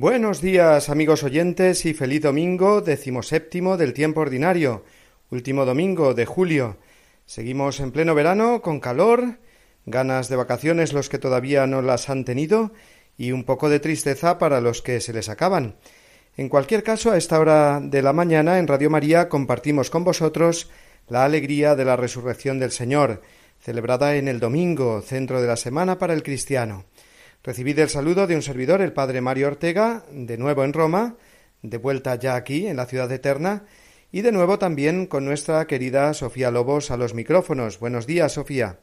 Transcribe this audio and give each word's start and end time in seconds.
Buenos 0.00 0.40
días 0.40 0.88
amigos 0.88 1.24
oyentes 1.24 1.84
y 1.84 1.92
feliz 1.92 2.22
domingo 2.22 2.80
decimoséptimo 2.80 3.76
del 3.76 3.92
tiempo 3.92 4.22
ordinario, 4.22 4.82
último 5.28 5.66
domingo 5.66 6.14
de 6.14 6.24
julio. 6.24 6.78
Seguimos 7.26 7.80
en 7.80 7.92
pleno 7.92 8.14
verano, 8.14 8.62
con 8.62 8.80
calor, 8.80 9.36
ganas 9.84 10.30
de 10.30 10.36
vacaciones 10.36 10.94
los 10.94 11.10
que 11.10 11.18
todavía 11.18 11.66
no 11.66 11.82
las 11.82 12.08
han 12.08 12.24
tenido 12.24 12.72
y 13.18 13.32
un 13.32 13.44
poco 13.44 13.68
de 13.68 13.78
tristeza 13.78 14.38
para 14.38 14.62
los 14.62 14.80
que 14.80 15.02
se 15.02 15.12
les 15.12 15.28
acaban. 15.28 15.76
En 16.34 16.48
cualquier 16.48 16.82
caso, 16.82 17.10
a 17.10 17.18
esta 17.18 17.38
hora 17.38 17.78
de 17.78 18.00
la 18.00 18.14
mañana 18.14 18.58
en 18.58 18.68
Radio 18.68 18.88
María 18.88 19.28
compartimos 19.28 19.90
con 19.90 20.02
vosotros 20.02 20.70
la 21.08 21.26
alegría 21.26 21.76
de 21.76 21.84
la 21.84 21.96
resurrección 21.96 22.58
del 22.58 22.70
Señor, 22.70 23.20
celebrada 23.58 24.16
en 24.16 24.28
el 24.28 24.40
domingo, 24.40 25.02
centro 25.02 25.42
de 25.42 25.48
la 25.48 25.56
semana 25.56 25.98
para 25.98 26.14
el 26.14 26.22
cristiano. 26.22 26.86
Recibid 27.42 27.78
el 27.78 27.88
saludo 27.88 28.26
de 28.26 28.36
un 28.36 28.42
servidor, 28.42 28.82
el 28.82 28.92
padre 28.92 29.22
Mario 29.22 29.48
Ortega, 29.48 30.04
de 30.12 30.36
nuevo 30.36 30.62
en 30.62 30.74
Roma, 30.74 31.16
de 31.62 31.78
vuelta 31.78 32.14
ya 32.16 32.34
aquí, 32.34 32.66
en 32.66 32.76
la 32.76 32.84
ciudad 32.84 33.10
eterna, 33.10 33.64
y 34.12 34.20
de 34.20 34.30
nuevo 34.30 34.58
también 34.58 35.06
con 35.06 35.24
nuestra 35.24 35.66
querida 35.66 36.12
Sofía 36.12 36.50
Lobos 36.50 36.90
a 36.90 36.98
los 36.98 37.14
micrófonos. 37.14 37.78
Buenos 37.80 38.06
días, 38.06 38.32
Sofía. 38.32 38.80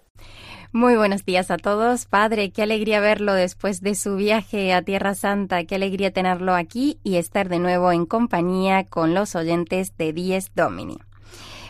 Muy 0.71 0.95
buenos 0.95 1.23
días 1.23 1.51
a 1.51 1.57
todos. 1.57 2.07
Padre, 2.07 2.51
qué 2.51 2.63
alegría 2.63 2.99
verlo 2.99 3.33
después 3.33 3.81
de 3.81 3.93
su 3.93 4.15
viaje 4.15 4.73
a 4.73 4.81
Tierra 4.81 5.13
Santa, 5.13 5.63
qué 5.65 5.75
alegría 5.75 6.11
tenerlo 6.11 6.55
aquí 6.55 6.99
y 7.03 7.17
estar 7.17 7.49
de 7.49 7.59
nuevo 7.59 7.91
en 7.91 8.05
compañía 8.05 8.85
con 8.85 9.13
los 9.13 9.35
oyentes 9.35 9.95
de 9.97 10.13
Dies 10.13 10.51
Domini. 10.55 10.97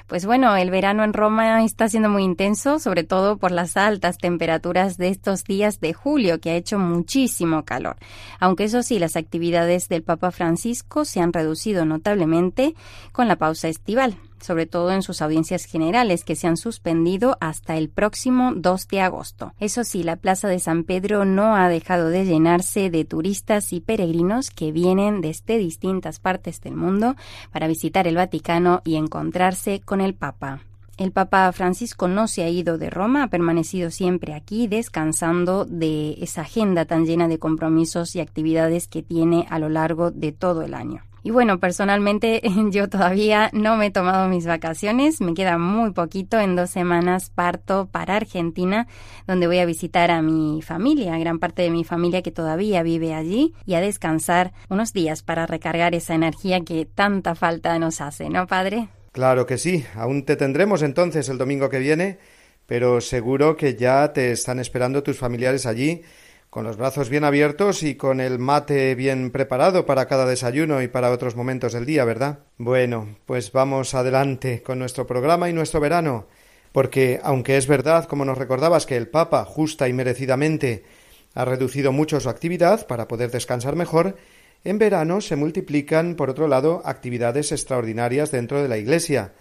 Pues 0.08 0.26
bueno, 0.26 0.56
el 0.56 0.72
verano 0.72 1.04
en 1.04 1.12
Roma 1.12 1.66
está 1.66 1.90
siendo 1.90 2.08
muy 2.08 2.24
intenso, 2.24 2.80
sobre 2.80 3.04
todo 3.04 3.36
por 3.36 3.52
las 3.52 3.76
altas 3.76 4.18
temperaturas 4.18 4.98
de 4.98 5.10
estos 5.10 5.44
días 5.44 5.82
de 5.82 5.92
julio, 5.92 6.40
que 6.40 6.52
ha 6.52 6.56
hecho 6.56 6.80
muchísimo 6.80 7.66
calor. 7.66 7.98
Aunque 8.40 8.64
eso 8.64 8.84
sí, 8.84 9.00
las 9.00 9.18
actividades 9.18 9.90
del 9.90 10.04
Papa 10.04 10.32
Francisco 10.32 11.04
se 11.04 11.20
han 11.20 11.34
reducido 11.34 11.84
notablemente 11.84 12.74
con 13.12 13.28
la 13.28 13.36
pausa 13.36 13.68
estival 13.68 14.18
sobre 14.42 14.66
todo 14.66 14.92
en 14.92 15.02
sus 15.02 15.22
audiencias 15.22 15.66
generales 15.66 16.24
que 16.24 16.36
se 16.36 16.48
han 16.48 16.58
suspendido 16.58 17.38
hasta 17.40 17.78
el 17.78 17.90
próximo 17.90 18.54
2 18.56 18.88
de 18.88 19.02
agosto. 19.02 19.54
Eso 19.60 19.84
sí, 19.84 20.04
la 20.04 20.16
Plaza 20.16 20.48
de 20.48 20.60
San 20.60 20.84
Pedro 20.84 21.26
no 21.26 21.56
ha 21.56 21.70
dejado 21.70 22.10
de 22.10 22.26
llenarse 22.26 22.90
de 22.90 23.06
turistas 23.06 23.74
y 23.74 23.82
peregrinos 23.82 24.50
que 24.50 24.72
vienen 24.72 25.22
desde 25.22 25.58
distintas 25.58 26.20
partes 26.20 26.62
del 26.62 26.76
mundo 26.76 27.16
para 27.52 27.68
visitar 27.68 28.08
el 28.08 28.16
Vaticano 28.16 28.82
y 28.84 28.96
encontrarse 28.96 29.82
con 29.82 30.02
el 30.02 30.14
Papa. 30.14 30.62
El 30.98 31.12
Papa 31.12 31.52
Francisco 31.52 32.08
no 32.08 32.28
se 32.28 32.44
ha 32.44 32.50
ido 32.50 32.80
de 32.80 32.90
Roma, 32.90 33.22
ha 33.22 33.28
permanecido 33.28 33.92
siempre 33.92 34.34
aquí 34.34 34.68
descansando 34.68 35.64
de 35.66 36.18
esa 36.22 36.42
agenda 36.42 36.86
tan 36.86 37.06
llena 37.06 37.28
de 37.28 37.38
compromisos 37.38 38.16
y 38.16 38.20
actividades 38.20 38.88
que 38.88 39.04
tiene 39.04 39.46
a 39.52 39.60
lo 39.60 39.70
largo 39.70 40.10
de 40.10 40.32
todo 40.32 40.64
el 40.64 40.74
año. 40.74 41.07
Y 41.28 41.30
bueno, 41.30 41.60
personalmente 41.60 42.42
yo 42.72 42.88
todavía 42.88 43.50
no 43.52 43.76
me 43.76 43.88
he 43.88 43.92
tomado 43.92 44.30
mis 44.30 44.46
vacaciones, 44.46 45.20
me 45.20 45.34
queda 45.34 45.58
muy 45.58 45.92
poquito, 45.92 46.40
en 46.40 46.56
dos 46.56 46.70
semanas 46.70 47.32
parto 47.36 47.90
para 47.92 48.16
Argentina, 48.16 48.88
donde 49.28 49.46
voy 49.46 49.60
a 49.60 49.66
visitar 49.66 50.10
a 50.10 50.22
mi 50.22 50.62
familia, 50.62 51.18
gran 51.18 51.40
parte 51.40 51.64
de 51.64 51.70
mi 51.70 51.84
familia 51.84 52.22
que 52.22 52.32
todavía 52.32 52.82
vive 52.82 53.14
allí, 53.14 53.54
y 53.66 53.74
a 53.74 53.82
descansar 53.82 54.54
unos 54.70 54.94
días 54.94 55.22
para 55.22 55.46
recargar 55.46 55.96
esa 55.96 56.16
energía 56.16 56.62
que 56.62 56.86
tanta 56.86 57.36
falta 57.36 57.78
nos 57.78 58.00
hace, 58.00 58.30
¿no, 58.30 58.48
padre? 58.48 58.88
Claro 59.12 59.46
que 59.46 59.58
sí, 59.58 59.84
aún 59.96 60.24
te 60.24 60.38
tendremos 60.38 60.82
entonces 60.82 61.28
el 61.28 61.38
domingo 61.38 61.70
que 61.70 61.80
viene, 61.80 62.20
pero 62.68 63.02
seguro 63.02 63.58
que 63.58 63.76
ya 63.76 64.14
te 64.14 64.32
están 64.32 64.60
esperando 64.60 65.04
tus 65.04 65.18
familiares 65.18 65.66
allí 65.66 66.04
con 66.50 66.64
los 66.64 66.78
brazos 66.78 67.10
bien 67.10 67.24
abiertos 67.24 67.84
y 67.84 67.96
con 67.96 68.22
el 68.22 68.40
mate 68.40 68.96
bien 68.96 69.32
preparado 69.32 69.86
para 69.86 70.08
cada 70.08 70.26
desayuno 70.26 70.82
y 70.82 70.88
para 70.88 71.12
otros 71.12 71.36
momentos 71.36 71.74
del 71.74 71.86
día, 71.86 72.06
¿verdad? 72.06 72.40
Bueno, 72.58 73.18
pues 73.26 73.52
vamos 73.52 73.94
adelante 73.94 74.64
con 74.64 74.80
nuestro 74.80 75.06
programa 75.06 75.50
y 75.50 75.54
nuestro 75.54 75.80
verano, 75.80 76.28
porque 76.72 77.20
aunque 77.24 77.58
es 77.58 77.68
verdad, 77.68 78.06
como 78.06 78.26
nos 78.26 78.38
recordabas, 78.38 78.86
que 78.86 78.98
el 78.98 79.10
Papa, 79.10 79.46
justa 79.46 79.88
y 79.88 79.94
merecidamente, 79.94 80.86
ha 81.34 81.46
reducido 81.46 81.92
mucho 81.92 82.20
su 82.20 82.30
actividad 82.30 82.88
para 82.88 83.08
poder 83.08 83.30
descansar 83.30 83.76
mejor, 83.76 84.16
en 84.64 84.80
verano 84.80 85.22
se 85.22 85.36
multiplican, 85.36 86.16
por 86.16 86.30
otro 86.30 86.48
lado, 86.48 86.82
actividades 86.86 87.52
extraordinarias 87.52 88.32
dentro 88.32 88.62
de 88.62 88.68
la 88.68 88.78
Iglesia. 88.78 89.34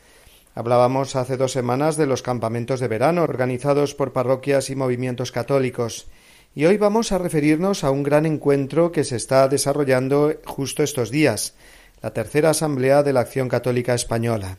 Hablábamos 0.55 1.17
hace 1.17 1.37
dos 1.37 1.53
semanas 1.53 1.97
de 1.97 2.07
los 2.07 2.23
campamentos 2.23 2.81
de 2.81 2.89
verano 2.89 3.23
organizados 3.23 3.95
por 3.95 4.13
parroquias 4.13 4.71
y 4.71 4.77
movimientos 4.77 5.33
católicos. 5.33 6.09
Y 6.57 6.65
hoy 6.65 6.79
vamos 6.79 7.13
a 7.13 7.19
referirnos 7.19 7.85
a 7.85 7.91
un 7.91 8.03
gran 8.03 8.25
encuentro 8.25 8.91
que 8.91 9.05
se 9.05 9.17
está 9.17 9.47
desarrollando 9.47 10.33
justo 10.47 10.83
estos 10.83 11.11
días, 11.11 11.55
la 12.01 12.15
tercera 12.15 12.49
Asamblea 12.49 13.03
de 13.03 13.13
la 13.13 13.21
Acción 13.21 13.51
Católica 13.51 13.93
Española. 13.93 14.57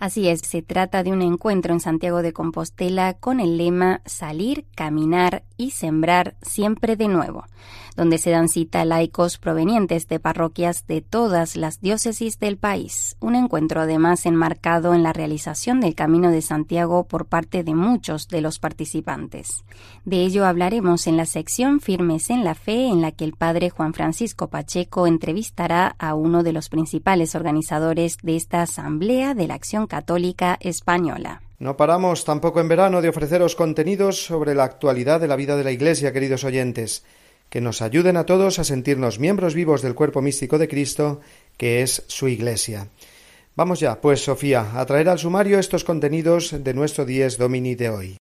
Así 0.00 0.28
es, 0.28 0.40
se 0.40 0.60
trata 0.60 1.04
de 1.04 1.12
un 1.12 1.22
encuentro 1.22 1.72
en 1.72 1.78
Santiago 1.78 2.22
de 2.22 2.32
Compostela 2.32 3.14
con 3.14 3.38
el 3.38 3.58
lema 3.58 4.00
Salir, 4.06 4.64
caminar 4.74 5.44
y 5.56 5.70
sembrar 5.70 6.34
siempre 6.42 6.96
de 6.96 7.06
nuevo 7.06 7.44
donde 8.00 8.16
se 8.16 8.30
dan 8.30 8.48
cita 8.48 8.86
laicos 8.86 9.36
provenientes 9.36 10.08
de 10.08 10.18
parroquias 10.18 10.86
de 10.86 11.02
todas 11.02 11.54
las 11.54 11.82
diócesis 11.82 12.38
del 12.38 12.56
país. 12.56 13.18
Un 13.20 13.34
encuentro 13.34 13.82
además 13.82 14.24
enmarcado 14.24 14.94
en 14.94 15.02
la 15.02 15.12
realización 15.12 15.80
del 15.80 15.94
Camino 15.94 16.30
de 16.30 16.40
Santiago 16.40 17.04
por 17.04 17.26
parte 17.26 17.62
de 17.62 17.74
muchos 17.74 18.28
de 18.28 18.40
los 18.40 18.58
participantes. 18.58 19.66
De 20.06 20.22
ello 20.22 20.46
hablaremos 20.46 21.06
en 21.08 21.18
la 21.18 21.26
sección 21.26 21.78
Firmes 21.78 22.30
en 22.30 22.42
la 22.42 22.54
Fe, 22.54 22.86
en 22.86 23.02
la 23.02 23.12
que 23.12 23.26
el 23.26 23.34
padre 23.34 23.68
Juan 23.68 23.92
Francisco 23.92 24.48
Pacheco 24.48 25.06
entrevistará 25.06 25.94
a 25.98 26.14
uno 26.14 26.42
de 26.42 26.54
los 26.54 26.70
principales 26.70 27.34
organizadores 27.34 28.16
de 28.22 28.36
esta 28.36 28.62
Asamblea 28.62 29.34
de 29.34 29.46
la 29.46 29.56
Acción 29.56 29.86
Católica 29.86 30.56
Española. 30.60 31.42
No 31.58 31.76
paramos 31.76 32.24
tampoco 32.24 32.62
en 32.62 32.68
verano 32.68 33.02
de 33.02 33.10
ofreceros 33.10 33.54
contenidos 33.54 34.24
sobre 34.24 34.54
la 34.54 34.64
actualidad 34.64 35.20
de 35.20 35.28
la 35.28 35.36
vida 35.36 35.58
de 35.58 35.64
la 35.64 35.72
Iglesia, 35.72 36.14
queridos 36.14 36.44
oyentes 36.44 37.04
que 37.50 37.60
nos 37.60 37.82
ayuden 37.82 38.16
a 38.16 38.24
todos 38.24 38.58
a 38.58 38.64
sentirnos 38.64 39.18
miembros 39.18 39.54
vivos 39.54 39.82
del 39.82 39.94
cuerpo 39.94 40.22
místico 40.22 40.56
de 40.56 40.68
Cristo, 40.68 41.20
que 41.58 41.82
es 41.82 42.04
su 42.06 42.28
Iglesia. 42.28 42.88
Vamos 43.56 43.80
ya, 43.80 44.00
pues, 44.00 44.24
Sofía, 44.24 44.80
a 44.80 44.86
traer 44.86 45.08
al 45.08 45.18
sumario 45.18 45.58
estos 45.58 45.84
contenidos 45.84 46.54
de 46.64 46.72
nuestro 46.72 47.04
Dies 47.04 47.36
Domini 47.36 47.74
de 47.74 47.90
hoy. 47.90 48.16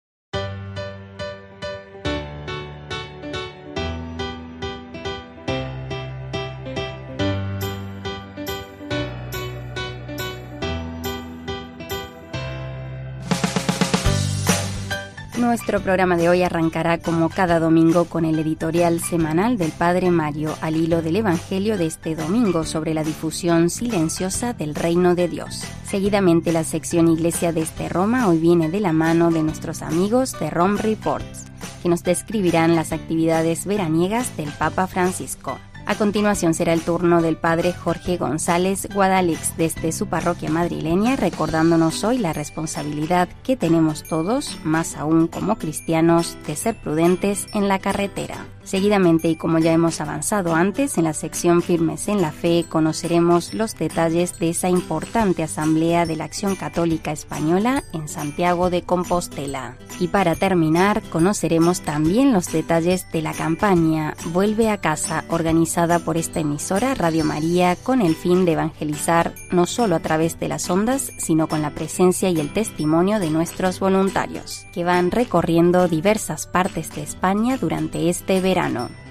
Nuestro 15.56 15.80
programa 15.80 16.18
de 16.18 16.28
hoy 16.28 16.44
arrancará 16.44 16.98
como 16.98 17.30
cada 17.30 17.62
domingo 17.62 18.04
con 18.04 18.26
el 18.26 18.38
editorial 18.40 19.00
semanal 19.00 19.58
del 19.58 19.72
Padre 19.72 20.12
Mario 20.12 20.54
al 20.60 20.76
hilo 20.76 21.02
del 21.02 21.16
Evangelio 21.16 21.78
de 21.78 21.86
este 21.86 22.14
domingo 22.14 22.66
sobre 22.66 22.94
la 22.94 23.06
difusión 23.06 23.70
silenciosa 23.70 24.52
del 24.52 24.76
reino 24.76 25.16
de 25.16 25.30
Dios. 25.30 25.64
Seguidamente 25.86 26.52
la 26.52 26.66
sección 26.66 27.08
Iglesia 27.08 27.54
desde 27.54 27.86
este 27.86 27.88
Roma 27.88 28.28
hoy 28.28 28.38
viene 28.40 28.70
de 28.70 28.82
la 28.82 28.92
mano 28.92 29.32
de 29.32 29.44
nuestros 29.44 29.82
amigos 29.82 30.38
de 30.42 30.50
Rome 30.50 30.78
Reports, 30.82 31.46
que 31.82 31.88
nos 31.88 32.04
describirán 32.04 32.76
las 32.76 32.92
actividades 32.92 33.66
veraniegas 33.66 34.36
del 34.36 34.50
Papa 34.50 34.88
Francisco. 34.88 35.58
A 35.88 35.96
continuación 35.96 36.56
será 36.56 36.74
el 36.74 36.82
turno 36.82 37.22
del 37.22 37.38
padre 37.38 37.72
Jorge 37.72 38.18
González 38.18 38.88
Guadalix 38.92 39.56
desde 39.56 39.92
su 39.92 40.08
parroquia 40.08 40.50
madrileña, 40.50 41.16
recordándonos 41.16 42.04
hoy 42.04 42.18
la 42.18 42.34
responsabilidad 42.34 43.30
que 43.44 43.56
tenemos 43.56 44.04
todos, 44.04 44.60
más 44.64 44.96
aún 44.96 45.28
como 45.28 45.58
cristianos, 45.58 46.38
de 46.48 46.56
ser 46.56 46.76
prudentes 46.76 47.46
en 47.54 47.68
la 47.68 47.78
carretera. 47.78 48.48
Seguidamente, 48.66 49.30
y 49.30 49.36
como 49.36 49.60
ya 49.60 49.74
hemos 49.74 50.02
avanzado 50.02 50.56
antes, 50.56 50.98
en 50.98 51.04
la 51.04 51.14
sección 51.14 51.62
Firmes 51.62 52.08
en 52.08 52.20
la 52.20 52.32
Fe 52.32 52.66
conoceremos 52.68 53.54
los 53.54 53.76
detalles 53.76 54.40
de 54.40 54.50
esa 54.50 54.70
importante 54.70 55.44
asamblea 55.44 56.08
de 56.08 56.16
la 56.16 56.24
Acción 56.24 56.56
Católica 56.56 57.12
Española 57.12 57.84
en 57.94 58.08
Santiago 58.08 58.72
de 58.72 58.82
Compostela. 58.82 59.78
Y 60.00 60.08
para 60.08 60.34
terminar, 60.34 61.04
conoceremos 61.12 61.82
también 61.82 62.34
los 62.34 62.52
detalles 62.52 63.06
de 63.12 63.22
la 63.22 63.34
campaña 63.34 64.16
Vuelve 64.34 64.72
a 64.72 64.78
casa, 64.78 65.26
organizada 65.30 66.00
por 66.00 66.18
esta 66.18 66.40
emisora 66.40 66.96
Radio 66.96 67.24
María 67.24 67.76
con 67.76 68.02
el 68.02 68.16
fin 68.16 68.46
de 68.46 68.54
evangelizar 68.54 69.36
no 69.52 69.68
solo 69.68 69.96
a 69.96 70.00
través 70.00 70.40
de 70.40 70.48
las 70.48 70.68
ondas, 70.72 71.12
sino 71.20 71.48
con 71.48 71.62
la 71.62 71.70
presencia 71.70 72.30
y 72.30 72.40
el 72.40 72.52
testimonio 72.52 73.20
de 73.20 73.30
nuestros 73.30 73.80
voluntarios, 73.80 74.66
que 74.74 74.84
van 74.84 75.12
recorriendo 75.12 75.88
diversas 75.88 76.48
partes 76.48 76.94
de 76.96 77.04
España 77.04 77.58
durante 77.58 78.10
este 78.10 78.42
verano 78.42 78.55
verano. 78.56 79.05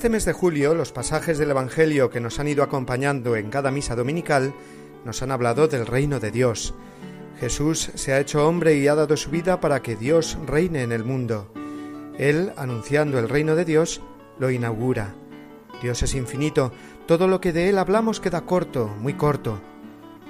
Este 0.00 0.08
mes 0.08 0.24
de 0.24 0.32
julio, 0.32 0.74
los 0.74 0.92
pasajes 0.92 1.36
del 1.36 1.50
Evangelio 1.50 2.08
que 2.08 2.20
nos 2.20 2.40
han 2.40 2.48
ido 2.48 2.62
acompañando 2.62 3.36
en 3.36 3.50
cada 3.50 3.70
misa 3.70 3.94
dominical 3.94 4.54
nos 5.04 5.20
han 5.20 5.30
hablado 5.30 5.68
del 5.68 5.86
reino 5.86 6.20
de 6.20 6.30
Dios. 6.30 6.72
Jesús 7.38 7.90
se 7.96 8.14
ha 8.14 8.18
hecho 8.18 8.48
hombre 8.48 8.76
y 8.78 8.88
ha 8.88 8.94
dado 8.94 9.18
su 9.18 9.28
vida 9.28 9.60
para 9.60 9.82
que 9.82 9.96
Dios 9.96 10.38
reine 10.46 10.84
en 10.84 10.92
el 10.92 11.04
mundo. 11.04 11.52
Él, 12.16 12.54
anunciando 12.56 13.18
el 13.18 13.28
reino 13.28 13.56
de 13.56 13.66
Dios, 13.66 14.00
lo 14.38 14.50
inaugura. 14.50 15.14
Dios 15.82 16.02
es 16.02 16.14
infinito, 16.14 16.72
todo 17.06 17.28
lo 17.28 17.42
que 17.42 17.52
de 17.52 17.68
Él 17.68 17.76
hablamos 17.76 18.20
queda 18.20 18.46
corto, 18.46 18.88
muy 19.00 19.12
corto. 19.12 19.60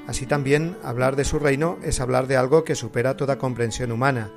Así 0.08 0.26
también 0.26 0.78
hablar 0.82 1.14
de 1.14 1.24
su 1.24 1.38
reino 1.38 1.78
es 1.84 2.00
hablar 2.00 2.26
de 2.26 2.36
algo 2.36 2.64
que 2.64 2.74
supera 2.74 3.16
toda 3.16 3.38
comprensión 3.38 3.92
humana. 3.92 4.32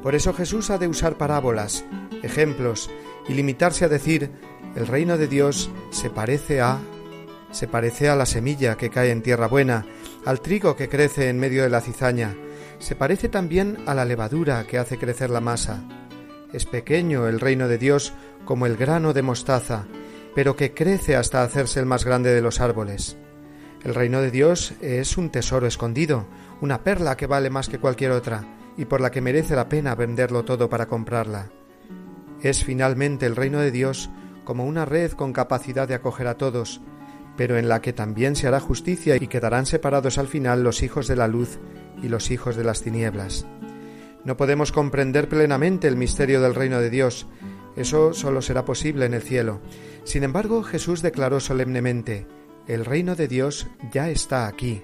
Por 0.00 0.14
eso 0.14 0.32
Jesús 0.32 0.70
ha 0.70 0.78
de 0.78 0.86
usar 0.86 1.18
parábolas, 1.18 1.84
ejemplos, 2.24 2.90
y 3.28 3.34
limitarse 3.34 3.84
a 3.84 3.88
decir 3.88 4.30
el 4.76 4.86
reino 4.86 5.16
de 5.16 5.28
Dios 5.28 5.70
se 5.90 6.10
parece 6.10 6.60
a 6.60 6.80
se 7.50 7.68
parece 7.68 8.08
a 8.08 8.16
la 8.16 8.26
semilla 8.26 8.76
que 8.76 8.90
cae 8.90 9.12
en 9.12 9.22
tierra 9.22 9.46
buena, 9.46 9.86
al 10.24 10.40
trigo 10.40 10.74
que 10.74 10.88
crece 10.88 11.28
en 11.28 11.38
medio 11.38 11.62
de 11.62 11.68
la 11.68 11.80
cizaña, 11.80 12.34
se 12.80 12.96
parece 12.96 13.28
también 13.28 13.78
a 13.86 13.94
la 13.94 14.04
levadura 14.04 14.66
que 14.66 14.76
hace 14.76 14.98
crecer 14.98 15.30
la 15.30 15.40
masa. 15.40 15.84
Es 16.52 16.66
pequeño 16.66 17.28
el 17.28 17.38
reino 17.38 17.68
de 17.68 17.78
Dios 17.78 18.12
como 18.44 18.66
el 18.66 18.76
grano 18.76 19.12
de 19.12 19.22
mostaza, 19.22 19.86
pero 20.34 20.56
que 20.56 20.74
crece 20.74 21.14
hasta 21.14 21.42
hacerse 21.42 21.78
el 21.78 21.86
más 21.86 22.04
grande 22.04 22.34
de 22.34 22.42
los 22.42 22.60
árboles. 22.60 23.16
El 23.84 23.94
reino 23.94 24.20
de 24.20 24.30
Dios 24.30 24.74
es 24.80 25.16
un 25.16 25.30
tesoro 25.30 25.66
escondido, 25.66 26.26
una 26.60 26.82
perla 26.82 27.16
que 27.16 27.26
vale 27.26 27.50
más 27.50 27.68
que 27.68 27.78
cualquier 27.78 28.10
otra, 28.10 28.44
y 28.76 28.86
por 28.86 29.00
la 29.00 29.10
que 29.10 29.20
merece 29.20 29.54
la 29.54 29.68
pena 29.68 29.94
venderlo 29.94 30.44
todo 30.44 30.68
para 30.68 30.86
comprarla. 30.86 31.50
Es 32.44 32.62
finalmente 32.62 33.24
el 33.24 33.36
reino 33.36 33.58
de 33.58 33.70
Dios 33.70 34.10
como 34.44 34.66
una 34.66 34.84
red 34.84 35.12
con 35.12 35.32
capacidad 35.32 35.88
de 35.88 35.94
acoger 35.94 36.26
a 36.26 36.36
todos, 36.36 36.82
pero 37.38 37.56
en 37.56 37.70
la 37.70 37.80
que 37.80 37.94
también 37.94 38.36
se 38.36 38.46
hará 38.46 38.60
justicia 38.60 39.16
y 39.16 39.26
quedarán 39.28 39.64
separados 39.64 40.18
al 40.18 40.28
final 40.28 40.62
los 40.62 40.82
hijos 40.82 41.08
de 41.08 41.16
la 41.16 41.26
luz 41.26 41.58
y 42.02 42.08
los 42.08 42.30
hijos 42.30 42.54
de 42.54 42.64
las 42.64 42.82
tinieblas. 42.82 43.46
No 44.26 44.36
podemos 44.36 44.72
comprender 44.72 45.26
plenamente 45.26 45.88
el 45.88 45.96
misterio 45.96 46.42
del 46.42 46.54
reino 46.54 46.82
de 46.82 46.90
Dios, 46.90 47.26
eso 47.76 48.12
solo 48.12 48.42
será 48.42 48.66
posible 48.66 49.06
en 49.06 49.14
el 49.14 49.22
cielo. 49.22 49.62
Sin 50.04 50.22
embargo, 50.22 50.62
Jesús 50.62 51.00
declaró 51.00 51.40
solemnemente, 51.40 52.26
el 52.68 52.84
reino 52.84 53.16
de 53.16 53.26
Dios 53.26 53.68
ya 53.90 54.10
está 54.10 54.46
aquí. 54.46 54.82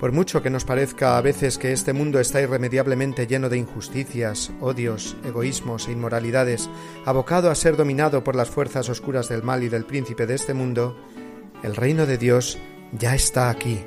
Por 0.00 0.12
mucho 0.12 0.42
que 0.42 0.50
nos 0.50 0.64
parezca 0.64 1.16
a 1.16 1.20
veces 1.20 1.56
que 1.56 1.72
este 1.72 1.92
mundo 1.92 2.20
está 2.20 2.40
irremediablemente 2.40 3.26
lleno 3.26 3.48
de 3.48 3.58
injusticias, 3.58 4.50
odios, 4.60 5.16
egoísmos 5.24 5.88
e 5.88 5.92
inmoralidades, 5.92 6.68
abocado 7.04 7.50
a 7.50 7.54
ser 7.54 7.76
dominado 7.76 8.24
por 8.24 8.34
las 8.34 8.50
fuerzas 8.50 8.88
oscuras 8.88 9.28
del 9.28 9.42
mal 9.42 9.62
y 9.62 9.68
del 9.68 9.86
príncipe 9.86 10.26
de 10.26 10.34
este 10.34 10.52
mundo, 10.52 10.96
el 11.62 11.76
reino 11.76 12.06
de 12.06 12.18
Dios 12.18 12.58
ya 12.92 13.14
está 13.14 13.48
aquí. 13.48 13.80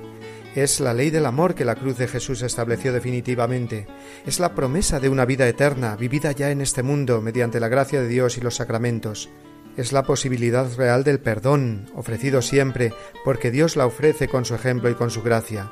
Es 0.55 0.79
la 0.79 0.95
ley 0.95 1.11
del 1.11 1.27
amor 1.27 1.53
que 1.53 1.65
la 1.65 1.75
cruz 1.75 1.97
de 1.97 2.07
Jesús 2.07 2.41
estableció 2.41 2.91
definitivamente. 2.91 3.85
Es 4.25 4.39
la 4.39 4.55
promesa 4.55 4.99
de 4.99 5.09
una 5.09 5.25
vida 5.25 5.47
eterna, 5.47 5.95
vivida 5.95 6.31
ya 6.31 6.49
en 6.49 6.61
este 6.61 6.81
mundo 6.81 7.21
mediante 7.21 7.59
la 7.59 7.67
gracia 7.67 8.01
de 8.01 8.07
Dios 8.07 8.37
y 8.37 8.41
los 8.41 8.55
sacramentos. 8.55 9.29
Es 9.75 9.91
la 9.91 10.01
posibilidad 10.01 10.75
real 10.75 11.03
del 11.03 11.19
perdón, 11.19 11.91
ofrecido 11.93 12.41
siempre, 12.41 12.91
porque 13.23 13.51
Dios 13.51 13.75
la 13.75 13.85
ofrece 13.85 14.27
con 14.27 14.45
su 14.45 14.55
ejemplo 14.55 14.89
y 14.89 14.95
con 14.95 15.11
su 15.11 15.21
gracia. 15.21 15.71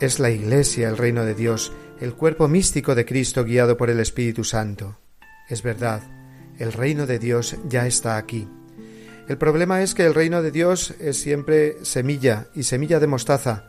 Es 0.00 0.18
la 0.18 0.30
Iglesia 0.30 0.88
el 0.88 0.96
reino 0.96 1.26
de 1.26 1.34
Dios, 1.34 1.74
el 2.00 2.14
cuerpo 2.14 2.48
místico 2.48 2.94
de 2.94 3.04
Cristo 3.04 3.44
guiado 3.44 3.76
por 3.76 3.90
el 3.90 4.00
Espíritu 4.00 4.44
Santo. 4.44 4.98
Es 5.46 5.62
verdad, 5.62 6.00
el 6.58 6.72
reino 6.72 7.06
de 7.06 7.18
Dios 7.18 7.58
ya 7.68 7.86
está 7.86 8.16
aquí. 8.16 8.48
El 9.28 9.36
problema 9.36 9.82
es 9.82 9.94
que 9.94 10.06
el 10.06 10.14
reino 10.14 10.40
de 10.40 10.52
Dios 10.52 10.94
es 11.00 11.20
siempre 11.20 11.84
semilla 11.84 12.48
y 12.54 12.62
semilla 12.62 12.98
de 12.98 13.08
mostaza. 13.08 13.66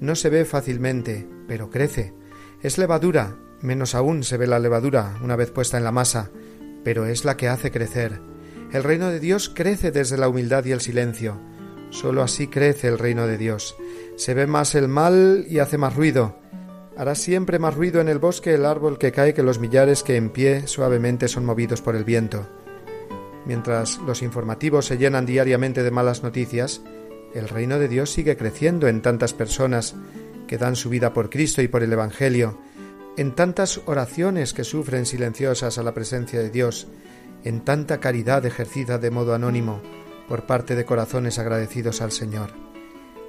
No 0.00 0.16
se 0.16 0.30
ve 0.30 0.44
fácilmente, 0.44 1.28
pero 1.46 1.70
crece. 1.70 2.12
Es 2.60 2.76
levadura, 2.76 3.36
menos 3.62 3.94
aún 3.94 4.24
se 4.24 4.36
ve 4.36 4.48
la 4.48 4.58
levadura 4.58 5.16
una 5.22 5.36
vez 5.36 5.52
puesta 5.52 5.78
en 5.78 5.84
la 5.84 5.92
masa, 5.92 6.32
pero 6.82 7.06
es 7.06 7.24
la 7.24 7.36
que 7.36 7.46
hace 7.46 7.70
crecer. 7.70 8.20
El 8.72 8.82
reino 8.82 9.10
de 9.10 9.20
Dios 9.20 9.48
crece 9.48 9.92
desde 9.92 10.18
la 10.18 10.28
humildad 10.28 10.64
y 10.64 10.72
el 10.72 10.80
silencio. 10.80 11.40
Solo 11.90 12.22
así 12.22 12.48
crece 12.48 12.88
el 12.88 12.98
reino 12.98 13.26
de 13.26 13.38
Dios. 13.38 13.76
Se 14.16 14.34
ve 14.34 14.46
más 14.46 14.74
el 14.74 14.88
mal 14.88 15.46
y 15.48 15.58
hace 15.58 15.78
más 15.78 15.94
ruido. 15.94 16.36
Hará 16.96 17.14
siempre 17.14 17.58
más 17.58 17.74
ruido 17.74 18.00
en 18.00 18.08
el 18.08 18.18
bosque 18.18 18.54
el 18.54 18.66
árbol 18.66 18.98
que 18.98 19.12
cae 19.12 19.32
que 19.32 19.42
los 19.42 19.58
millares 19.58 20.02
que 20.02 20.16
en 20.16 20.30
pie 20.30 20.66
suavemente 20.66 21.28
son 21.28 21.44
movidos 21.44 21.80
por 21.80 21.96
el 21.96 22.04
viento. 22.04 22.46
Mientras 23.46 23.98
los 23.98 24.22
informativos 24.22 24.86
se 24.86 24.98
llenan 24.98 25.24
diariamente 25.24 25.82
de 25.82 25.90
malas 25.90 26.22
noticias, 26.22 26.82
el 27.34 27.48
reino 27.48 27.78
de 27.78 27.88
Dios 27.88 28.10
sigue 28.10 28.36
creciendo 28.36 28.88
en 28.88 29.00
tantas 29.00 29.32
personas 29.32 29.94
que 30.46 30.58
dan 30.58 30.76
su 30.76 30.90
vida 30.90 31.12
por 31.12 31.30
Cristo 31.30 31.62
y 31.62 31.68
por 31.68 31.82
el 31.82 31.92
Evangelio, 31.92 32.58
en 33.16 33.34
tantas 33.34 33.80
oraciones 33.86 34.52
que 34.52 34.64
sufren 34.64 35.06
silenciosas 35.06 35.78
a 35.78 35.82
la 35.82 35.94
presencia 35.94 36.40
de 36.40 36.50
Dios, 36.50 36.88
en 37.44 37.64
tanta 37.64 38.00
caridad 38.00 38.44
ejercida 38.44 38.98
de 38.98 39.10
modo 39.10 39.34
anónimo 39.34 39.80
por 40.28 40.46
parte 40.46 40.76
de 40.76 40.84
corazones 40.84 41.38
agradecidos 41.38 42.02
al 42.02 42.12
Señor. 42.12 42.50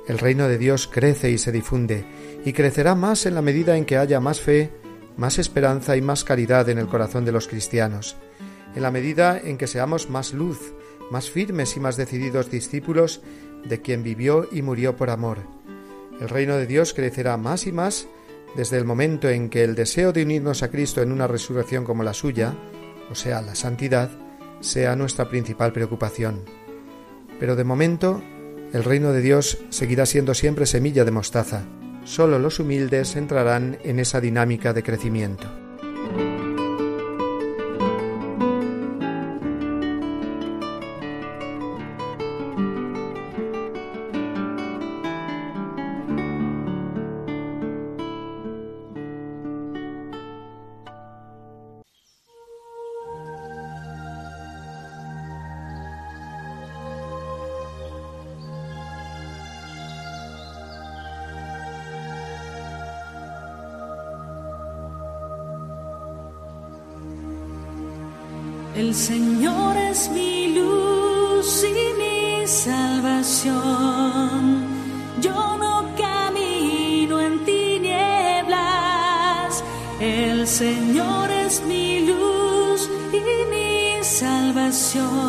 El 0.08 0.18
reino 0.18 0.48
de 0.48 0.58
Dios 0.58 0.88
crece 0.92 1.30
y 1.32 1.38
se 1.38 1.52
difunde, 1.52 2.04
y 2.44 2.54
crecerá 2.54 2.96
más 2.96 3.26
en 3.26 3.36
la 3.36 3.42
medida 3.42 3.78
en 3.78 3.86
que 3.86 3.98
haya 3.98 4.20
más 4.20 4.42
fe, 4.42 4.72
más 5.18 5.38
esperanza 5.38 5.96
y 5.98 6.02
más 6.02 6.24
caridad 6.24 6.68
en 6.70 6.78
el 6.78 6.88
corazón 6.88 7.26
de 7.26 7.32
los 7.32 7.48
cristianos, 7.48 8.16
en 8.76 8.82
la 8.82 8.92
medida 8.92 9.40
en 9.40 9.58
que 9.58 9.68
seamos 9.68 10.10
más 10.10 10.34
luz, 10.34 10.74
más 11.12 11.30
firmes 11.30 11.76
y 11.78 11.80
más 11.80 11.98
decididos 11.98 12.50
discípulos 12.50 13.22
de 13.66 13.82
quien 13.82 14.04
vivió 14.04 14.48
y 14.52 14.62
murió 14.62 14.96
por 14.96 15.10
amor. 15.10 15.40
El 16.20 16.30
reino 16.30 16.56
de 16.58 16.66
Dios 16.66 16.94
crecerá 16.94 17.38
más 17.38 17.68
y 17.68 17.72
más 17.72 18.08
desde 18.56 18.78
el 18.78 18.86
momento 18.86 19.30
en 19.30 19.50
que 19.50 19.64
el 19.64 19.76
deseo 19.76 20.12
de 20.12 20.24
unirnos 20.24 20.64
a 20.64 20.70
Cristo 20.70 21.02
en 21.02 21.12
una 21.12 21.28
resurrección 21.28 21.86
como 21.86 22.04
la 22.04 22.14
suya, 22.14 22.56
o 23.12 23.16
sea, 23.16 23.42
la 23.42 23.56
santidad, 23.56 24.10
sea 24.60 24.96
nuestra 24.96 25.30
principal 25.30 25.72
preocupación. 25.72 26.59
Pero 27.40 27.56
de 27.56 27.64
momento 27.64 28.22
el 28.74 28.84
reino 28.84 29.12
de 29.12 29.22
Dios 29.22 29.58
seguirá 29.70 30.06
siendo 30.06 30.34
siempre 30.34 30.66
semilla 30.66 31.06
de 31.06 31.12
mostaza. 31.12 31.64
Solo 32.04 32.40
los 32.40 32.60
humildes 32.60 33.16
entrarán 33.16 33.78
en 33.84 34.00
esa 34.00 34.22
dinámica 34.22 34.74
de 34.74 34.84
crecimiento. 34.84 35.69
El 68.80 68.96
Señor 68.96 69.76
es 69.76 70.10
mi 70.10 70.56
luz 70.56 71.66
y 71.66 71.74
mi 72.02 72.48
salvación. 72.48 73.54
Yo 75.20 75.58
no 75.58 75.94
camino 75.98 77.20
en 77.20 77.44
tinieblas, 77.44 78.54
el 80.00 80.48
Señor 80.48 81.30
es 81.30 81.62
mi 81.66 82.08
luz 82.08 82.90
y 83.12 83.20
mi 83.52 84.02
salvación. 84.02 85.29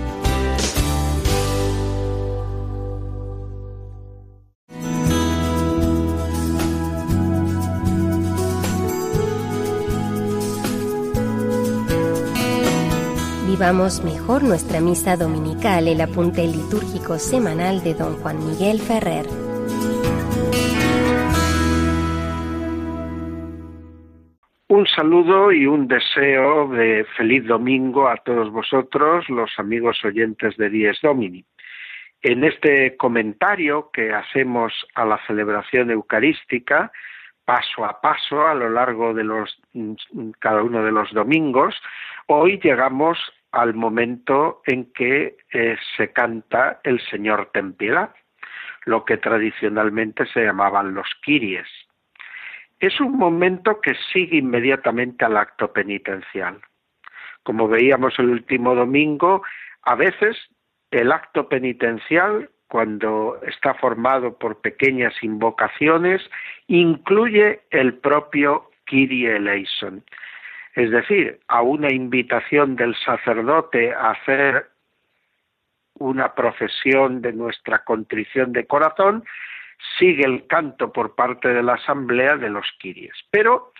Vivamos 13.61 14.03
mejor 14.03 14.41
nuestra 14.41 14.81
misa 14.81 15.15
dominical, 15.15 15.87
el 15.87 16.01
apunte 16.01 16.41
litúrgico 16.47 17.19
semanal 17.19 17.83
de 17.83 17.93
don 17.93 18.15
Juan 18.15 18.39
Miguel 18.39 18.79
Ferrer. 18.79 19.27
Un 24.67 24.87
saludo 24.87 25.51
y 25.51 25.67
un 25.67 25.87
deseo 25.87 26.69
de 26.69 27.05
feliz 27.15 27.45
domingo 27.45 28.07
a 28.07 28.17
todos 28.17 28.49
vosotros, 28.49 29.29
los 29.29 29.51
amigos 29.59 30.03
oyentes 30.03 30.57
de 30.57 30.67
Dies 30.71 30.97
Domini. 31.03 31.45
En 32.23 32.43
este 32.43 32.97
comentario 32.97 33.91
que 33.93 34.11
hacemos 34.11 34.73
a 34.95 35.05
la 35.05 35.23
celebración 35.27 35.91
eucarística, 35.91 36.91
paso 37.45 37.85
a 37.85 38.01
paso 38.01 38.47
a 38.47 38.55
lo 38.55 38.71
largo 38.71 39.13
de 39.13 39.23
los 39.23 39.55
cada 40.39 40.63
uno 40.63 40.83
de 40.83 40.91
los 40.91 41.13
domingos, 41.13 41.75
hoy 42.25 42.59
llegamos 42.63 43.19
al 43.51 43.73
momento 43.73 44.61
en 44.65 44.91
que 44.93 45.37
eh, 45.51 45.77
se 45.97 46.11
canta 46.11 46.79
el 46.83 46.99
Señor 47.09 47.49
ten 47.53 47.75
lo 48.85 49.05
que 49.05 49.17
tradicionalmente 49.17 50.25
se 50.27 50.43
llamaban 50.43 50.93
los 50.93 51.07
kiries. 51.23 51.67
Es 52.79 52.99
un 52.99 53.17
momento 53.17 53.79
que 53.79 53.93
sigue 54.11 54.37
inmediatamente 54.37 55.23
al 55.25 55.37
acto 55.37 55.71
penitencial. 55.71 56.59
Como 57.43 57.67
veíamos 57.67 58.17
el 58.17 58.29
último 58.29 58.73
domingo, 58.73 59.43
a 59.83 59.95
veces 59.95 60.37
el 60.89 61.11
acto 61.11 61.47
penitencial, 61.47 62.49
cuando 62.67 63.39
está 63.45 63.73
formado 63.75 64.37
por 64.37 64.61
pequeñas 64.61 65.13
invocaciones, 65.21 66.21
incluye 66.67 67.61
el 67.69 67.95
propio 67.95 68.71
Kyrie 68.85 69.35
eleison. 69.35 70.03
Es 70.75 70.89
decir, 70.91 71.39
a 71.47 71.61
una 71.61 71.91
invitación 71.91 72.75
del 72.75 72.95
sacerdote 72.95 73.93
a 73.93 74.11
hacer 74.11 74.67
una 75.95 76.33
profesión 76.33 77.21
de 77.21 77.33
nuestra 77.33 77.83
contrición 77.83 78.53
de 78.53 78.65
corazón, 78.65 79.23
sigue 79.99 80.25
el 80.25 80.47
canto 80.47 80.91
por 80.91 81.15
parte 81.15 81.49
de 81.49 81.63
la 81.63 81.73
asamblea 81.73 82.37
de 82.37 82.49
los 82.49 82.65
kiries. 82.79 83.13
Pero 83.29 83.73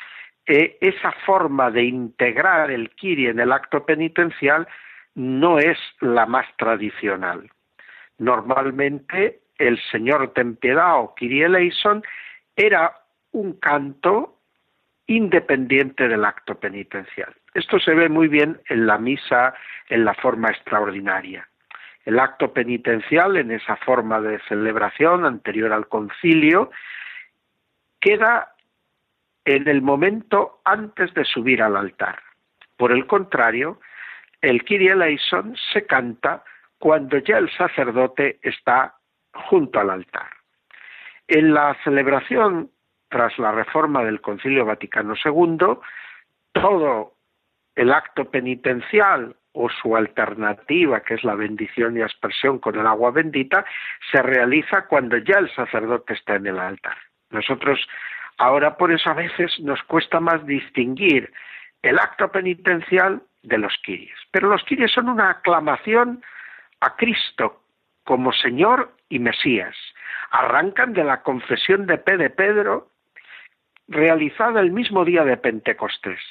eh, 0.45 0.77
esa 0.81 1.11
forma 1.25 1.71
de 1.71 1.83
integrar 1.83 2.71
el 2.71 2.89
kirie 2.91 3.29
en 3.29 3.39
el 3.39 3.51
acto 3.51 3.85
penitencial 3.85 4.67
no 5.15 5.59
es 5.59 5.77
la 5.99 6.25
más 6.25 6.45
tradicional. 6.57 7.49
Normalmente 8.17 9.41
el 9.57 9.79
Señor 9.91 10.33
ten 10.33 10.55
piedad 10.55 10.99
o 10.99 11.13
Kyrie 11.15 11.45
eleison 11.45 12.03
era 12.55 12.95
un 13.31 13.53
canto 13.59 14.40
independiente 15.11 16.07
del 16.07 16.23
acto 16.23 16.55
penitencial. 16.55 17.35
Esto 17.53 17.79
se 17.79 17.93
ve 17.93 18.07
muy 18.07 18.29
bien 18.29 18.61
en 18.69 18.87
la 18.87 18.97
misa 18.97 19.53
en 19.89 20.05
la 20.05 20.13
forma 20.13 20.49
extraordinaria. 20.49 21.49
El 22.05 22.17
acto 22.17 22.53
penitencial, 22.53 23.35
en 23.35 23.51
esa 23.51 23.75
forma 23.75 24.21
de 24.21 24.39
celebración 24.47 25.25
anterior 25.25 25.73
al 25.73 25.89
concilio, 25.89 26.71
queda 27.99 28.53
en 29.43 29.67
el 29.67 29.81
momento 29.81 30.61
antes 30.63 31.13
de 31.13 31.25
subir 31.25 31.61
al 31.61 31.75
altar. 31.75 32.19
Por 32.77 32.93
el 32.93 33.05
contrario, 33.05 33.81
el 34.41 34.63
Kyrie 34.63 34.93
eleison 34.93 35.57
se 35.73 35.85
canta 35.85 36.41
cuando 36.79 37.17
ya 37.17 37.37
el 37.37 37.51
sacerdote 37.51 38.39
está 38.41 38.95
junto 39.33 39.77
al 39.77 39.89
altar. 39.89 40.29
En 41.27 41.53
la 41.53 41.75
celebración 41.83 42.71
tras 43.11 43.37
la 43.37 43.51
reforma 43.51 44.03
del 44.03 44.21
Concilio 44.21 44.65
Vaticano 44.65 45.13
II, 45.23 45.77
todo 46.53 47.13
el 47.75 47.93
acto 47.93 48.25
penitencial 48.25 49.35
o 49.53 49.69
su 49.69 49.95
alternativa, 49.95 51.01
que 51.01 51.15
es 51.15 51.23
la 51.23 51.35
bendición 51.35 51.97
y 51.97 52.01
aspersión 52.01 52.59
con 52.59 52.79
el 52.79 52.87
agua 52.87 53.11
bendita, 53.11 53.65
se 54.11 54.21
realiza 54.21 54.87
cuando 54.87 55.17
ya 55.17 55.39
el 55.39 55.53
sacerdote 55.53 56.13
está 56.13 56.35
en 56.35 56.47
el 56.47 56.57
altar. 56.57 56.97
Nosotros 57.29 57.79
ahora 58.37 58.77
por 58.77 58.91
eso 58.91 59.09
a 59.09 59.13
veces 59.13 59.59
nos 59.59 59.83
cuesta 59.83 60.19
más 60.19 60.45
distinguir 60.45 61.31
el 61.81 61.99
acto 61.99 62.31
penitencial 62.31 63.21
de 63.43 63.57
los 63.57 63.77
kiries. 63.83 64.17
Pero 64.31 64.47
los 64.47 64.63
kiries 64.63 64.91
son 64.91 65.09
una 65.09 65.31
aclamación 65.31 66.23
a 66.79 66.95
Cristo 66.95 67.61
como 68.03 68.31
Señor 68.31 68.93
y 69.09 69.19
Mesías. 69.19 69.75
Arrancan 70.31 70.93
de 70.93 71.03
la 71.03 71.21
confesión 71.23 71.87
de 71.87 71.97
P 71.97 72.17
de 72.17 72.29
Pedro 72.29 72.90
realizada 73.91 74.61
el 74.61 74.71
mismo 74.71 75.05
día 75.05 75.23
de 75.23 75.37
Pentecostés. 75.37 76.21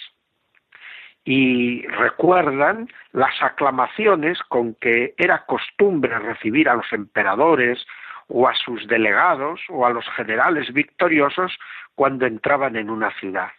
Y 1.25 1.87
recuerdan 1.87 2.89
las 3.13 3.41
aclamaciones 3.43 4.39
con 4.49 4.75
que 4.75 5.15
era 5.19 5.45
costumbre 5.45 6.19
recibir 6.19 6.69
a 6.69 6.75
los 6.75 6.91
emperadores 6.93 7.87
o 8.29 8.49
a 8.49 8.55
sus 8.55 8.87
delegados 8.87 9.61
o 9.69 9.85
a 9.85 9.91
los 9.91 10.09
generales 10.17 10.73
victoriosos 10.73 11.57
cuando 11.95 12.27
entraban 12.27 12.77
en 12.77 12.89
una 12.89 13.11
ciudad. 13.19 13.51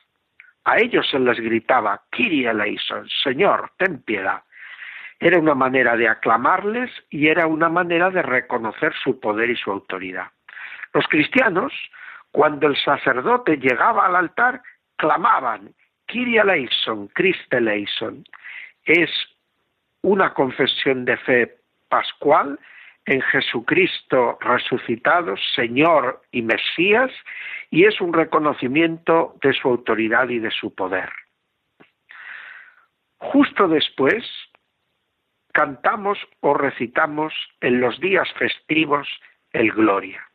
A 0.64 0.78
ellos 0.78 1.08
se 1.10 1.20
les 1.20 1.40
gritaba, 1.40 2.02
Kyrie 2.10 2.50
eleison, 2.50 3.08
Señor, 3.24 3.72
ten 3.78 4.02
piedad. 4.02 4.44
Era 5.20 5.38
una 5.38 5.54
manera 5.54 5.96
de 5.96 6.08
aclamarles 6.08 6.90
y 7.10 7.28
era 7.28 7.46
una 7.46 7.70
manera 7.70 8.10
de 8.10 8.24
reconocer 8.24 8.94
su 9.04 9.20
poder 9.20 9.52
y 9.52 9.56
su 9.56 9.72
autoridad. 9.72 10.28
Los 10.94 11.08
cristianos 11.08 11.74
cuando 12.32 12.68
el 12.68 12.78
sacerdote 12.78 13.58
llegaba 13.58 14.06
al 14.06 14.16
altar, 14.16 14.62
clamaban, 14.96 15.74
Kyrie 16.06 16.42
eleison, 16.42 17.08
Christe 17.10 17.58
eleison. 17.58 18.24
Es 18.86 19.10
una 20.02 20.34
confesión 20.34 21.06
de 21.06 21.18
fe 21.18 21.56
pascual 21.90 22.60
en 23.06 23.22
Jesucristo 23.22 24.38
resucitado, 24.42 25.36
Señor 25.56 26.22
y 26.32 26.42
Mesías, 26.42 27.12
y 27.70 27.86
es 27.86 28.00
un 28.00 28.14
reconocimiento 28.14 29.36
de 29.42 29.54
su 29.54 29.70
autoridad 29.70 30.30
y 30.30 30.40
de 30.40 30.52
su 30.52 30.74
poder. 30.74 31.10
Justo 33.18 33.68
después 33.68 34.26
cantamos 35.54 36.18
o 36.40 36.54
recitamos 36.54 37.34
en 37.60 37.82
los 37.82 38.00
días 38.00 38.28
festivos 38.38 39.08
el 39.52 39.72
Gloria. 39.72 40.31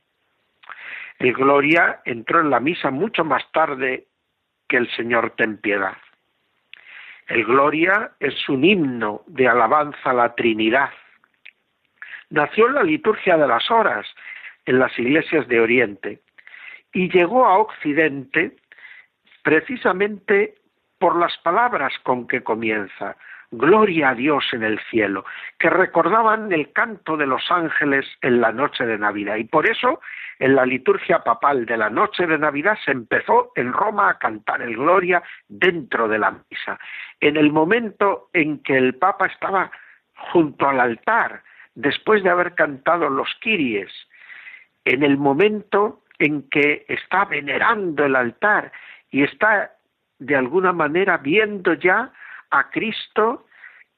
El 1.18 1.32
Gloria 1.32 2.00
entró 2.04 2.40
en 2.40 2.50
la 2.50 2.60
misa 2.60 2.90
mucho 2.90 3.24
más 3.24 3.50
tarde 3.52 4.06
que 4.68 4.76
el 4.76 4.90
Señor 4.96 5.30
ten 5.36 5.58
piedad. 5.58 5.96
El 7.28 7.44
Gloria 7.44 8.12
es 8.20 8.48
un 8.48 8.64
himno 8.64 9.22
de 9.26 9.48
alabanza 9.48 10.10
a 10.10 10.14
la 10.14 10.34
Trinidad. 10.34 10.90
Nació 12.30 12.68
en 12.68 12.74
la 12.74 12.82
liturgia 12.82 13.36
de 13.36 13.48
las 13.48 13.70
horas 13.70 14.06
en 14.64 14.78
las 14.78 14.96
iglesias 14.98 15.46
de 15.48 15.60
Oriente 15.60 16.20
y 16.92 17.08
llegó 17.10 17.46
a 17.46 17.58
Occidente 17.58 18.56
precisamente 19.42 20.56
por 20.98 21.16
las 21.16 21.36
palabras 21.38 21.92
con 22.02 22.26
que 22.26 22.42
comienza, 22.42 23.16
Gloria 23.50 24.10
a 24.10 24.14
Dios 24.14 24.44
en 24.52 24.64
el 24.64 24.80
cielo, 24.90 25.24
que 25.58 25.70
recordaban 25.70 26.52
el 26.52 26.72
canto 26.72 27.16
de 27.16 27.26
los 27.26 27.50
ángeles 27.50 28.06
en 28.22 28.40
la 28.40 28.52
noche 28.52 28.84
de 28.84 28.98
Navidad. 28.98 29.36
Y 29.36 29.44
por 29.44 29.68
eso, 29.68 30.00
en 30.38 30.54
la 30.56 30.66
liturgia 30.66 31.20
papal 31.20 31.64
de 31.64 31.76
la 31.76 31.88
noche 31.88 32.26
de 32.26 32.38
Navidad 32.38 32.76
se 32.84 32.90
empezó 32.90 33.52
en 33.54 33.72
Roma 33.72 34.10
a 34.10 34.18
cantar 34.18 34.62
el 34.62 34.76
Gloria 34.76 35.22
dentro 35.48 36.08
de 36.08 36.18
la 36.18 36.32
misa. 36.32 36.78
En 37.20 37.36
el 37.36 37.52
momento 37.52 38.30
en 38.32 38.62
que 38.62 38.76
el 38.76 38.94
Papa 38.96 39.26
estaba 39.26 39.70
junto 40.32 40.68
al 40.68 40.80
altar, 40.80 41.42
después 41.74 42.22
de 42.22 42.30
haber 42.30 42.54
cantado 42.54 43.08
los 43.08 43.32
Kiries, 43.40 43.92
en 44.84 45.02
el 45.02 45.18
momento 45.18 46.02
en 46.18 46.48
que 46.48 46.84
está 46.88 47.26
venerando 47.26 48.04
el 48.04 48.16
altar 48.16 48.72
y 49.10 49.22
está 49.22 49.72
de 50.18 50.36
alguna 50.36 50.72
manera 50.72 51.18
viendo 51.18 51.74
ya 51.74 52.12
a 52.50 52.70
Cristo 52.70 53.46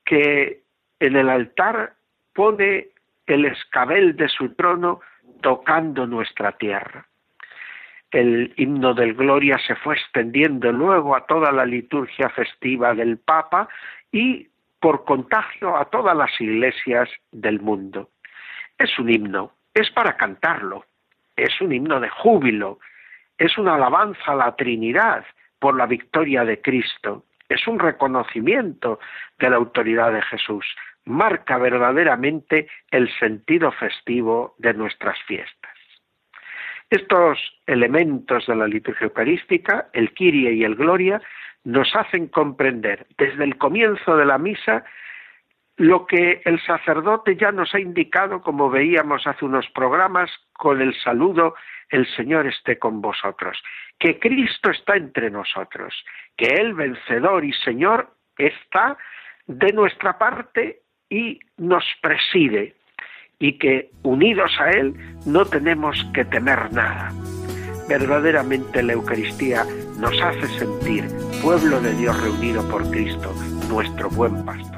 que 0.05 0.63
en 1.01 1.17
el 1.17 1.29
altar 1.29 1.95
pone 2.35 2.89
el 3.27 3.45
escabel 3.45 4.17
de 4.17 4.29
su 4.29 4.55
trono 4.55 5.01
tocando 5.43 6.07
nuestra 6.07 6.53
tierra. 6.53 7.07
El 8.11 8.55
himno 8.57 8.95
del 8.95 9.15
Gloria 9.15 9.59
se 9.59 9.75
fue 9.77 9.95
extendiendo 9.95 10.73
luego 10.73 11.15
a 11.15 11.27
toda 11.27 11.53
la 11.53 11.67
liturgia 11.67 12.31
festiva 12.31 12.95
del 12.95 13.19
Papa 13.19 13.69
y 14.11 14.49
por 14.81 15.05
contagio 15.05 15.77
a 15.77 15.85
todas 15.87 16.17
las 16.17 16.41
iglesias 16.41 17.11
del 17.33 17.61
mundo. 17.61 18.11
Es 18.79 18.99
un 18.99 19.11
himno, 19.11 19.53
es 19.75 19.91
para 19.91 20.17
cantarlo, 20.17 20.87
es 21.37 21.61
un 21.61 21.73
himno 21.73 22.01
de 22.01 22.09
júbilo, 22.09 22.79
es 23.37 23.59
una 23.59 23.75
alabanza 23.75 24.33
a 24.33 24.37
la 24.37 24.57
Trinidad 24.57 25.25
por 25.59 25.77
la 25.77 25.87
victoria 25.87 26.45
de 26.45 26.61
Cristo, 26.61 27.25
es 27.49 27.67
un 27.67 27.79
reconocimiento 27.79 28.99
de 29.39 29.51
la 29.51 29.57
autoridad 29.57 30.13
de 30.13 30.23
Jesús, 30.23 30.67
marca 31.05 31.59
verdaderamente 31.59 32.69
el 32.91 33.11
sentido 33.19 33.73
festivo 33.73 34.55
de 34.59 34.75
nuestras 34.75 35.19
fiestas. 35.23 35.73
Estos 36.91 37.39
elementos 37.67 38.47
de 38.47 38.57
la 38.57 38.67
liturgia 38.67 39.07
eucarística, 39.07 39.89
el 39.93 40.13
Kyrie 40.13 40.53
y 40.53 40.65
el 40.65 40.75
Gloria, 40.75 41.21
nos 41.65 41.95
hacen 41.95 42.29
comprender 42.29 43.07
desde 43.19 43.45
el 43.45 43.59
comienzo 43.59 44.17
de 44.17 44.25
la 44.25 44.39
misa 44.39 44.85
lo 45.79 46.07
que 46.07 46.43
el 46.45 46.61
sacerdote 46.65 47.37
ya 47.37 47.53
nos 47.53 47.73
ha 47.75 47.81
indicado, 47.81 48.43
como 48.43 48.69
veíamos 48.69 49.27
hace 49.27 49.45
unos 49.45 49.67
programas, 49.71 50.29
con 50.53 50.83
el 50.83 50.95
saludo, 51.01 51.55
el 51.89 52.07
Señor 52.17 52.47
esté 52.47 52.79
con 52.79 53.01
vosotros, 53.01 53.63
que 53.99 54.19
Cristo 54.19 54.71
está 54.71 54.97
entre 54.97 55.31
nosotros, 55.31 55.95
que 56.37 56.49
Él, 56.49 56.75
vencedor 56.75 57.45
y 57.45 57.53
Señor, 57.53 58.11
está 58.37 58.99
de 59.47 59.73
nuestra 59.73 60.19
parte 60.19 60.83
y 61.09 61.39
nos 61.57 61.85
preside, 62.03 62.75
y 63.39 63.57
que 63.57 63.91
unidos 64.03 64.51
a 64.59 64.71
Él 64.71 64.95
no 65.27 65.45
tenemos 65.45 66.05
que 66.13 66.25
temer 66.25 66.73
nada. 66.73 67.13
Verdaderamente 67.89 68.83
la 68.83 68.95
Eucaristía 68.95 69.63
nos 69.99 70.21
hace 70.21 70.47
sentir 70.59 71.05
pueblo 71.41 71.81
de 71.81 71.95
Dios 71.95 72.21
reunido 72.21 72.69
por 72.69 72.91
Cristo, 72.91 73.33
nuestro 73.71 74.11
buen 74.11 74.45
pastor. 74.45 74.78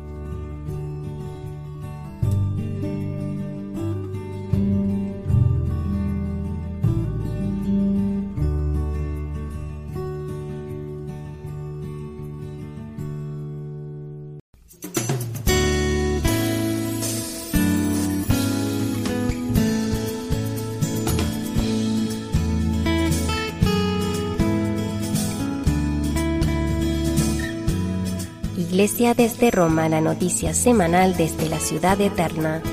Desde 29.21 29.51
Roma, 29.51 29.87
la 29.87 30.01
noticia 30.01 30.51
semanal 30.51 31.15
desde 31.15 31.47
la 31.47 31.59
ciudad 31.59 32.01
eterna. 32.01 32.63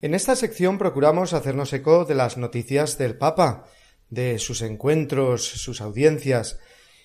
En 0.00 0.14
esta 0.14 0.36
sección 0.36 0.78
procuramos 0.78 1.34
hacernos 1.34 1.70
eco 1.74 2.06
de 2.06 2.14
las 2.14 2.38
noticias 2.38 2.96
del 2.96 3.18
Papa, 3.18 3.66
de 4.08 4.38
sus 4.38 4.62
encuentros, 4.62 5.44
sus 5.44 5.82
audiencias, 5.82 6.58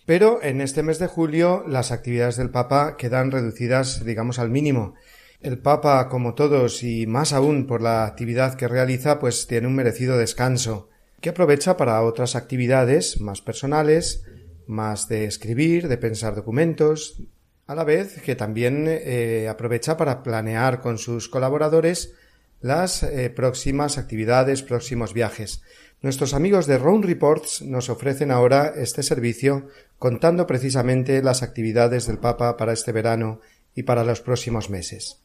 pero 0.09 0.39
en 0.41 0.59
este 0.59 0.81
mes 0.81 0.97
de 0.97 1.05
julio 1.05 1.63
las 1.67 1.91
actividades 1.91 2.35
del 2.35 2.49
Papa 2.49 2.97
quedan 2.97 3.29
reducidas, 3.29 4.03
digamos, 4.03 4.39
al 4.39 4.49
mínimo. 4.49 4.95
El 5.39 5.59
Papa, 5.59 6.09
como 6.09 6.33
todos, 6.33 6.81
y 6.81 7.05
más 7.05 7.31
aún 7.31 7.67
por 7.67 7.79
la 7.83 8.05
actividad 8.05 8.55
que 8.55 8.67
realiza, 8.67 9.19
pues 9.19 9.45
tiene 9.45 9.67
un 9.67 9.75
merecido 9.75 10.17
descanso, 10.17 10.89
que 11.21 11.29
aprovecha 11.29 11.77
para 11.77 12.01
otras 12.01 12.35
actividades 12.35 13.21
más 13.21 13.41
personales, 13.41 14.23
más 14.65 15.07
de 15.09 15.25
escribir, 15.25 15.87
de 15.87 15.99
pensar 15.99 16.33
documentos, 16.33 17.21
a 17.67 17.75
la 17.75 17.83
vez 17.83 18.19
que 18.23 18.35
también 18.35 18.85
eh, 18.87 19.47
aprovecha 19.47 19.95
para 19.95 20.23
planear 20.23 20.81
con 20.81 20.97
sus 20.97 21.29
colaboradores 21.29 22.15
las 22.61 23.03
eh, 23.03 23.29
próximas 23.29 23.99
actividades, 23.99 24.63
próximos 24.63 25.13
viajes. 25.13 25.61
Nuestros 26.01 26.33
amigos 26.33 26.65
de 26.65 26.77
Round 26.77 27.03
Reports 27.03 27.61
nos 27.61 27.89
ofrecen 27.89 28.31
ahora 28.31 28.71
este 28.73 29.03
servicio 29.03 29.67
contando 29.97 30.47
precisamente 30.47 31.21
las 31.21 31.43
actividades 31.43 32.07
del 32.07 32.19
Papa 32.19 32.55
para 32.55 32.71
este 32.71 32.93
verano 32.93 33.41
y 33.75 33.83
para 33.83 34.05
los 34.05 34.21
próximos 34.21 34.69
meses. 34.69 35.21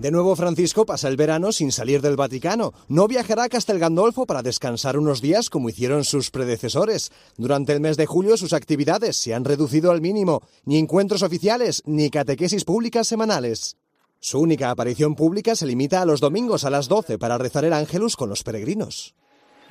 De 0.00 0.10
nuevo 0.10 0.34
Francisco 0.34 0.84
pasa 0.84 1.08
el 1.08 1.16
verano 1.16 1.52
sin 1.52 1.70
salir 1.70 2.02
del 2.02 2.16
Vaticano. 2.16 2.72
No 2.88 3.06
viajará 3.06 3.44
a 3.44 3.48
Castel 3.48 3.78
Gandolfo 3.78 4.26
para 4.26 4.42
descansar 4.42 4.98
unos 4.98 5.20
días 5.20 5.48
como 5.48 5.68
hicieron 5.68 6.04
sus 6.04 6.32
predecesores. 6.32 7.12
Durante 7.36 7.72
el 7.72 7.80
mes 7.80 7.96
de 7.96 8.06
julio 8.06 8.36
sus 8.36 8.52
actividades 8.52 9.16
se 9.16 9.32
han 9.32 9.44
reducido 9.44 9.92
al 9.92 10.00
mínimo, 10.00 10.42
ni 10.64 10.78
encuentros 10.78 11.22
oficiales, 11.22 11.82
ni 11.86 12.10
catequesis 12.10 12.64
públicas 12.64 13.06
semanales. 13.06 13.76
Su 14.20 14.40
única 14.40 14.70
aparición 14.70 15.14
pública 15.14 15.54
se 15.54 15.64
limita 15.64 16.02
a 16.02 16.04
los 16.04 16.20
domingos 16.20 16.64
a 16.64 16.70
las 16.70 16.88
12 16.88 17.18
para 17.18 17.38
rezar 17.38 17.64
el 17.64 17.72
ángelus 17.72 18.16
con 18.16 18.28
los 18.28 18.42
peregrinos. 18.42 19.14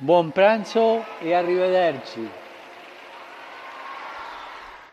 Buen 0.00 0.32
pranzo 0.32 1.02
y 1.22 1.32
arrivederci. 1.32 2.28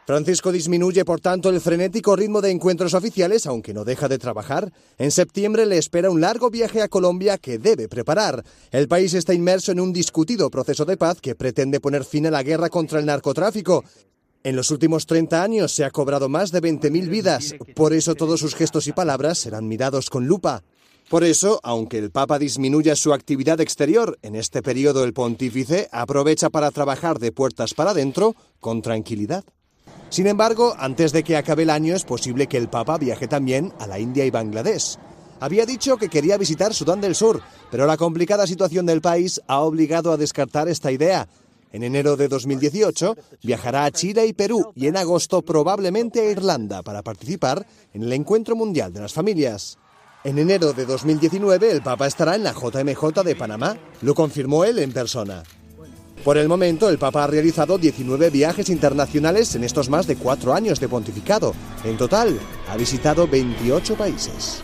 Francisco 0.05 0.51
disminuye, 0.51 1.03
por 1.03 1.19
tanto, 1.19 1.49
el 1.49 1.61
frenético 1.61 2.15
ritmo 2.15 2.41
de 2.41 2.51
encuentros 2.51 2.93
oficiales, 2.93 3.47
aunque 3.47 3.73
no 3.73 3.85
deja 3.85 4.07
de 4.07 4.19
trabajar. 4.19 4.71
En 4.99 5.09
septiembre 5.09 5.65
le 5.65 5.79
espera 5.79 6.11
un 6.11 6.21
largo 6.21 6.51
viaje 6.51 6.81
a 6.81 6.89
Colombia 6.89 7.39
que 7.39 7.57
debe 7.57 7.87
preparar. 7.87 8.43
El 8.71 8.87
país 8.87 9.15
está 9.15 9.33
inmerso 9.33 9.71
en 9.71 9.79
un 9.79 9.93
discutido 9.93 10.51
proceso 10.51 10.85
de 10.85 10.97
paz 10.97 11.21
que 11.21 11.33
pretende 11.33 11.79
poner 11.79 12.03
fin 12.03 12.27
a 12.27 12.31
la 12.31 12.43
guerra 12.43 12.69
contra 12.69 12.99
el 12.99 13.05
narcotráfico 13.07 13.83
en 14.45 14.55
los 14.55 14.69
últimos 14.69 15.07
30 15.07 15.41
años 15.41 15.71
se 15.71 15.83
ha 15.83 15.89
cobrado 15.89 16.29
más 16.29 16.51
de 16.51 16.61
20.000 16.61 17.09
vidas, 17.09 17.55
por 17.75 17.93
eso 17.93 18.13
todos 18.13 18.39
sus 18.39 18.53
gestos 18.53 18.85
y 18.85 18.91
palabras 18.91 19.39
serán 19.39 19.67
mirados 19.67 20.11
con 20.11 20.27
lupa. 20.27 20.61
Por 21.09 21.23
eso, 21.23 21.59
aunque 21.63 21.97
el 21.97 22.11
Papa 22.11 22.37
disminuya 22.37 22.95
su 22.95 23.11
actividad 23.11 23.59
exterior, 23.59 24.19
en 24.21 24.35
este 24.35 24.61
periodo 24.61 25.03
el 25.03 25.13
pontífice 25.13 25.89
aprovecha 25.91 26.51
para 26.51 26.69
trabajar 26.69 27.17
de 27.17 27.31
puertas 27.31 27.73
para 27.73 27.91
adentro 27.91 28.35
con 28.59 28.83
tranquilidad. 28.83 29.43
Sin 30.09 30.27
embargo, 30.27 30.75
antes 30.77 31.11
de 31.11 31.23
que 31.23 31.37
acabe 31.37 31.63
el 31.63 31.71
año 31.71 31.95
es 31.95 32.03
posible 32.03 32.45
que 32.45 32.57
el 32.57 32.69
Papa 32.69 32.99
viaje 32.99 33.27
también 33.27 33.73
a 33.79 33.87
la 33.87 33.97
India 33.97 34.25
y 34.25 34.29
Bangladesh. 34.29 34.99
Había 35.39 35.65
dicho 35.65 35.97
que 35.97 36.07
quería 36.07 36.37
visitar 36.37 36.71
Sudán 36.73 37.01
del 37.01 37.15
Sur, 37.15 37.41
pero 37.71 37.87
la 37.87 37.97
complicada 37.97 38.45
situación 38.45 38.85
del 38.85 39.01
país 39.01 39.41
ha 39.47 39.59
obligado 39.61 40.11
a 40.11 40.17
descartar 40.17 40.69
esta 40.69 40.91
idea, 40.91 41.27
en 41.75 41.83
enero 41.83 42.15
de 42.15 42.29
2018 42.29 43.17
viajará 43.43 43.83
a 43.83 43.91
Chile 43.91 44.25
y 44.25 44.31
Perú 44.31 44.71
y 44.75 44.87
en 44.87 44.95
agosto 44.95 45.41
probablemente 45.41 46.21
a 46.21 46.31
Irlanda 46.31 46.81
para 46.83 47.03
participar 47.03 47.67
en 47.93 48.03
el 48.03 48.13
Encuentro 48.13 48.55
Mundial 48.55 48.93
de 48.93 49.01
las 49.01 49.11
Familias. 49.11 49.77
En 50.23 50.39
enero 50.39 50.71
de 50.71 50.85
2019 50.85 51.69
el 51.69 51.81
Papa 51.81 52.07
estará 52.07 52.35
en 52.35 52.45
la 52.45 52.53
JMJ 52.53 53.23
de 53.25 53.35
Panamá, 53.35 53.77
lo 54.03 54.15
confirmó 54.15 54.63
él 54.63 54.79
en 54.79 54.93
persona. 54.93 55.43
Por 56.23 56.37
el 56.37 56.47
momento, 56.47 56.89
el 56.89 56.97
Papa 56.97 57.25
ha 57.25 57.27
realizado 57.27 57.77
19 57.77 58.29
viajes 58.29 58.69
internacionales 58.69 59.53
en 59.55 59.65
estos 59.65 59.89
más 59.89 60.07
de 60.07 60.15
cuatro 60.15 60.53
años 60.53 60.79
de 60.79 60.87
pontificado. 60.87 61.53
En 61.83 61.97
total, 61.97 62.39
ha 62.69 62.77
visitado 62.77 63.27
28 63.27 63.95
países. 63.95 64.63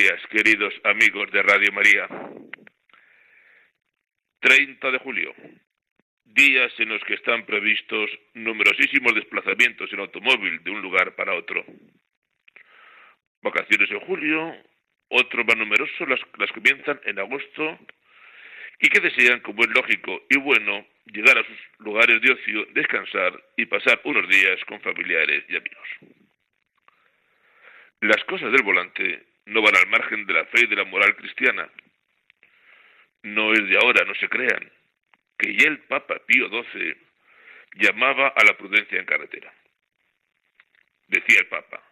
Días, 0.00 0.26
queridos 0.30 0.72
amigos 0.84 1.30
de 1.30 1.42
Radio 1.42 1.72
María. 1.72 2.08
30 4.40 4.90
de 4.92 4.98
julio, 4.98 5.34
días 6.24 6.72
en 6.78 6.88
los 6.88 7.04
que 7.04 7.14
están 7.14 7.44
previstos 7.44 8.08
numerosísimos 8.32 9.14
desplazamientos 9.14 9.92
en 9.92 10.00
automóvil 10.00 10.64
de 10.64 10.70
un 10.70 10.80
lugar 10.80 11.14
para 11.16 11.34
otro. 11.34 11.62
Vacaciones 13.42 13.90
en 13.90 14.00
julio, 14.00 14.56
otros 15.08 15.44
más 15.44 15.58
numerosos 15.58 16.08
las, 16.08 16.20
las 16.38 16.50
comienzan 16.52 16.98
en 17.04 17.18
agosto 17.18 17.78
y 18.78 18.88
que 18.88 19.00
desean, 19.00 19.40
como 19.40 19.64
es 19.64 19.68
lógico 19.68 20.22
y 20.30 20.38
bueno, 20.38 20.86
llegar 21.12 21.36
a 21.36 21.44
sus 21.44 21.58
lugares 21.80 22.22
de 22.22 22.32
ocio, 22.32 22.64
descansar 22.72 23.38
y 23.54 23.66
pasar 23.66 24.00
unos 24.04 24.26
días 24.30 24.64
con 24.66 24.80
familiares 24.80 25.44
y 25.46 25.56
amigos. 25.56 25.88
Las 28.00 28.24
cosas 28.24 28.50
del 28.50 28.62
volante 28.62 29.29
no 29.46 29.62
van 29.62 29.76
al 29.76 29.88
margen 29.88 30.26
de 30.26 30.34
la 30.34 30.44
fe 30.46 30.60
y 30.62 30.66
de 30.66 30.76
la 30.76 30.84
moral 30.84 31.16
cristiana. 31.16 31.68
No 33.22 33.52
es 33.52 33.66
de 33.68 33.76
ahora, 33.76 34.04
no 34.04 34.14
se 34.14 34.28
crean, 34.28 34.70
que 35.38 35.54
ya 35.54 35.68
el 35.68 35.80
Papa 35.80 36.20
Pío 36.26 36.48
XII 36.48 36.96
llamaba 37.74 38.28
a 38.28 38.44
la 38.44 38.56
prudencia 38.56 38.98
en 38.98 39.06
carretera. 39.06 39.52
Decía 41.08 41.40
el 41.40 41.46
Papa, 41.46 41.82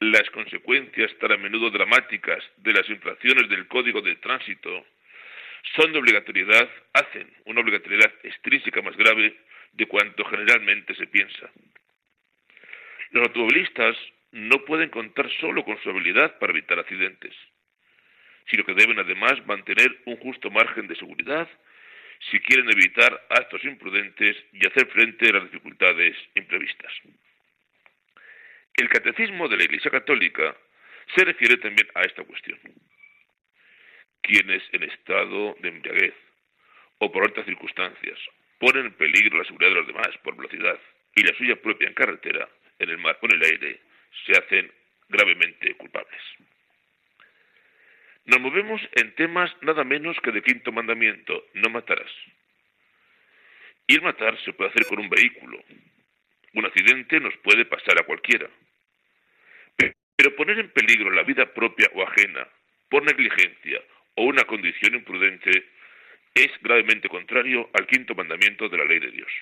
las 0.00 0.30
consecuencias 0.30 1.16
tan 1.18 1.32
a 1.32 1.36
menudo 1.36 1.70
dramáticas 1.70 2.42
de 2.58 2.72
las 2.72 2.88
infracciones 2.88 3.48
del 3.48 3.66
Código 3.68 4.00
de 4.00 4.16
Tránsito 4.16 4.86
son 5.76 5.92
de 5.92 5.98
obligatoriedad, 5.98 6.70
hacen 6.94 7.30
una 7.44 7.60
obligatoriedad 7.60 8.12
extrínseca 8.22 8.80
más 8.82 8.96
grave 8.96 9.36
de 9.72 9.86
cuanto 9.86 10.24
generalmente 10.24 10.94
se 10.94 11.06
piensa. 11.06 11.50
Los 13.10 13.26
automovilistas 13.26 13.96
no 14.32 14.64
pueden 14.64 14.90
contar 14.90 15.30
solo 15.40 15.64
con 15.64 15.80
su 15.82 15.90
habilidad 15.90 16.38
para 16.38 16.52
evitar 16.52 16.78
accidentes, 16.78 17.34
sino 18.48 18.64
que 18.64 18.74
deben 18.74 18.98
además 18.98 19.44
mantener 19.46 20.00
un 20.06 20.16
justo 20.18 20.50
margen 20.50 20.86
de 20.86 20.96
seguridad 20.96 21.48
si 22.30 22.38
quieren 22.40 22.70
evitar 22.70 23.26
actos 23.30 23.64
imprudentes 23.64 24.36
y 24.52 24.66
hacer 24.66 24.86
frente 24.88 25.28
a 25.30 25.32
las 25.34 25.44
dificultades 25.44 26.16
imprevistas. 26.34 26.92
El 28.76 28.88
catecismo 28.88 29.48
de 29.48 29.56
la 29.56 29.64
Iglesia 29.64 29.90
Católica 29.90 30.56
se 31.14 31.24
refiere 31.24 31.56
también 31.56 31.88
a 31.94 32.02
esta 32.02 32.22
cuestión. 32.24 32.58
Quienes 34.22 34.62
en 34.72 34.82
estado 34.84 35.56
de 35.60 35.68
embriaguez 35.68 36.14
o 36.98 37.10
por 37.10 37.24
otras 37.24 37.46
circunstancias 37.46 38.18
ponen 38.58 38.86
en 38.86 38.92
peligro 38.92 39.38
la 39.38 39.44
seguridad 39.44 39.70
de 39.70 39.76
los 39.76 39.86
demás 39.86 40.10
por 40.22 40.36
velocidad 40.36 40.78
y 41.14 41.22
la 41.22 41.34
suya 41.34 41.56
propia 41.56 41.88
en 41.88 41.94
carretera, 41.94 42.48
en 42.78 42.90
el 42.90 42.98
mar 42.98 43.18
o 43.20 43.26
en 43.26 43.36
el 43.36 43.42
aire, 43.42 43.80
se 44.26 44.32
hacen 44.32 44.72
gravemente 45.08 45.74
culpables. 45.74 46.22
Nos 48.26 48.40
movemos 48.40 48.80
en 48.92 49.14
temas 49.14 49.50
nada 49.62 49.82
menos 49.84 50.16
que 50.22 50.30
de 50.30 50.42
quinto 50.42 50.72
mandamiento, 50.72 51.46
no 51.54 51.70
matarás. 51.70 52.10
Y 53.86 53.94
el 53.94 54.02
matar 54.02 54.38
se 54.44 54.52
puede 54.52 54.70
hacer 54.70 54.86
con 54.86 55.00
un 55.00 55.10
vehículo. 55.10 55.58
Un 56.54 56.64
accidente 56.64 57.18
nos 57.18 57.36
puede 57.38 57.64
pasar 57.64 58.00
a 58.00 58.04
cualquiera. 58.04 58.48
Pero 60.16 60.36
poner 60.36 60.58
en 60.58 60.70
peligro 60.70 61.10
la 61.10 61.22
vida 61.22 61.52
propia 61.52 61.90
o 61.94 62.02
ajena 62.02 62.46
por 62.88 63.02
negligencia 63.02 63.82
o 64.14 64.24
una 64.24 64.44
condición 64.44 64.94
imprudente 64.94 65.50
es 66.34 66.50
gravemente 66.60 67.08
contrario 67.08 67.68
al 67.72 67.86
quinto 67.86 68.14
mandamiento 68.14 68.68
de 68.68 68.78
la 68.78 68.84
ley 68.84 69.00
de 69.00 69.10
Dios. 69.10 69.32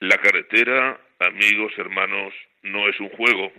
La 0.00 0.18
carretera, 0.18 1.00
amigos, 1.18 1.72
hermanos, 1.78 2.34
no 2.62 2.88
es 2.88 2.98
un 3.00 3.08
juego, 3.10 3.52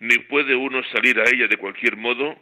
ni 0.00 0.18
puede 0.18 0.54
uno 0.54 0.82
salir 0.84 1.18
a 1.20 1.28
ella 1.28 1.46
de 1.46 1.56
cualquier 1.56 1.96
modo 1.96 2.40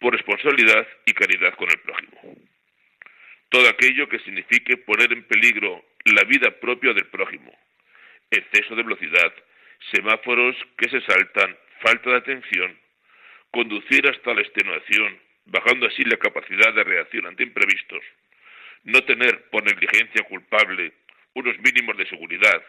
por 0.00 0.12
responsabilidad 0.12 0.86
y 1.06 1.12
caridad 1.12 1.54
con 1.54 1.68
el 1.70 1.78
prójimo. 1.78 2.36
Todo 3.48 3.68
aquello 3.68 4.08
que 4.08 4.18
signifique 4.20 4.76
poner 4.76 5.12
en 5.12 5.24
peligro 5.24 5.84
la 6.04 6.24
vida 6.24 6.50
propia 6.60 6.92
del 6.92 7.06
prójimo, 7.06 7.56
exceso 8.30 8.74
de 8.76 8.82
velocidad, 8.82 9.32
semáforos 9.92 10.56
que 10.76 10.90
se 10.90 11.00
saltan, 11.02 11.56
falta 11.80 12.10
de 12.10 12.16
atención, 12.16 12.78
conducir 13.50 14.08
hasta 14.08 14.34
la 14.34 14.42
extenuación, 14.42 15.18
bajando 15.46 15.86
así 15.86 16.04
la 16.04 16.16
capacidad 16.16 16.74
de 16.74 16.84
reacción 16.84 17.26
ante 17.26 17.42
imprevistos, 17.42 18.02
no 18.84 19.02
tener 19.04 19.48
por 19.50 19.64
negligencia 19.64 20.24
culpable 20.24 20.92
unos 21.34 21.58
mínimos 21.58 21.96
de 21.96 22.08
seguridad, 22.08 22.62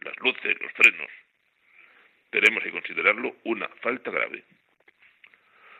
las 0.00 0.16
luces, 0.18 0.56
los 0.60 0.72
frenos, 0.72 1.10
tenemos 2.34 2.64
que 2.64 2.72
considerarlo 2.72 3.36
una 3.44 3.68
falta 3.80 4.10
grave. 4.10 4.42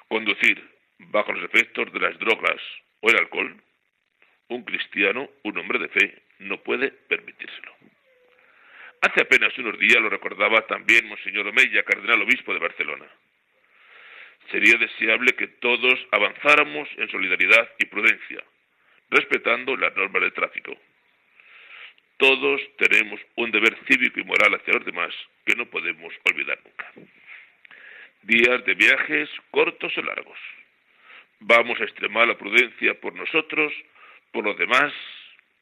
Conducir 0.06 0.62
bajo 0.98 1.32
los 1.32 1.42
efectos 1.42 1.92
de 1.92 1.98
las 1.98 2.16
drogas 2.16 2.60
o 3.00 3.10
el 3.10 3.16
alcohol, 3.16 3.60
un 4.50 4.62
cristiano, 4.62 5.28
un 5.42 5.58
hombre 5.58 5.80
de 5.80 5.88
fe, 5.88 6.22
no 6.38 6.62
puede 6.62 6.92
permitírselo. 6.92 7.74
Hace 9.00 9.22
apenas 9.22 9.58
unos 9.58 9.76
días 9.80 10.00
lo 10.00 10.08
recordaba 10.08 10.64
también 10.68 11.08
Monseñor 11.08 11.48
Omeya, 11.48 11.82
cardenal 11.82 12.22
obispo 12.22 12.54
de 12.54 12.60
Barcelona. 12.60 13.06
Sería 14.52 14.78
deseable 14.78 15.32
que 15.32 15.48
todos 15.48 16.06
avanzáramos 16.12 16.88
en 16.98 17.10
solidaridad 17.10 17.68
y 17.80 17.86
prudencia, 17.86 18.44
respetando 19.10 19.76
las 19.76 19.96
normas 19.96 20.22
de 20.22 20.30
tráfico. 20.30 20.78
Todos 22.16 22.60
tenemos 22.78 23.20
un 23.36 23.50
deber 23.50 23.76
cívico 23.88 24.20
y 24.20 24.24
moral 24.24 24.54
hacia 24.54 24.74
los 24.74 24.84
demás 24.84 25.12
que 25.44 25.56
no 25.56 25.66
podemos 25.66 26.14
olvidar 26.24 26.58
nunca. 26.64 26.92
Días 28.22 28.64
de 28.64 28.74
viajes 28.74 29.28
cortos 29.50 29.96
o 29.98 30.02
largos. 30.02 30.38
Vamos 31.40 31.80
a 31.80 31.84
extremar 31.84 32.28
la 32.28 32.38
prudencia 32.38 32.98
por 33.00 33.14
nosotros, 33.14 33.72
por 34.32 34.44
los 34.44 34.56
demás, 34.56 34.92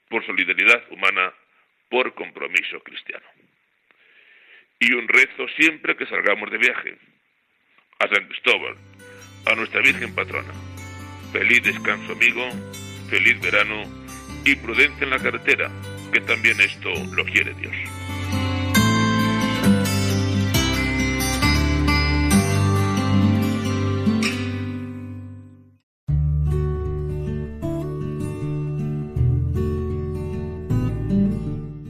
por 0.08 0.24
solidaridad 0.26 0.84
humana, 0.90 1.32
por 1.88 2.14
compromiso 2.14 2.80
cristiano. 2.80 3.26
Y 4.78 4.92
un 4.92 5.08
rezo 5.08 5.48
siempre 5.56 5.96
que 5.96 6.06
salgamos 6.06 6.50
de 6.50 6.58
viaje. 6.58 6.98
A 7.98 8.08
San 8.08 8.26
Cristóbal, 8.26 8.76
a 9.46 9.54
nuestra 9.54 9.80
Virgen 9.80 10.14
Patrona. 10.14 10.52
Feliz 11.32 11.62
descanso 11.62 12.12
amigo, 12.12 12.48
feliz 13.08 13.40
verano 13.40 13.84
y 14.44 14.56
prudencia 14.56 15.04
en 15.04 15.10
la 15.10 15.18
carretera, 15.18 15.70
que 16.12 16.20
también 16.20 16.60
esto 16.60 16.90
lo 17.14 17.24
quiere 17.24 17.54
Dios. 17.54 17.72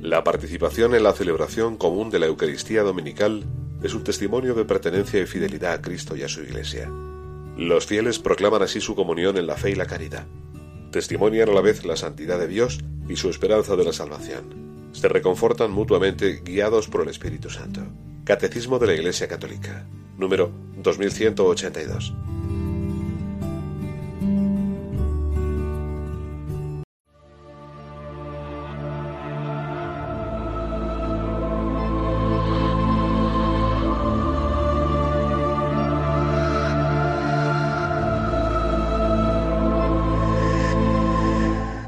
La 0.02 0.24
participación 0.24 0.94
en 0.94 1.02
la 1.02 1.14
celebración 1.14 1.76
común 1.76 2.10
de 2.10 2.18
la 2.18 2.26
Eucaristía 2.26 2.82
Dominical 2.82 3.44
es 3.82 3.94
un 3.94 4.04
testimonio 4.04 4.54
de 4.54 4.64
pertenencia 4.64 5.20
y 5.20 5.26
fidelidad 5.26 5.72
a 5.72 5.82
Cristo 5.82 6.14
y 6.14 6.22
a 6.22 6.28
su 6.28 6.42
Iglesia. 6.42 6.88
Los 7.56 7.86
fieles 7.86 8.18
proclaman 8.18 8.62
así 8.62 8.80
su 8.80 8.94
comunión 8.94 9.36
en 9.36 9.46
la 9.46 9.56
fe 9.56 9.70
y 9.70 9.74
la 9.74 9.86
caridad. 9.86 10.26
Testimonian 10.92 11.48
a 11.48 11.52
la 11.52 11.62
vez 11.62 11.84
la 11.86 11.96
santidad 11.96 12.38
de 12.38 12.46
Dios 12.46 12.78
y 13.08 13.16
su 13.16 13.30
esperanza 13.30 13.76
de 13.76 13.84
la 13.84 13.94
salvación. 13.94 14.90
Se 14.92 15.08
reconfortan 15.08 15.72
mutuamente 15.72 16.42
guiados 16.44 16.86
por 16.88 17.00
el 17.00 17.08
Espíritu 17.08 17.48
Santo. 17.48 17.80
Catecismo 18.24 18.78
de 18.78 18.88
la 18.88 18.94
Iglesia 18.94 19.26
Católica, 19.26 19.86
número 20.18 20.52
2182. 20.76 22.12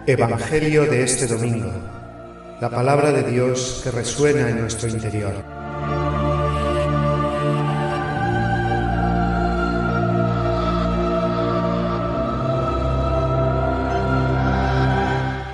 Evangelio 0.07 0.85
de 0.85 1.03
este 1.03 1.27
domingo. 1.27 1.73
La 2.61 2.69
palabra 2.69 3.11
de 3.11 3.23
Dios 3.23 3.81
que 3.83 3.91
resuena 3.91 4.51
en 4.51 4.61
nuestro 4.61 4.87
interior. 4.91 5.33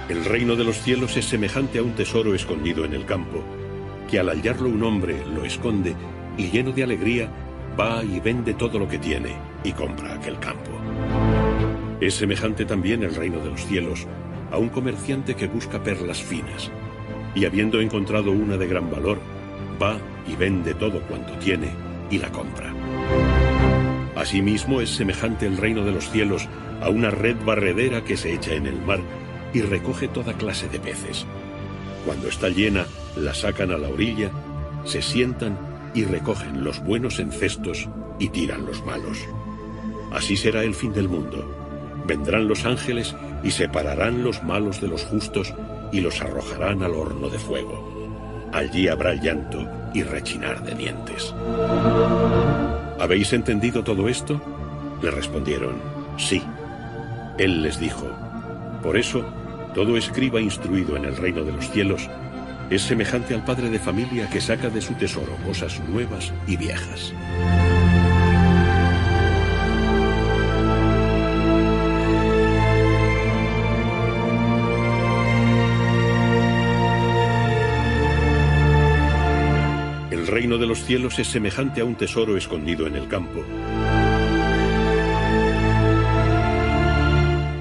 El 0.09 0.25
reino 0.25 0.57
de 0.57 0.65
los 0.65 0.81
cielos 0.81 1.17
es 1.17 1.27
semejante 1.27 1.79
a 1.79 1.85
un 1.85 1.95
tesoro 1.95 2.35
escondido 2.35 2.85
en 2.85 2.95
el 2.95 3.07
campo, 3.07 3.45
que 4.11 4.19
al 4.19 4.31
hallarlo 4.31 4.69
un 4.69 4.83
hombre 4.83 5.25
lo 5.33 5.45
esconde 5.45 5.95
y 6.37 6.51
lleno 6.51 6.73
de 6.73 6.83
alegría 6.83 7.31
va 7.79 8.03
y 8.03 8.19
vende 8.19 8.55
todo 8.55 8.81
lo 8.81 8.89
que 8.89 8.99
tiene 8.99 9.37
y 9.63 9.71
compra 9.71 10.15
aquel 10.15 10.41
campo. 10.41 10.73
Es 12.01 12.15
semejante 12.15 12.65
también 12.65 13.05
el 13.05 13.15
reino 13.15 13.39
de 13.39 13.51
los 13.51 13.65
cielos 13.65 14.09
a 14.51 14.59
un 14.59 14.69
comerciante 14.69 15.35
que 15.35 15.47
busca 15.47 15.83
perlas 15.83 16.23
finas, 16.23 16.71
y 17.35 17.45
habiendo 17.45 17.81
encontrado 17.81 18.33
una 18.33 18.57
de 18.57 18.67
gran 18.67 18.91
valor, 18.91 19.19
va 19.81 19.97
y 20.27 20.37
vende 20.37 20.75
todo 20.75 21.01
cuanto 21.03 21.33
tiene 21.35 21.71
y 22.11 22.19
la 22.19 22.31
compra. 22.31 22.73
Asimismo 24.17 24.81
es 24.81 24.91
semejante 24.91 25.47
el 25.47 25.57
reino 25.57 25.85
de 25.85 25.93
los 25.93 26.11
cielos 26.11 26.49
a 26.83 26.91
una 26.91 27.11
red 27.11 27.37
barredera 27.45 28.05
que 28.05 28.17
se 28.17 28.35
echa 28.35 28.55
en 28.55 28.67
el 28.67 28.81
mar 28.81 29.01
y 29.55 29.63
recoge 29.63 30.09
toda 30.09 30.35
clase 30.35 30.69
de 30.69 30.79
peces. 30.79 31.27
Cuando 32.05 32.29
está 32.29 32.49
llena, 32.49 32.87
la 33.17 33.35
sacan 33.35 33.71
a 33.71 33.79
la 33.79 33.89
orilla, 33.89 34.31
se 34.85 35.03
sientan 35.03 35.59
y 35.95 36.05
recogen 36.05 36.65
los 36.65 36.83
buenos 36.83 37.19
en 37.19 37.33
cestos 37.33 37.89
y 38.19 38.29
tiran 38.29 38.67
los 38.67 38.85
malos. 38.85 39.19
Así 40.13 40.37
será 40.37 40.65
el 40.65 40.75
fin 40.75 40.93
del 40.93 41.09
mundo. 41.09 41.70
Vendrán 42.07 42.49
los 42.49 42.65
ángeles 42.65 43.15
y 43.43 43.51
separarán 43.51 44.23
los 44.23 44.43
malos 44.43 44.81
de 44.81 44.89
los 44.89 45.05
justos 45.05 45.55
y 45.93 46.01
los 46.01 46.21
arrojarán 46.21 46.83
al 46.83 46.95
horno 46.95 47.29
de 47.29 47.39
fuego. 47.39 48.49
Allí 48.53 48.89
habrá 48.89 49.15
llanto 49.15 49.67
y 49.95 50.03
rechinar 50.03 50.63
de 50.63 50.75
dientes. 50.75 51.35
¿Habéis 52.99 53.33
entendido 53.33 53.83
todo 53.85 54.09
esto? 54.09 54.41
Le 55.03 55.11
respondieron, 55.11 55.77
sí. 56.17 56.43
Él 57.39 57.63
les 57.63 57.81
dijo, 57.81 58.07
por 58.83 58.97
eso, 58.97 59.25
todo 59.75 59.97
escriba 59.97 60.41
instruido 60.41 60.97
en 60.97 61.05
el 61.05 61.17
reino 61.17 61.45
de 61.45 61.53
los 61.53 61.71
cielos 61.71 62.09
es 62.71 62.83
semejante 62.83 63.35
al 63.35 63.45
padre 63.45 63.69
de 63.69 63.81
familia 63.81 64.31
que 64.31 64.41
saca 64.41 64.71
de 64.71 64.81
su 64.81 64.95
tesoro 64.95 65.37
cosas 65.45 65.81
nuevas 65.89 66.33
y 66.47 66.57
viejas. 66.57 67.13
Reino 80.31 80.59
de 80.59 80.67
los 80.67 80.85
cielos 80.85 81.19
es 81.19 81.27
semejante 81.27 81.81
a 81.81 81.85
un 81.85 81.97
tesoro 81.97 82.37
escondido 82.37 82.87
en 82.87 82.95
el 82.95 83.09
campo, 83.09 83.43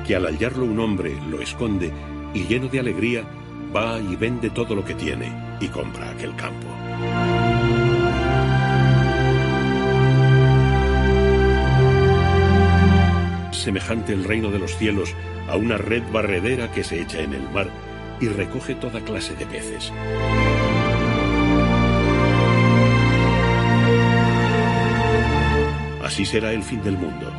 que 0.05 0.15
al 0.15 0.25
hallarlo 0.25 0.65
un 0.65 0.79
hombre 0.79 1.17
lo 1.29 1.41
esconde 1.41 1.91
y 2.33 2.43
lleno 2.43 2.67
de 2.67 2.79
alegría 2.79 3.23
va 3.75 3.99
y 3.99 4.15
vende 4.15 4.51
todo 4.51 4.75
lo 4.75 4.85
que 4.85 4.93
tiene 4.93 5.31
y 5.59 5.67
compra 5.67 6.11
aquel 6.11 6.35
campo. 6.35 6.67
Semejante 13.51 14.13
el 14.13 14.23
reino 14.23 14.51
de 14.51 14.59
los 14.59 14.77
cielos 14.77 15.15
a 15.47 15.57
una 15.57 15.77
red 15.77 16.03
barredera 16.11 16.71
que 16.71 16.83
se 16.83 17.01
echa 17.01 17.19
en 17.19 17.33
el 17.33 17.49
mar 17.49 17.67
y 18.21 18.27
recoge 18.27 18.75
toda 18.75 19.01
clase 19.01 19.35
de 19.35 19.45
peces. 19.47 19.91
Así 26.09 26.25
será 26.25 26.53
el 26.53 26.63
fin 26.63 26.81
del 26.81 26.97
mundo. 26.97 27.31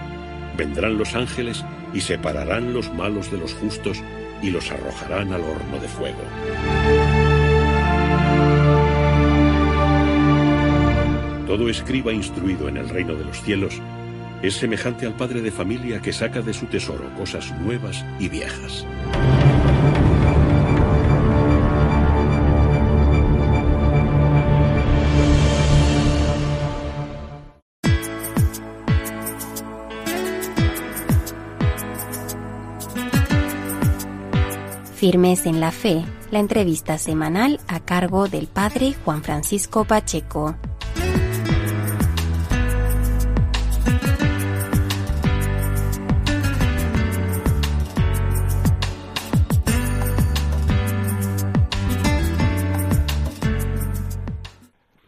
Vendrán 0.56 0.96
los 0.96 1.16
ángeles 1.16 1.64
y 1.92 2.00
separarán 2.02 2.72
los 2.72 2.94
malos 2.94 3.28
de 3.28 3.36
los 3.36 3.52
justos 3.52 4.00
y 4.42 4.50
los 4.50 4.70
arrojarán 4.70 5.32
al 5.32 5.40
horno 5.40 5.80
de 5.80 5.88
fuego. 5.88 6.20
Todo 11.48 11.68
escriba 11.68 12.12
instruido 12.12 12.68
en 12.68 12.76
el 12.76 12.88
reino 12.88 13.16
de 13.16 13.24
los 13.24 13.42
cielos 13.42 13.82
es 14.40 14.54
semejante 14.54 15.04
al 15.04 15.16
padre 15.16 15.42
de 15.42 15.50
familia 15.50 16.00
que 16.00 16.12
saca 16.12 16.40
de 16.40 16.54
su 16.54 16.66
tesoro 16.66 17.12
cosas 17.16 17.50
nuevas 17.58 18.04
y 18.20 18.28
viejas. 18.28 18.86
Firmes 35.10 35.44
en 35.46 35.58
la 35.58 35.72
Fe, 35.72 36.04
la 36.30 36.38
entrevista 36.38 36.96
semanal 36.96 37.58
a 37.66 37.80
cargo 37.80 38.28
del 38.28 38.46
Padre 38.46 38.94
Juan 39.04 39.24
Francisco 39.24 39.84
Pacheco. 39.84 40.54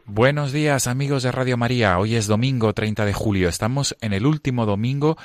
Buenos 0.04 0.50
días 0.50 0.88
amigos 0.88 1.22
de 1.22 1.30
Radio 1.30 1.56
María, 1.56 1.96
hoy 2.00 2.16
es 2.16 2.26
domingo 2.26 2.72
30 2.72 3.04
de 3.04 3.12
julio, 3.12 3.48
estamos 3.48 3.96
en 4.00 4.12
el 4.12 4.26
último 4.26 4.66
domingo 4.66 5.16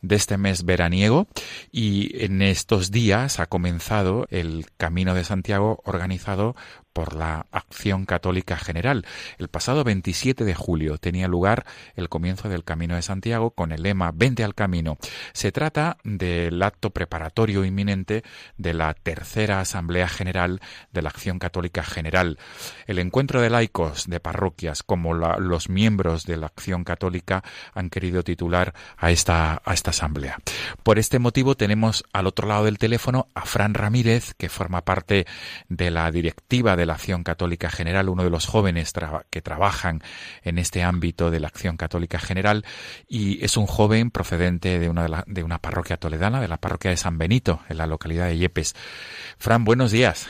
de 0.00 0.16
este 0.16 0.38
mes 0.38 0.64
veraniego 0.64 1.28
y 1.70 2.24
en 2.24 2.42
estos 2.42 2.90
días 2.90 3.40
ha 3.40 3.46
comenzado 3.46 4.26
el 4.30 4.66
Camino 4.76 5.14
de 5.14 5.24
Santiago 5.24 5.80
organizado 5.84 6.54
por 6.92 7.14
la 7.14 7.46
Acción 7.52 8.06
Católica 8.06 8.56
General. 8.56 9.06
El 9.38 9.48
pasado 9.48 9.84
27 9.84 10.44
de 10.44 10.54
julio 10.54 10.98
tenía 10.98 11.28
lugar 11.28 11.66
el 11.94 12.08
comienzo 12.08 12.48
del 12.48 12.64
Camino 12.64 12.96
de 12.96 13.02
Santiago 13.02 13.50
con 13.50 13.72
el 13.72 13.82
lema 13.82 14.12
Vente 14.14 14.44
al 14.44 14.54
Camino. 14.54 14.98
Se 15.32 15.52
trata 15.52 15.98
del 16.04 16.62
acto 16.62 16.90
preparatorio 16.90 17.64
inminente 17.64 18.24
de 18.56 18.74
la 18.74 18.94
tercera 18.94 19.60
Asamblea 19.60 20.08
General 20.08 20.60
de 20.92 21.02
la 21.02 21.10
Acción 21.10 21.38
Católica 21.38 21.82
General. 21.82 22.38
El 22.86 22.98
encuentro 22.98 23.40
de 23.40 23.50
laicos 23.50 24.06
de 24.06 24.20
parroquias 24.20 24.82
como 24.82 25.14
los 25.14 25.68
miembros 25.68 26.24
de 26.24 26.36
la 26.36 26.46
Acción 26.46 26.84
Católica 26.84 27.42
han 27.74 27.90
querido 27.90 28.22
titular 28.22 28.74
a 28.96 29.10
esta, 29.10 29.62
asamblea. 29.64 30.38
Por 30.82 30.98
este 30.98 31.18
motivo 31.18 31.56
tenemos 31.56 32.04
al 32.12 32.26
otro 32.26 32.48
lado 32.48 32.64
del 32.64 32.78
teléfono 32.78 33.28
a 33.34 33.46
Fran 33.46 33.74
Ramírez, 33.74 34.34
que 34.34 34.48
forma 34.48 34.84
parte 34.84 35.26
de 35.68 35.90
la 35.90 36.10
directiva 36.10 36.76
de 36.78 36.86
la 36.86 36.94
Acción 36.94 37.24
Católica 37.24 37.70
General, 37.70 38.08
uno 38.08 38.24
de 38.24 38.30
los 38.30 38.46
jóvenes 38.46 38.92
que 39.30 39.42
trabajan 39.42 40.00
en 40.42 40.58
este 40.58 40.82
ámbito 40.82 41.30
de 41.30 41.40
la 41.40 41.48
Acción 41.48 41.76
Católica 41.76 42.18
General 42.18 42.64
y 43.06 43.44
es 43.44 43.56
un 43.56 43.66
joven 43.66 44.10
procedente 44.10 44.78
de 44.78 44.88
una, 44.88 45.24
de, 45.26 45.42
una 45.42 45.58
parroquia 45.58 45.98
toledana, 45.98 46.40
de 46.40 46.48
la 46.48 46.56
parroquia 46.56 46.90
de 46.90 46.96
San 46.96 47.18
Benito, 47.18 47.60
en 47.68 47.78
la 47.78 47.86
localidad 47.86 48.26
de 48.26 48.38
Yepes. 48.38 48.74
Fran, 49.38 49.64
buenos 49.64 49.90
días. 49.90 50.28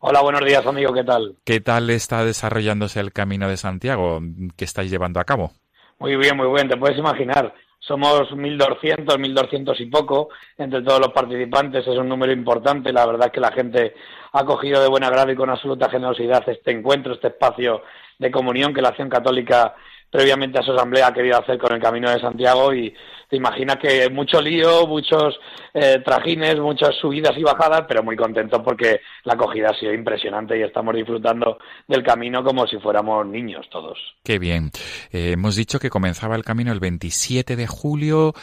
Hola, 0.00 0.22
buenos 0.22 0.44
días, 0.44 0.66
amigo, 0.66 0.92
¿qué 0.94 1.04
tal? 1.04 1.36
¿Qué 1.44 1.60
tal 1.60 1.90
está 1.90 2.24
desarrollándose 2.24 3.00
el 3.00 3.12
Camino 3.12 3.48
de 3.48 3.58
Santiago 3.58 4.20
que 4.56 4.64
estáis 4.64 4.90
llevando 4.90 5.20
a 5.20 5.24
cabo? 5.24 5.52
Muy 5.98 6.16
bien, 6.16 6.36
muy 6.36 6.48
bien, 6.54 6.68
te 6.68 6.78
puedes 6.78 6.96
imaginar. 6.96 7.54
Somos 7.80 8.30
1.200, 8.30 9.06
1.200 9.06 9.80
y 9.80 9.86
poco 9.86 10.28
entre 10.56 10.82
todos 10.82 11.00
los 11.00 11.12
participantes, 11.12 11.86
es 11.86 11.98
un 11.98 12.08
número 12.08 12.32
importante. 12.32 12.92
La 12.92 13.06
verdad 13.06 13.26
es 13.26 13.32
que 13.32 13.40
la 13.40 13.52
gente 13.52 13.94
ha 14.32 14.40
acogido 14.40 14.80
de 14.80 14.88
buen 14.88 15.04
agrado 15.04 15.32
y 15.32 15.36
con 15.36 15.50
absoluta 15.50 15.90
generosidad 15.90 16.48
este 16.48 16.70
encuentro, 16.70 17.14
este 17.14 17.28
espacio 17.28 17.82
de 18.18 18.30
comunión 18.30 18.72
que 18.72 18.82
la 18.82 18.90
Acción 18.90 19.08
Católica 19.08 19.74
previamente 20.10 20.58
a 20.58 20.62
su 20.62 20.72
asamblea 20.72 21.08
ha 21.08 21.14
querido 21.14 21.38
hacer 21.38 21.58
con 21.58 21.72
el 21.72 21.80
Camino 21.80 22.10
de 22.10 22.20
Santiago 22.20 22.74
y 22.74 22.92
te 23.28 23.36
imaginas 23.36 23.76
que 23.76 24.10
mucho 24.10 24.40
lío, 24.40 24.86
muchos 24.88 25.38
eh, 25.72 26.02
trajines, 26.04 26.58
muchas 26.58 26.96
subidas 26.96 27.32
y 27.36 27.42
bajadas, 27.44 27.82
pero 27.86 28.02
muy 28.02 28.16
contentos 28.16 28.60
porque 28.64 29.00
la 29.22 29.34
acogida 29.34 29.70
ha 29.70 29.78
sido 29.78 29.94
impresionante 29.94 30.58
y 30.58 30.62
estamos 30.62 30.96
disfrutando 30.96 31.58
del 31.86 32.02
camino 32.02 32.42
como 32.42 32.66
si 32.66 32.78
fuéramos 32.78 33.24
niños 33.26 33.68
todos. 33.70 33.98
Qué 34.24 34.40
bien. 34.40 34.72
Eh, 35.12 35.32
hemos 35.32 35.54
dicho 35.54 35.78
que 35.78 35.90
comenzaba 35.90 36.34
el 36.34 36.42
camino 36.42 36.72
el 36.72 36.80
27 36.80 37.54
de 37.54 37.66
julio 37.68 38.34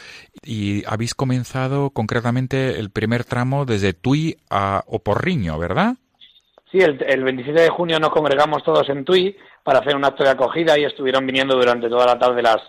y 0.41 0.85
habéis 0.85 1.13
comenzado 1.13 1.89
concretamente 1.89 2.79
el 2.79 2.89
primer 2.89 3.25
tramo 3.25 3.65
desde 3.65 3.93
Tui 3.93 4.37
a 4.49 4.83
Oporriño, 4.87 5.59
¿verdad? 5.59 5.97
Sí, 6.71 6.79
el, 6.79 7.01
el 7.07 7.23
27 7.23 7.61
de 7.61 7.69
junio 7.69 7.99
nos 7.99 8.09
congregamos 8.09 8.63
todos 8.63 8.89
en 8.89 9.05
Tui 9.05 9.35
para 9.63 9.79
hacer 9.79 9.95
un 9.95 10.03
acto 10.03 10.23
de 10.23 10.31
acogida 10.31 10.77
y 10.77 10.83
estuvieron 10.83 11.25
viniendo 11.25 11.55
durante 11.55 11.89
toda 11.89 12.05
la 12.05 12.19
tarde 12.19 12.41
las 12.41 12.61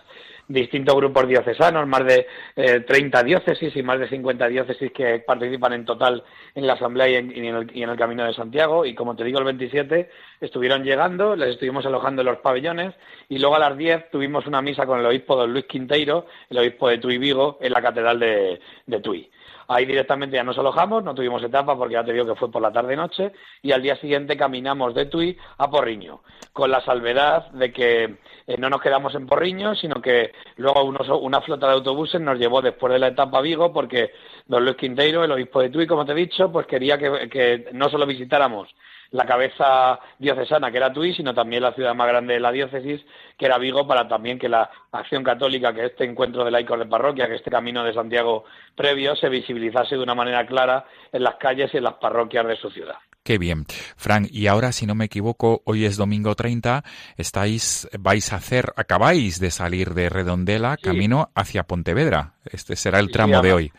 distintos 0.49 0.95
grupos 0.95 1.27
diocesanos, 1.27 1.87
más 1.87 2.03
de 2.05 2.27
30 2.55 3.19
eh, 3.19 3.23
diócesis 3.23 3.75
y 3.75 3.83
más 3.83 3.99
de 3.99 4.09
50 4.09 4.47
diócesis 4.47 4.91
que 4.91 5.19
participan 5.19 5.73
en 5.73 5.85
total 5.85 6.23
en 6.55 6.65
la 6.65 6.73
Asamblea 6.73 7.07
y 7.07 7.15
en, 7.15 7.31
el, 7.31 7.71
y 7.73 7.83
en, 7.83 7.89
el, 7.89 7.97
Camino 7.97 8.25
de 8.25 8.33
Santiago. 8.33 8.83
Y 8.83 8.95
como 8.95 9.15
te 9.15 9.23
digo, 9.23 9.37
el 9.39 9.45
27 9.45 10.09
estuvieron 10.41 10.83
llegando, 10.83 11.35
les 11.35 11.51
estuvimos 11.51 11.85
alojando 11.85 12.23
en 12.23 12.27
los 12.27 12.39
pabellones 12.39 12.95
y 13.29 13.37
luego 13.37 13.55
a 13.55 13.59
las 13.59 13.77
10 13.77 14.09
tuvimos 14.11 14.47
una 14.47 14.61
misa 14.61 14.87
con 14.87 14.99
el 14.99 15.05
obispo 15.05 15.35
don 15.35 15.53
Luis 15.53 15.65
Quinteiro, 15.65 16.25
el 16.49 16.57
obispo 16.57 16.89
de 16.89 16.97
Tui 16.97 17.19
Vigo, 17.19 17.59
en 17.61 17.71
la 17.71 17.81
Catedral 17.81 18.19
de, 18.19 18.59
de 18.87 18.99
Tui. 18.99 19.29
Ahí 19.71 19.85
directamente 19.85 20.35
ya 20.35 20.43
nos 20.43 20.57
alojamos, 20.57 21.03
no 21.03 21.13
tuvimos 21.13 21.43
etapa 21.43 21.77
porque 21.77 21.93
ya 21.93 22.03
te 22.03 22.11
digo 22.11 22.25
que 22.25 22.33
fue 22.33 22.51
por 22.51 22.59
la 22.59 22.71
tarde-noche 22.71 23.33
y 23.61 23.71
al 23.71 23.83
día 23.83 23.95
siguiente 23.97 24.35
caminamos 24.35 24.95
de 24.95 25.05
Tui 25.05 25.37
a 25.59 25.69
Porriño, 25.69 26.21
con 26.51 26.71
la 26.71 26.81
salvedad 26.81 27.51
de 27.51 27.71
que 27.71 28.17
eh, 28.47 28.57
no 28.57 28.67
nos 28.71 28.81
quedamos 28.81 29.13
en 29.13 29.27
Porriño, 29.27 29.75
sino 29.75 30.01
que 30.01 30.31
luego 30.55 30.85
una 31.19 31.41
flota 31.41 31.67
de 31.67 31.73
autobuses 31.73 32.19
nos 32.19 32.39
llevó 32.39 32.63
después 32.63 32.91
de 32.93 32.97
la 32.97 33.09
etapa 33.09 33.37
a 33.37 33.41
Vigo 33.41 33.71
porque 33.71 34.09
don 34.47 34.65
Luis 34.65 34.75
Quinteiro, 34.75 35.23
el 35.23 35.31
obispo 35.31 35.61
de 35.61 35.69
Tui, 35.69 35.85
como 35.85 36.03
te 36.03 36.13
he 36.13 36.15
dicho, 36.15 36.51
pues 36.51 36.65
quería 36.65 36.97
que 36.97 37.69
no 37.71 37.89
solo 37.89 38.07
visitáramos 38.07 38.73
la 39.11 39.25
cabeza 39.25 39.99
diocesana, 40.17 40.71
que 40.71 40.77
era 40.77 40.93
Tui, 40.93 41.13
sino 41.13 41.33
también 41.33 41.63
la 41.63 41.73
ciudad 41.73 41.95
más 41.95 42.07
grande 42.07 42.35
de 42.35 42.39
la 42.39 42.51
diócesis, 42.51 43.01
que 43.37 43.45
era 43.45 43.57
Vigo, 43.57 43.87
para 43.87 44.07
también 44.07 44.37
que 44.37 44.49
la 44.49 44.69
acción 44.91 45.23
católica, 45.23 45.73
que 45.73 45.85
este 45.85 46.03
encuentro 46.03 46.43
de 46.43 46.51
laicos 46.51 46.79
de 46.79 46.85
parroquia, 46.85 47.27
que 47.27 47.35
este 47.35 47.49
camino 47.49 47.83
de 47.83 47.93
Santiago 47.93 48.45
previo, 48.75 49.15
se 49.15 49.29
visibilizase 49.29 49.95
de 49.95 50.03
una 50.03 50.15
manera 50.15 50.45
clara 50.45 50.85
en 51.11 51.23
las 51.23 51.35
calles 51.35 51.73
y 51.73 51.77
en 51.77 51.83
las 51.83 51.95
parroquias 51.95 52.45
de 52.45 52.55
su 52.55 52.69
ciudad. 52.69 52.95
Qué 53.23 53.37
bien. 53.37 53.65
Frank, 53.97 54.27
y 54.31 54.47
ahora, 54.47 54.71
si 54.71 54.85
no 54.85 54.95
me 54.95 55.05
equivoco, 55.05 55.61
hoy 55.65 55.85
es 55.85 55.97
domingo 55.97 56.35
30, 56.35 56.83
estáis, 57.17 57.87
vais 57.99 58.31
a 58.31 58.37
hacer, 58.37 58.73
acabáis 58.75 59.39
de 59.39 59.51
salir 59.51 59.93
de 59.93 60.09
Redondela, 60.09 60.77
camino 60.77 61.29
hacia 61.35 61.63
Pontevedra. 61.63 62.33
Este 62.45 62.75
será 62.75 62.99
el 62.99 63.11
tramo 63.11 63.41
de 63.41 63.53
hoy. 63.53 63.71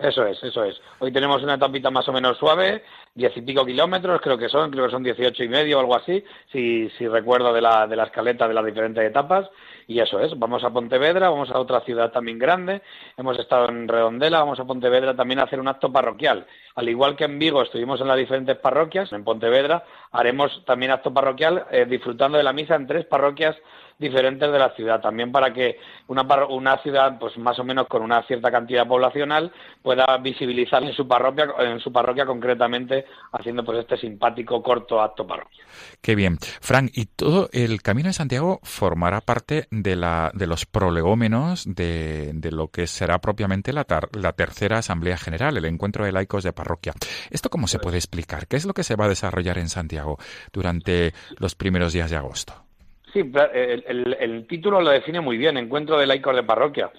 Eso 0.00 0.24
es, 0.24 0.42
eso 0.42 0.64
es. 0.64 0.80
Hoy 0.98 1.12
tenemos 1.12 1.42
una 1.42 1.58
tapita 1.58 1.90
más 1.90 2.08
o 2.08 2.12
menos 2.12 2.38
suave, 2.38 2.82
diez 3.14 3.36
y 3.36 3.42
pico 3.42 3.66
kilómetros, 3.66 4.20
creo 4.20 4.38
que 4.38 4.48
son, 4.48 4.70
creo 4.70 4.86
que 4.86 4.92
son 4.92 5.02
dieciocho 5.02 5.42
y 5.44 5.48
medio 5.48 5.76
o 5.76 5.80
algo 5.80 5.96
así, 5.96 6.24
si, 6.52 6.88
si 6.90 7.08
recuerdo 7.08 7.52
de 7.52 7.60
la, 7.60 7.86
de 7.86 7.96
la 7.96 8.04
escaleta 8.04 8.46
de 8.46 8.54
las 8.54 8.64
diferentes 8.64 9.04
etapas. 9.04 9.48
Y 9.86 9.98
eso 9.98 10.20
es, 10.20 10.38
vamos 10.38 10.62
a 10.62 10.70
Pontevedra, 10.70 11.30
vamos 11.30 11.50
a 11.50 11.58
otra 11.58 11.80
ciudad 11.80 12.12
también 12.12 12.38
grande, 12.38 12.80
hemos 13.16 13.36
estado 13.38 13.68
en 13.68 13.88
Redondela, 13.88 14.38
vamos 14.38 14.60
a 14.60 14.64
Pontevedra 14.64 15.16
también 15.16 15.40
a 15.40 15.44
hacer 15.44 15.58
un 15.58 15.66
acto 15.66 15.92
parroquial. 15.92 16.46
Al 16.76 16.88
igual 16.88 17.16
que 17.16 17.24
en 17.24 17.38
Vigo 17.40 17.60
estuvimos 17.62 18.00
en 18.00 18.06
las 18.06 18.16
diferentes 18.16 18.56
parroquias, 18.56 19.12
en 19.12 19.24
Pontevedra 19.24 19.84
haremos 20.12 20.64
también 20.64 20.92
acto 20.92 21.12
parroquial 21.12 21.66
eh, 21.72 21.86
disfrutando 21.86 22.38
de 22.38 22.44
la 22.44 22.52
misa 22.52 22.76
en 22.76 22.86
tres 22.86 23.04
parroquias 23.06 23.56
diferentes 24.00 24.50
de 24.50 24.58
la 24.58 24.70
ciudad, 24.74 25.00
también 25.00 25.30
para 25.30 25.52
que 25.52 25.78
una, 26.08 26.22
una 26.46 26.78
ciudad, 26.78 27.18
pues 27.18 27.36
más 27.38 27.58
o 27.58 27.64
menos 27.64 27.86
con 27.86 28.02
una 28.02 28.22
cierta 28.26 28.50
cantidad 28.50 28.86
poblacional, 28.86 29.52
pueda 29.82 30.16
visibilizar 30.18 30.82
en 30.82 30.94
su 30.94 31.06
parroquia, 31.06 31.46
en 31.60 31.78
su 31.80 31.92
parroquia 31.92 32.24
concretamente, 32.26 33.04
haciendo 33.32 33.64
pues 33.64 33.78
este 33.78 33.98
simpático 33.98 34.62
corto 34.62 35.00
acto 35.00 35.26
parroquial. 35.26 35.66
Qué 36.00 36.14
bien. 36.14 36.38
Frank, 36.60 36.90
y 36.94 37.06
todo 37.06 37.48
el 37.52 37.82
Camino 37.82 38.08
de 38.08 38.14
Santiago 38.14 38.60
formará 38.62 39.20
parte 39.20 39.66
de, 39.70 39.96
la, 39.96 40.30
de 40.34 40.46
los 40.46 40.64
prolegómenos 40.64 41.64
de, 41.66 42.32
de 42.34 42.50
lo 42.50 42.68
que 42.68 42.86
será 42.86 43.18
propiamente 43.18 43.72
la, 43.72 43.86
la 44.12 44.32
tercera 44.32 44.78
Asamblea 44.78 45.18
General, 45.18 45.56
el 45.56 45.66
encuentro 45.66 46.04
de 46.04 46.12
laicos 46.12 46.42
de 46.42 46.52
parroquia. 46.52 46.94
¿Esto 47.30 47.50
cómo 47.50 47.66
se 47.66 47.78
puede 47.78 47.98
explicar? 47.98 48.46
¿Qué 48.46 48.56
es 48.56 48.64
lo 48.64 48.72
que 48.72 48.84
se 48.84 48.96
va 48.96 49.04
a 49.04 49.08
desarrollar 49.08 49.58
en 49.58 49.68
Santiago 49.68 50.18
durante 50.52 51.12
los 51.38 51.54
primeros 51.54 51.92
días 51.92 52.10
de 52.10 52.16
agosto? 52.16 52.69
Sí, 53.12 53.32
el, 53.54 54.46
título 54.48 54.80
lo 54.80 54.90
define 54.90 55.20
muy 55.20 55.36
bien, 55.36 55.56
Encuentro 55.56 55.98
de 55.98 56.06
laicos 56.06 56.34
de 56.34 56.42
parroquia. 56.42 56.90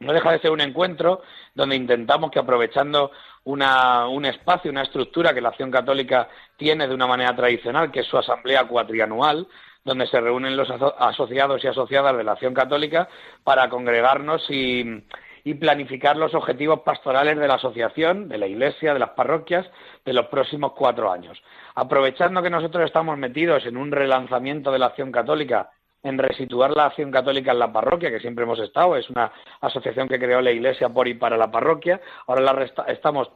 No 0.00 0.12
deja 0.12 0.32
de 0.32 0.38
ser 0.38 0.50
un 0.50 0.60
encuentro 0.60 1.22
donde 1.54 1.76
intentamos 1.76 2.30
que 2.30 2.38
aprovechando 2.38 3.10
una, 3.44 4.08
un 4.08 4.24
espacio, 4.24 4.70
una 4.70 4.82
estructura 4.82 5.34
que 5.34 5.40
la 5.40 5.50
Acción 5.50 5.70
Católica 5.70 6.28
tiene 6.56 6.88
de 6.88 6.94
una 6.94 7.06
manera 7.06 7.34
tradicional, 7.36 7.90
que 7.90 8.00
es 8.00 8.06
su 8.06 8.16
asamblea 8.16 8.66
cuatrianual, 8.66 9.46
donde 9.84 10.06
se 10.06 10.20
reúnen 10.20 10.56
los 10.56 10.70
asociados 10.70 11.62
y 11.64 11.68
asociadas 11.68 12.16
de 12.16 12.24
la 12.24 12.32
Acción 12.32 12.54
Católica 12.54 13.08
para 13.44 13.68
congregarnos 13.68 14.44
y 14.50 15.54
planificar 15.58 16.16
los 16.16 16.34
objetivos 16.34 16.80
pastorales 16.80 17.38
de 17.38 17.48
la 17.48 17.54
asociación, 17.54 18.28
de 18.28 18.38
la 18.38 18.46
iglesia, 18.46 18.92
de 18.94 19.00
las 19.00 19.10
parroquias, 19.10 19.66
de 20.04 20.12
los 20.12 20.26
próximos 20.26 20.72
cuatro 20.72 21.10
años. 21.10 21.42
Aprovechando 21.80 22.42
que 22.42 22.50
nosotros 22.50 22.84
estamos 22.84 23.16
metidos 23.16 23.64
en 23.64 23.78
un 23.78 23.90
relanzamiento 23.90 24.70
de 24.70 24.78
la 24.78 24.88
acción 24.88 25.10
católica 25.10 25.70
en 26.02 26.18
resituar 26.18 26.72
la 26.72 26.84
acción 26.84 27.10
católica 27.10 27.52
en 27.52 27.58
la 27.58 27.72
parroquia, 27.72 28.10
que 28.10 28.20
siempre 28.20 28.44
hemos 28.44 28.58
estado, 28.58 28.96
es 28.96 29.08
una 29.08 29.32
asociación 29.62 30.06
que 30.06 30.18
creó 30.18 30.42
la 30.42 30.50
Iglesia 30.50 30.90
por 30.90 31.08
y 31.08 31.14
para 31.14 31.38
la 31.38 31.50
parroquia, 31.50 31.98
ahora 32.26 32.42
la 32.42 32.84
estamos 32.88 33.30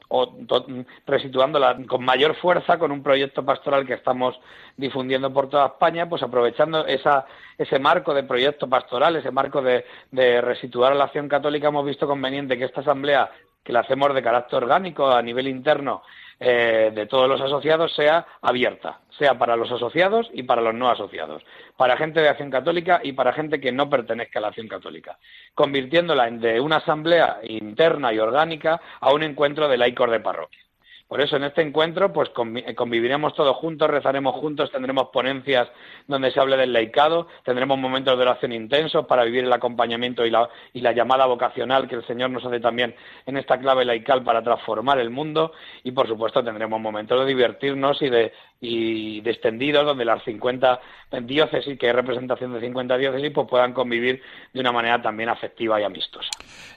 resituándola 1.07 1.79
con 1.89 2.05
mayor 2.05 2.35
fuerza 2.37 2.79
con 2.79 2.93
un 2.93 3.03
proyecto 3.03 3.47
pastoral 3.47 3.87
que 3.87 3.95
estamos 3.95 4.39
difundiendo 4.77 5.33
por 5.33 5.49
toda 5.49 5.69
España, 5.69 6.07
pues 6.07 6.23
aprovechando 6.23 6.85
ese 6.87 7.79
marco 7.79 8.13
de 8.13 8.25
proyecto 8.25 8.69
pastoral, 8.69 9.17
ese 9.17 9.31
marco 9.31 9.63
de, 9.63 9.87
de 10.11 10.43
resituar 10.43 10.95
la 10.97 11.05
acción 11.05 11.31
católica, 11.31 11.69
hemos 11.69 11.87
visto 11.87 12.07
conveniente 12.07 12.59
que 12.59 12.65
esta 12.65 12.83
asamblea 12.83 13.31
que 13.63 13.73
la 13.73 13.81
hacemos 13.81 14.15
de 14.15 14.23
carácter 14.23 14.63
orgánico 14.63 15.11
a 15.11 15.23
nivel 15.23 15.49
interno 15.49 16.03
eh, 16.47 16.93
de 16.95 17.07
todos 17.07 17.27
los 17.27 17.41
asociados 17.41 17.95
sea 17.95 18.27
abierta, 18.43 19.01
sea 19.19 19.39
para 19.39 19.57
los 19.57 19.73
asociados 19.73 20.29
y 20.35 20.43
para 20.43 20.61
los 20.61 20.75
no 20.75 20.91
asociados, 20.91 21.43
para 21.79 21.97
gente 21.97 22.21
de 22.21 22.29
acción 22.29 22.51
católica 22.51 23.01
y 23.03 23.13
para 23.13 23.33
gente 23.33 23.63
que 23.63 23.73
no 23.73 23.89
pertenezca 23.89 24.41
a 24.41 24.43
la 24.43 24.49
acción 24.49 24.69
católica, 24.69 25.19
convirtiéndola 25.55 26.31
de 26.31 26.61
una 26.61 26.77
asamblea 26.77 27.39
interna 27.45 28.13
y 28.13 28.19
orgánica 28.19 28.79
a 29.01 29.15
un 29.15 29.23
encuentro 29.23 29.69
de 29.69 29.79
laicos 29.79 30.11
de 30.11 30.21
parroquia. 30.21 30.64
Por 31.07 31.21
eso 31.21 31.37
en 31.37 31.45
este 31.45 31.61
encuentro 31.61 32.13
pues 32.13 32.31
eh, 32.57 32.75
conviviremos 32.75 33.35
todos 33.35 33.57
juntos, 33.57 33.91
rezaremos 33.91 34.35
juntos, 34.37 34.73
tendremos 34.73 35.09
ponencias 35.13 35.69
donde 36.07 36.31
se 36.31 36.41
hable 36.41 36.57
del 36.57 36.73
laicado, 36.73 37.29
tendremos 37.45 37.79
momentos 37.79 38.17
de 38.17 38.23
oración 38.23 38.53
intensos 38.53 39.07
para 39.07 39.25
vivir 39.25 39.45
el 39.45 39.53
acompañamiento 39.53 40.25
y 40.25 40.31
la, 40.31 40.49
y 40.73 40.81
la 40.81 40.93
llamada 40.93 41.27
vocacional 41.27 41.87
que 41.87 41.97
el 41.97 42.07
Señor 42.07 42.31
nos 42.31 42.45
hace 42.45 42.59
también 42.59 42.95
en 43.27 43.37
esta 43.37 43.59
clave 43.59 43.85
laical 43.85 44.25
para 44.25 44.43
transformar 44.43 44.99
el 44.99 45.11
mundo. 45.11 45.53
Y 45.83 45.93
por 45.93 46.09
supuesto 46.09 46.43
tendremos 46.43 46.81
momentos 46.81 47.21
de 47.21 47.27
divertirnos 47.27 48.01
y 48.01 48.09
de, 48.09 48.33
y 48.61 49.21
de 49.21 49.31
extendidos 49.31 49.85
donde 49.85 50.05
las 50.05 50.23
50 50.25 50.81
diócesis, 51.23 51.79
que 51.79 51.87
hay 51.87 51.93
representación 51.93 52.53
de 52.53 52.61
50 52.61 52.97
diócesis, 52.97 53.31
pues 53.35 53.47
puedan 53.49 53.73
convivir 53.73 54.23
de 54.53 54.61
una 54.61 54.73
manera 54.73 55.01
también 55.03 55.29
afectiva 55.29 55.81
y 55.81 55.85
amistosa. 55.85 56.31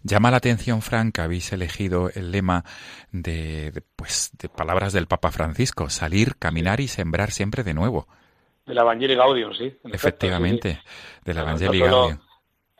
Llama 0.03 0.31
la 0.31 0.37
atención, 0.37 0.81
Frank, 0.81 1.19
habéis 1.19 1.51
elegido 1.53 2.09
el 2.13 2.31
lema 2.31 2.63
de, 3.11 3.71
pues, 3.95 4.31
de 4.39 4.49
palabras 4.49 4.93
del 4.93 5.07
Papa 5.07 5.31
Francisco, 5.31 5.89
salir, 5.89 6.35
caminar 6.37 6.79
y 6.79 6.87
sembrar 6.87 7.31
siempre 7.31 7.63
de 7.63 7.73
nuevo. 7.73 8.07
Del 8.65 8.77
Evangelio 8.77 9.17
Gaudium, 9.17 9.53
sí. 9.53 9.73
Efectivamente, 9.85 10.81
del 11.23 11.37
Evangelio 11.37 11.85
Gaudium. 11.85 12.19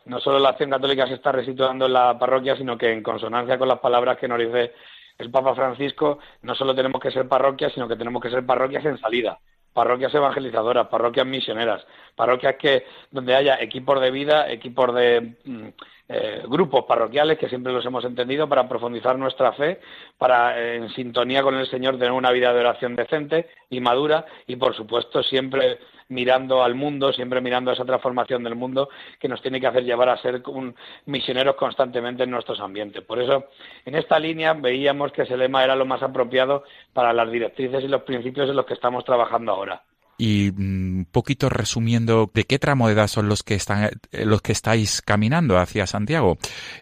No 0.05 0.19
solo 0.21 0.39
la 0.39 0.49
acción 0.49 0.69
católica 0.69 1.05
se 1.07 1.15
está 1.15 1.33
resituando 1.33 1.85
en 1.85 1.93
la 1.93 2.17
parroquia, 2.17 2.55
sino 2.55 2.77
que 2.77 2.91
en 2.91 3.03
consonancia 3.03 3.57
con 3.57 3.67
las 3.67 3.79
palabras 3.79 4.17
que 4.17 4.27
nos 4.27 4.39
dice 4.39 4.73
el 5.17 5.31
Papa 5.31 5.55
Francisco, 5.55 6.19
no 6.43 6.55
solo 6.55 6.75
tenemos 6.75 7.01
que 7.01 7.11
ser 7.11 7.27
parroquias, 7.27 7.73
sino 7.73 7.87
que 7.87 7.95
tenemos 7.95 8.21
que 8.21 8.29
ser 8.29 8.45
parroquias 8.45 8.85
en 8.85 8.97
salida, 8.97 9.39
parroquias 9.73 10.13
evangelizadoras, 10.13 10.87
parroquias 10.87 11.25
misioneras, 11.25 11.85
parroquias 12.15 12.55
que 12.55 12.85
donde 13.11 13.35
haya 13.35 13.61
equipos 13.61 13.99
de 14.01 14.11
vida, 14.11 14.49
equipos 14.51 14.93
de 14.95 15.35
mm, 15.43 15.67
eh, 16.09 16.43
grupos 16.47 16.85
parroquiales 16.85 17.37
que 17.37 17.49
siempre 17.49 17.73
los 17.73 17.85
hemos 17.85 18.05
entendido 18.05 18.47
para 18.47 18.67
profundizar 18.67 19.17
nuestra 19.17 19.51
fe, 19.53 19.81
para 20.17 20.59
eh, 20.59 20.77
en 20.77 20.89
sintonía 20.89 21.43
con 21.43 21.55
el 21.55 21.67
Señor 21.67 21.97
tener 21.97 22.11
una 22.11 22.31
vida 22.31 22.53
de 22.53 22.59
oración 22.59 22.95
decente 22.95 23.49
y 23.69 23.81
madura 23.81 24.25
y 24.47 24.55
por 24.55 24.75
supuesto 24.75 25.21
siempre 25.21 25.79
mirando 26.09 26.63
al 26.63 26.75
mundo, 26.75 27.11
siempre 27.11 27.41
mirando 27.41 27.71
a 27.71 27.73
esa 27.73 27.85
transformación 27.85 28.43
del 28.43 28.55
mundo 28.55 28.89
que 29.19 29.27
nos 29.27 29.41
tiene 29.41 29.59
que 29.59 29.67
hacer 29.67 29.83
llevar 29.83 30.09
a 30.09 30.21
ser 30.21 30.41
un, 30.47 30.75
misioneros 31.05 31.55
constantemente 31.55 32.23
en 32.23 32.31
nuestros 32.31 32.59
ambientes. 32.59 33.03
Por 33.03 33.21
eso, 33.21 33.45
en 33.85 33.95
esta 33.95 34.19
línea 34.19 34.53
veíamos 34.53 35.11
que 35.11 35.23
ese 35.23 35.37
lema 35.37 35.63
era 35.63 35.75
lo 35.75 35.85
más 35.85 36.01
apropiado 36.01 36.63
para 36.93 37.13
las 37.13 37.31
directrices 37.31 37.83
y 37.83 37.87
los 37.87 38.03
principios 38.03 38.49
en 38.49 38.55
los 38.55 38.65
que 38.65 38.73
estamos 38.73 39.03
trabajando 39.03 39.51
ahora. 39.51 39.83
Y 40.17 40.49
un 40.49 41.01
mm, 41.01 41.05
poquito 41.11 41.49
resumiendo, 41.49 42.29
¿de 42.33 42.45
qué 42.45 42.57
tramo 42.57 42.87
de 42.87 42.93
edad 42.93 43.07
son 43.07 43.29
los 43.29 43.43
que 43.43 43.53
están, 43.53 43.91
eh, 44.11 44.25
los 44.25 44.41
que 44.41 44.51
estáis 44.51 45.01
caminando 45.01 45.57
hacia 45.57 45.85
Santiago? 45.85 46.37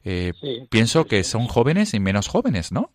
Eh, 0.05 0.31
pienso 0.69 1.05
que 1.05 1.23
son 1.23 1.47
jóvenes 1.47 1.93
y 1.93 1.99
menos 1.99 2.29
jóvenes, 2.29 2.71
¿no? 2.71 2.91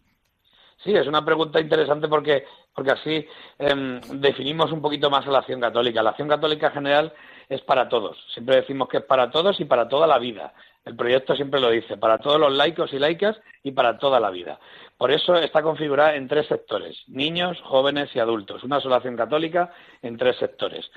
Sí, 0.83 0.95
es 0.95 1.07
una 1.07 1.25
pregunta 1.25 1.61
interesante 1.61 2.09
porque, 2.09 2.45
porque 2.75 2.93
así 2.93 3.27
em, 3.59 4.01
definimos 4.21 4.73
un 4.73 4.81
poquito 4.81 5.11
más 5.11 5.27
a 5.27 5.31
la 5.31 5.39
acción 5.41 5.61
católica. 5.61 6.03
La 6.03 6.11
acción 6.11 6.29
católica 6.29 6.69
en 6.69 6.73
general 6.73 7.13
es 7.49 7.61
para 7.63 7.89
todos. 7.89 8.17
Siempre 8.33 8.57
decimos 8.57 8.89
que 8.89 8.99
es 8.99 9.05
para 9.05 9.31
todos 9.31 9.61
y 9.61 9.67
para 9.67 9.89
toda 9.89 10.07
la 10.07 10.19
vida. 10.19 10.55
El 10.85 10.97
proyecto 10.97 11.37
siempre 11.37 11.61
lo 11.61 11.69
dice, 11.69 11.99
para 11.99 12.19
todos 12.19 12.41
los 12.41 12.53
laicos 12.53 12.93
y 12.95 12.99
laicas 12.99 13.39
y 13.63 13.73
para 13.73 13.99
toda 13.99 14.19
la 14.19 14.31
vida. 14.31 14.59
Por 14.97 15.11
eso 15.11 15.35
está 15.35 15.63
configurada 15.63 16.15
en 16.15 16.29
tres 16.29 16.47
sectores, 16.47 16.97
niños, 17.07 17.61
jóvenes 17.63 18.15
y 18.15 18.19
adultos. 18.19 18.65
Una 18.65 18.81
sola 18.81 18.97
acción 18.97 19.17
católica 19.17 19.73
en 20.01 20.17
tres 20.17 20.37
sectores. 20.37 20.91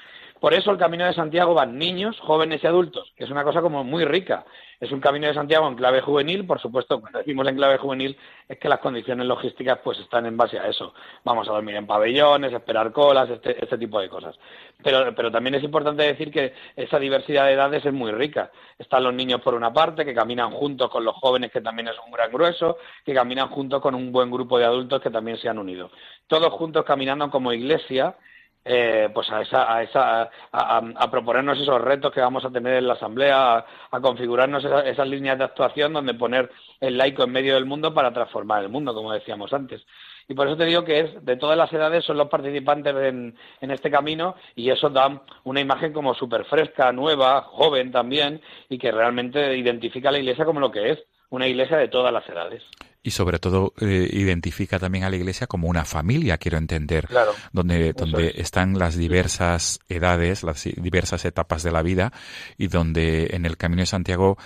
Por 0.44 0.54
eso 0.54 0.72
el 0.72 0.78
Camino 0.78 1.06
de 1.06 1.14
Santiago 1.14 1.54
van 1.54 1.78
niños, 1.78 2.20
jóvenes 2.20 2.62
y 2.62 2.68
adultos, 2.68 3.14
que 3.16 3.24
es 3.24 3.30
una 3.30 3.46
cosa 3.46 3.62
como 3.62 3.86
muy 3.86 4.04
rica. 4.04 4.44
Es 4.78 4.92
un 4.92 5.00
Camino 5.00 5.28
de 5.28 5.34
Santiago 5.34 5.66
en 5.70 5.76
clave 5.76 6.02
juvenil, 6.02 6.46
por 6.46 6.60
supuesto, 6.60 7.00
cuando 7.00 7.20
decimos 7.20 7.48
en 7.48 7.56
clave 7.56 7.78
juvenil 7.78 8.18
es 8.50 8.60
que 8.60 8.68
las 8.68 8.80
condiciones 8.80 9.26
logísticas 9.26 9.80
pues 9.82 10.00
están 10.00 10.26
en 10.26 10.36
base 10.36 10.60
a 10.60 10.68
eso. 10.68 10.94
Vamos 11.24 11.48
a 11.48 11.54
dormir 11.54 11.78
en 11.78 11.88
pabellones, 11.88 12.52
esperar 12.52 12.92
colas, 12.92 13.30
este, 13.30 13.64
este 13.64 13.78
tipo 13.78 14.02
de 14.02 14.10
cosas. 14.10 14.38
Pero, 14.84 15.16
pero 15.16 15.32
también 15.32 15.56
es 15.56 15.64
importante 15.64 16.04
decir 16.04 16.30
que 16.30 16.54
esa 16.76 17.00
diversidad 17.00 17.46
de 17.46 17.54
edades 17.54 17.86
es 17.86 17.94
muy 17.94 18.12
rica. 18.12 18.52
Están 18.78 19.06
los 19.06 19.14
niños 19.14 19.40
por 19.40 19.54
una 19.54 19.72
parte, 19.72 20.04
que 20.04 20.14
caminan 20.14 20.52
juntos 20.52 20.90
con 20.90 21.06
los 21.06 21.16
jóvenes, 21.16 21.54
que 21.54 21.62
también 21.62 21.88
es 21.88 21.96
un 22.06 22.12
gran 22.12 22.30
grueso, 22.30 22.80
que 23.06 23.14
caminan 23.14 23.48
juntos 23.48 23.82
con 23.82 23.96
un 23.96 24.12
buen 24.12 24.30
grupo 24.30 24.60
de 24.60 24.66
adultos 24.66 25.00
que 25.00 25.10
también 25.10 25.38
se 25.38 25.48
han 25.48 25.58
unido. 25.58 25.90
Todos 26.28 26.52
juntos 26.52 26.84
caminando 26.84 27.30
como 27.30 27.54
iglesia 27.54 28.18
eh, 28.66 29.10
pues 29.14 29.30
a, 29.30 29.42
esa, 29.42 29.74
a, 29.74 29.84
esa, 29.84 30.30
a, 30.52 31.12
proponernos 31.12 31.60
esos 31.60 31.82
retos 31.82 32.14
que 32.14 32.22
vamos 32.22 32.46
a 32.46 32.50
tener 32.50 32.76
en 32.76 32.88
la 32.88 32.94
Asamblea, 32.94 33.66
a, 33.92 34.02
configurarnos 34.02 34.64
esas 34.64 35.08
líneas 35.08 35.38
de 35.38 35.44
actuación 35.44 35.94
donde 35.94 36.14
poner 36.14 36.50
el 36.80 36.98
laico 36.98 37.24
en 37.24 37.32
medio 37.32 37.56
del 37.56 37.66
mundo 37.66 37.94
para 37.94 38.14
transformar 38.14 38.64
el 38.64 38.70
mundo, 38.70 38.94
como 38.94 39.12
decíamos 39.12 39.52
antes. 39.54 39.82
Y 40.30 40.34
por 40.34 40.48
eso 40.48 40.56
te 40.56 40.66
digo 40.66 40.86
que 40.86 41.02
es 41.02 41.26
de 41.26 41.36
todas 41.36 41.58
las 41.58 41.72
edades 41.74 42.06
son 42.06 42.18
los 42.18 42.30
participantes 42.30 42.96
en, 42.96 43.36
en 43.60 43.72
este 43.72 43.92
camino 43.92 44.36
y 44.56 44.70
eso 44.70 44.90
da 44.90 45.22
una 45.44 45.60
imagen 45.60 45.92
como 45.92 46.14
súper 46.14 46.46
fresca, 46.46 46.94
nueva, 46.94 47.42
joven 47.42 47.92
también 47.92 48.42
y 48.70 48.78
que 48.78 48.92
realmente 48.92 49.58
identifica 49.58 50.10
a 50.10 50.14
la 50.14 50.20
Iglesia 50.20 50.46
como 50.46 50.62
lo 50.62 50.72
que 50.72 50.92
es, 50.92 51.04
una 51.30 51.48
Iglesia 51.48 51.78
de 51.78 51.90
todas 51.90 52.14
las 52.14 52.28
edades 52.30 52.64
y 53.04 53.12
sobre 53.12 53.38
todo 53.38 53.74
eh, 53.82 54.10
identifica 54.12 54.80
también 54.80 55.04
a 55.04 55.10
la 55.10 55.18
iglesia 55.18 55.46
como 55.46 55.68
una 55.68 55.84
familia, 55.84 56.38
quiero 56.38 56.58
entender, 56.58 57.10
donde, 57.52 57.92
donde 57.92 58.34
están 58.38 58.80
las 58.80 58.96
diversas 58.96 59.80
edades, 59.90 60.42
las 60.44 60.64
diversas 60.64 61.26
etapas 61.26 61.64
de 61.64 61.72
la 61.72 61.82
vida 61.84 62.14
y 62.58 62.68
donde 62.68 63.32
en 63.34 63.46
el 63.46 63.58
Camino 63.58 63.82
de 63.82 63.88
Santiago 63.88 64.38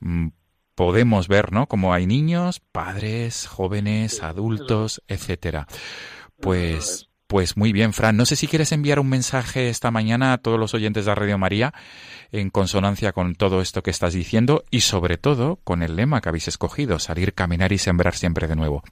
mm, 0.00 0.28
podemos 0.74 1.26
ver, 1.26 1.52
¿no? 1.52 1.66
Como 1.66 1.94
hay 1.94 2.06
niños, 2.06 2.60
padres, 2.60 3.46
jóvenes, 3.46 4.22
adultos, 4.22 5.02
etcétera. 5.08 5.66
Pues 6.38 7.08
pues 7.32 7.56
muy 7.56 7.72
bien, 7.72 7.94
Fran. 7.94 8.18
No 8.18 8.26
sé 8.26 8.36
si 8.36 8.46
quieres 8.46 8.72
enviar 8.72 9.00
un 9.00 9.08
mensaje 9.08 9.70
esta 9.70 9.90
mañana 9.90 10.34
a 10.34 10.38
todos 10.38 10.60
los 10.60 10.74
oyentes 10.74 11.06
de 11.06 11.14
Radio 11.14 11.38
María 11.38 11.72
en 12.30 12.50
consonancia 12.50 13.12
con 13.12 13.36
todo 13.36 13.62
esto 13.62 13.82
que 13.82 13.90
estás 13.90 14.12
diciendo 14.12 14.66
y 14.70 14.82
sobre 14.82 15.16
todo 15.16 15.58
con 15.64 15.82
el 15.82 15.96
lema 15.96 16.20
que 16.20 16.28
habéis 16.28 16.48
escogido, 16.48 16.98
salir, 16.98 17.32
caminar 17.32 17.72
y 17.72 17.78
sembrar 17.78 18.16
siempre 18.16 18.48
de 18.48 18.56
nuevo. 18.56 18.82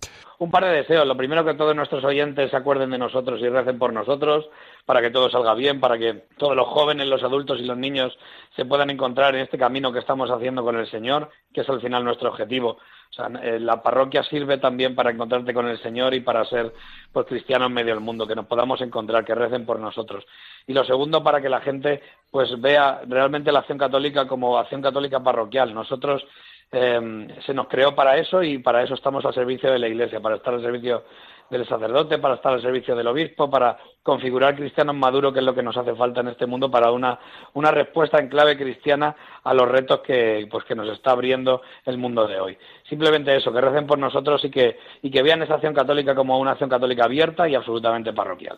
Un 0.40 0.50
par 0.50 0.64
de 0.64 0.72
deseos. 0.72 1.06
Lo 1.06 1.18
primero 1.18 1.44
que 1.44 1.52
todos 1.52 1.76
nuestros 1.76 2.02
oyentes 2.02 2.50
se 2.50 2.56
acuerden 2.56 2.88
de 2.88 2.96
nosotros 2.96 3.38
y 3.42 3.48
recen 3.50 3.78
por 3.78 3.92
nosotros 3.92 4.48
para 4.86 5.02
que 5.02 5.10
todo 5.10 5.28
salga 5.28 5.52
bien, 5.52 5.80
para 5.80 5.98
que 5.98 6.24
todos 6.38 6.56
los 6.56 6.66
jóvenes, 6.66 7.08
los 7.08 7.22
adultos 7.22 7.60
y 7.60 7.66
los 7.66 7.76
niños 7.76 8.18
se 8.56 8.64
puedan 8.64 8.88
encontrar 8.88 9.34
en 9.34 9.42
este 9.42 9.58
camino 9.58 9.92
que 9.92 9.98
estamos 9.98 10.30
haciendo 10.30 10.64
con 10.64 10.78
el 10.78 10.90
Señor, 10.90 11.28
que 11.52 11.60
es 11.60 11.68
al 11.68 11.82
final 11.82 12.04
nuestro 12.04 12.30
objetivo 12.30 12.78
o 13.10 13.12
sea, 13.12 13.26
eh, 13.42 13.58
la 13.58 13.82
parroquia 13.82 14.22
sirve 14.22 14.58
también 14.58 14.94
para 14.94 15.10
encontrarte 15.10 15.52
con 15.52 15.66
el 15.66 15.82
Señor 15.82 16.14
y 16.14 16.20
para 16.20 16.44
ser 16.44 16.72
pues, 17.12 17.26
cristianos 17.26 17.66
en 17.66 17.74
medio 17.74 17.92
del 17.92 18.04
mundo, 18.04 18.24
que 18.24 18.36
nos 18.36 18.46
podamos 18.46 18.80
encontrar, 18.82 19.24
que 19.24 19.34
recen 19.34 19.66
por 19.66 19.80
nosotros. 19.80 20.24
Y 20.68 20.72
lo 20.72 20.84
segundo, 20.84 21.22
para 21.24 21.40
que 21.40 21.48
la 21.48 21.60
gente 21.60 22.02
pues 22.30 22.48
vea 22.60 23.02
realmente 23.08 23.50
la 23.50 23.60
acción 23.60 23.78
católica 23.78 24.28
como 24.28 24.56
acción 24.56 24.80
católica 24.80 25.18
parroquial. 25.18 25.74
Nosotros 25.74 26.24
eh, 26.72 27.28
se 27.44 27.54
nos 27.54 27.68
creó 27.68 27.94
para 27.94 28.16
eso 28.18 28.42
y 28.42 28.58
para 28.58 28.82
eso 28.82 28.94
estamos 28.94 29.24
al 29.24 29.34
servicio 29.34 29.72
de 29.72 29.78
la 29.78 29.88
Iglesia, 29.88 30.20
para 30.20 30.36
estar 30.36 30.54
al 30.54 30.62
servicio 30.62 31.04
del 31.50 31.66
sacerdote, 31.66 32.18
para 32.18 32.36
estar 32.36 32.52
al 32.52 32.62
servicio 32.62 32.94
del 32.94 33.08
obispo, 33.08 33.50
para 33.50 33.76
configurar 34.02 34.56
cristianos 34.56 34.94
maduros, 34.94 35.32
que 35.32 35.40
es 35.40 35.44
lo 35.44 35.54
que 35.54 35.62
nos 35.62 35.76
hace 35.76 35.94
falta 35.94 36.20
en 36.20 36.28
este 36.28 36.46
mundo 36.46 36.70
para 36.70 36.90
una, 36.90 37.18
una 37.54 37.70
respuesta 37.70 38.18
en 38.18 38.28
clave 38.28 38.56
cristiana 38.56 39.14
a 39.42 39.52
los 39.52 39.68
retos 39.68 40.00
que, 40.00 40.46
pues, 40.50 40.64
que 40.64 40.74
nos 40.74 40.88
está 40.88 41.10
abriendo 41.10 41.62
el 41.84 41.98
mundo 41.98 42.26
de 42.26 42.40
hoy. 42.40 42.58
Simplemente 42.88 43.36
eso, 43.36 43.52
que 43.52 43.60
recen 43.60 43.86
por 43.86 43.98
nosotros 43.98 44.44
y 44.44 44.50
que, 44.50 44.78
y 45.02 45.10
que 45.10 45.22
vean 45.22 45.42
esa 45.42 45.54
acción 45.54 45.74
católica 45.74 46.14
como 46.14 46.38
una 46.38 46.52
acción 46.52 46.70
católica 46.70 47.04
abierta 47.04 47.48
y 47.48 47.54
absolutamente 47.54 48.12
parroquial. 48.12 48.56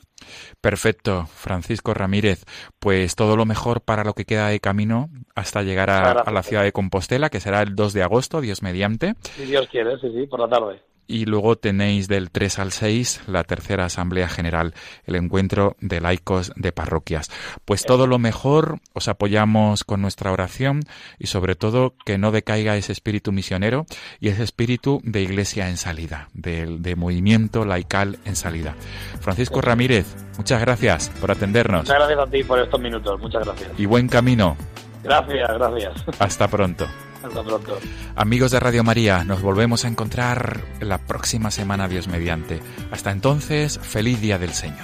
Perfecto, 0.61 1.26
Francisco 1.26 1.95
Ramírez. 1.95 2.45
Pues 2.78 3.16
todo 3.16 3.36
lo 3.36 3.47
mejor 3.47 3.80
para 3.80 4.05
lo 4.05 4.12
que 4.12 4.24
queda 4.24 4.49
de 4.49 4.61
camino 4.61 5.09
hasta 5.34 5.62
llegar 5.62 5.90
a, 5.90 6.12
a 6.12 6.30
la 6.30 6.43
ciudad 6.43 6.62
de 6.62 6.72
Compostela, 6.72 7.30
que 7.30 7.40
será 7.40 7.62
el 7.62 7.74
2 7.74 7.93
de 7.95 8.03
agosto, 8.03 8.40
Dios 8.40 8.62
mediante. 8.62 9.14
Si 9.22 9.45
Dios 9.45 9.66
quiere, 9.68 9.99
sí, 9.99 10.11
sí, 10.12 10.26
por 10.26 10.40
la 10.40 10.49
tarde 10.49 10.91
y 11.07 11.26
luego 11.26 11.57
tenéis 11.57 12.09
del 12.09 12.30
3 12.30 12.59
al 12.59 12.72
6 12.72 13.22
la 13.26 13.44
tercera 13.44 13.84
Asamblea 13.84 14.28
General, 14.28 14.74
el 15.05 15.16
encuentro 15.16 15.76
de 15.80 16.00
laicos 16.00 16.53
de 16.57 16.72
parroquias. 16.72 17.30
Pues 17.64 17.84
todo 17.84 18.07
lo 18.07 18.18
mejor, 18.18 18.80
os 18.92 19.09
apoyamos 19.09 19.84
con 19.84 20.00
nuestra 20.00 20.32
oración 20.32 20.80
y 21.18 21.26
sobre 21.26 21.55
todo 21.55 21.94
que 22.05 22.18
no 22.18 22.30
decaiga 22.30 22.76
ese 22.76 22.92
espíritu 22.92 23.32
misionero 23.32 23.86
y 24.20 24.28
ese 24.28 24.42
espíritu 24.42 25.00
de 25.05 25.22
iglesia 25.22 25.68
en 25.68 25.76
salida, 25.76 26.28
de, 26.32 26.78
de 26.78 26.96
movimiento 26.96 27.64
laical 27.64 28.18
en 28.24 28.36
salida. 28.36 28.74
Francisco 29.20 29.61
Ramírez, 29.61 30.07
muchas 30.36 30.61
gracias 30.61 31.11
por 31.20 31.30
atendernos. 31.30 31.82
Muchas 31.82 31.98
gracias 31.98 32.18
a 32.18 32.30
ti 32.30 32.44
por 32.44 32.59
estos 32.59 32.80
minutos, 32.80 33.20
muchas 33.20 33.44
gracias. 33.44 33.70
Y 33.78 33.86
buen 33.86 34.09
camino. 34.09 34.57
Gracias, 35.03 35.48
gracias. 35.59 36.05
Hasta 36.18 36.48
pronto. 36.48 36.86
Hasta 37.23 37.43
pronto. 37.43 37.79
Amigos 38.16 38.51
de 38.51 38.61
Radio 38.61 38.83
María, 38.85 39.25
nos 39.25 39.43
volvemos 39.43 39.85
a 39.85 39.89
encontrar 39.89 40.64
la 40.81 40.99
próxima 40.99 41.51
semana, 41.51 41.89
Dios 41.89 42.09
mediante. 42.09 42.61
Hasta 42.91 43.11
entonces, 43.11 43.79
feliz 43.79 44.20
Día 44.20 44.39
del 44.39 44.53
Señor. 44.53 44.79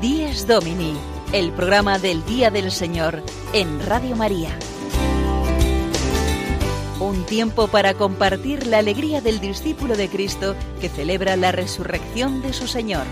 Días 0.00 0.46
Domini, 0.46 0.94
el 1.32 1.50
programa 1.52 1.98
del 1.98 2.24
Día 2.26 2.50
del 2.50 2.70
Señor 2.70 3.22
en 3.52 3.84
Radio 3.86 4.14
María. 4.14 4.56
Un 7.04 7.26
tiempo 7.26 7.68
para 7.68 7.92
compartir 7.92 8.66
la 8.66 8.78
alegría 8.78 9.20
del 9.20 9.38
discípulo 9.38 9.94
de 9.94 10.08
Cristo 10.08 10.56
que 10.80 10.88
celebra 10.88 11.36
la 11.36 11.52
resurrección 11.52 12.40
de 12.40 12.54
su 12.54 12.66
Señor. 12.66 13.04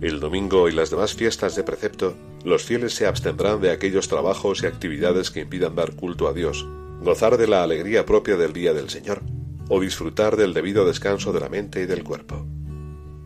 El 0.00 0.18
domingo 0.18 0.70
y 0.70 0.72
las 0.72 0.88
demás 0.88 1.12
fiestas 1.12 1.54
de 1.54 1.64
precepto, 1.64 2.14
los 2.42 2.64
fieles 2.64 2.94
se 2.94 3.06
abstendrán 3.06 3.60
de 3.60 3.70
aquellos 3.70 4.08
trabajos 4.08 4.62
y 4.62 4.66
actividades 4.66 5.30
que 5.30 5.40
impidan 5.40 5.76
dar 5.76 5.92
culto 5.92 6.26
a 6.26 6.32
Dios, 6.32 6.66
gozar 7.02 7.36
de 7.36 7.48
la 7.48 7.62
alegría 7.62 8.06
propia 8.06 8.38
del 8.38 8.54
día 8.54 8.72
del 8.72 8.88
Señor, 8.88 9.20
o 9.68 9.78
disfrutar 9.78 10.38
del 10.38 10.54
debido 10.54 10.86
descanso 10.86 11.34
de 11.34 11.40
la 11.40 11.50
mente 11.50 11.82
y 11.82 11.86
del 11.86 12.02
cuerpo. 12.02 12.46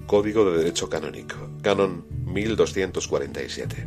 Código 0.06 0.50
de 0.50 0.58
Derecho 0.58 0.88
Canónico, 0.88 1.36
Canon 1.62 2.04
1247. 2.24 3.86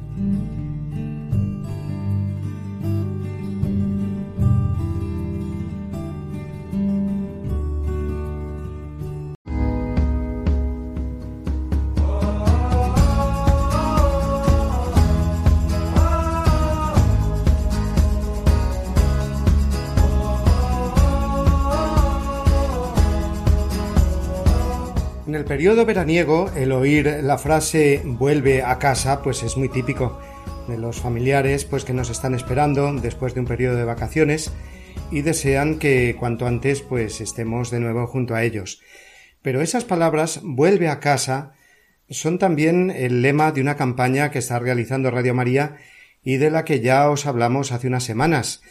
Periodo 25.50 25.84
veraniego, 25.84 26.52
el 26.56 26.72
oír 26.72 27.22
la 27.24 27.39
frase 27.39 28.04
vuelve 28.06 28.62
a 28.62 28.78
casa, 28.78 29.24
pues 29.24 29.41
es 29.41 29.58
muy 29.58 29.68
típico 29.68 30.20
de 30.68 30.78
los 30.78 31.02
familiares 31.02 31.66
pues 31.66 31.84
que 31.86 31.91
nos 31.91 32.12
están 32.12 32.36
esperando 32.36 32.93
después 32.93 33.34
de 33.34 33.39
un 33.39 33.47
periodo 33.47 33.76
de 33.76 33.84
vacaciones 33.84 34.52
y 35.10 35.24
desean 35.24 35.80
que 35.80 36.16
cuanto 36.20 36.45
antes 36.45 36.82
pues 36.84 37.20
estemos 37.20 37.72
de 37.72 37.80
nuevo 37.80 38.06
junto 38.06 38.36
a 38.36 38.43
ellos. 38.43 38.84
Pero 39.41 39.62
esas 39.62 39.86
palabras 39.86 40.39
vuelve 40.43 40.88
a 40.88 41.00
casa 41.00 41.54
son 42.12 42.38
también 42.38 42.91
el 42.91 43.24
lema 43.24 43.52
de 43.52 43.62
una 43.62 43.76
campaña 43.76 44.30
que 44.30 44.38
está 44.38 44.60
realizando 44.60 45.10
Radio 45.10 45.34
María 45.34 45.78
y 46.24 46.38
de 46.38 46.52
la 46.52 46.64
que 46.64 46.80
ya 46.80 47.10
os 47.10 47.26
hablamos 47.26 47.72
hace 47.72 47.88
unas 47.88 48.04
semanas. 48.04 48.62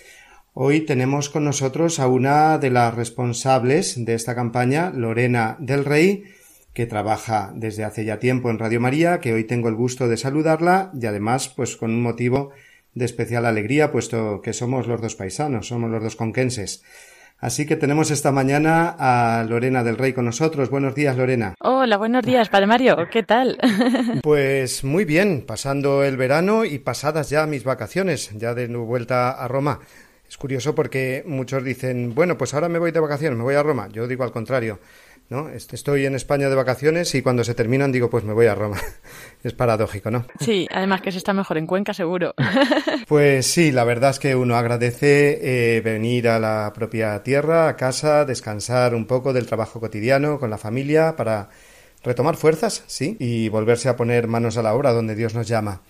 Hoy 0.54 0.82
tenemos 0.82 1.28
con 1.28 1.42
nosotros 1.42 1.98
a 1.98 2.06
una 2.06 2.56
de 2.58 2.70
las 2.70 2.94
responsables 2.94 4.04
de 4.04 4.14
esta 4.14 4.36
campaña, 4.36 4.92
Lorena 4.94 5.56
del 5.58 5.84
Rey, 5.84 6.37
que 6.78 6.86
trabaja 6.86 7.50
desde 7.56 7.82
hace 7.82 8.04
ya 8.04 8.20
tiempo 8.20 8.50
en 8.50 8.60
Radio 8.60 8.78
María, 8.78 9.18
que 9.18 9.32
hoy 9.32 9.42
tengo 9.42 9.68
el 9.68 9.74
gusto 9.74 10.06
de 10.06 10.16
saludarla 10.16 10.92
y 10.94 11.06
además 11.06 11.48
pues 11.48 11.76
con 11.76 11.90
un 11.90 12.00
motivo 12.00 12.52
de 12.94 13.04
especial 13.04 13.46
alegría, 13.46 13.90
puesto 13.90 14.40
que 14.42 14.52
somos 14.52 14.86
los 14.86 15.00
dos 15.00 15.16
paisanos, 15.16 15.66
somos 15.66 15.90
los 15.90 16.00
dos 16.00 16.14
conquenses. 16.14 16.84
Así 17.38 17.66
que 17.66 17.74
tenemos 17.74 18.12
esta 18.12 18.30
mañana 18.30 18.94
a 18.96 19.42
Lorena 19.42 19.82
del 19.82 19.98
Rey 19.98 20.12
con 20.12 20.26
nosotros. 20.26 20.70
Buenos 20.70 20.94
días, 20.94 21.16
Lorena. 21.16 21.56
Hola, 21.58 21.96
buenos 21.96 22.24
días, 22.24 22.48
Padre 22.48 22.68
Mario. 22.68 22.96
¿Qué 23.10 23.24
tal? 23.24 23.58
Pues 24.22 24.84
muy 24.84 25.04
bien, 25.04 25.44
pasando 25.44 26.04
el 26.04 26.16
verano 26.16 26.64
y 26.64 26.78
pasadas 26.78 27.28
ya 27.28 27.44
mis 27.46 27.64
vacaciones, 27.64 28.30
ya 28.36 28.54
de 28.54 28.68
vuelta 28.68 29.32
a 29.32 29.48
Roma. 29.48 29.80
Es 30.28 30.36
curioso 30.36 30.76
porque 30.76 31.24
muchos 31.26 31.64
dicen, 31.64 32.14
bueno, 32.14 32.38
pues 32.38 32.54
ahora 32.54 32.68
me 32.68 32.78
voy 32.78 32.92
de 32.92 33.00
vacaciones, 33.00 33.36
me 33.36 33.42
voy 33.42 33.56
a 33.56 33.64
Roma. 33.64 33.88
Yo 33.90 34.06
digo 34.06 34.22
al 34.22 34.30
contrario. 34.30 34.78
¿No? 35.30 35.48
Estoy 35.50 36.06
en 36.06 36.14
España 36.14 36.48
de 36.48 36.54
vacaciones 36.54 37.14
y 37.14 37.22
cuando 37.22 37.44
se 37.44 37.54
terminan 37.54 37.92
digo, 37.92 38.08
pues 38.08 38.24
me 38.24 38.32
voy 38.32 38.46
a 38.46 38.54
Roma. 38.54 38.78
Es 39.44 39.52
paradójico, 39.52 40.10
¿no? 40.10 40.26
Sí, 40.40 40.66
además 40.70 41.00
que 41.00 41.12
se 41.12 41.18
está 41.18 41.32
mejor 41.32 41.58
en 41.58 41.66
Cuenca, 41.66 41.94
seguro. 41.94 42.34
Pues 43.06 43.46
sí, 43.46 43.72
la 43.72 43.84
verdad 43.84 44.10
es 44.10 44.18
que 44.18 44.34
uno 44.36 44.56
agradece 44.56 45.76
eh, 45.76 45.80
venir 45.80 46.28
a 46.28 46.38
la 46.38 46.72
propia 46.74 47.22
tierra, 47.22 47.68
a 47.68 47.76
casa, 47.76 48.26
descansar 48.26 48.94
un 48.94 49.06
poco 49.06 49.32
del 49.32 49.46
trabajo 49.46 49.80
cotidiano 49.80 50.38
con 50.38 50.50
la 50.50 50.58
familia 50.58 51.16
para 51.16 51.48
retomar 52.02 52.36
fuerzas, 52.36 52.84
sí, 52.86 53.16
y 53.18 53.48
volverse 53.48 53.88
a 53.88 53.96
poner 53.96 54.28
manos 54.28 54.58
a 54.58 54.62
la 54.62 54.74
obra 54.74 54.92
donde 54.92 55.14
Dios 55.14 55.34
nos 55.34 55.48
llama. 55.48 55.80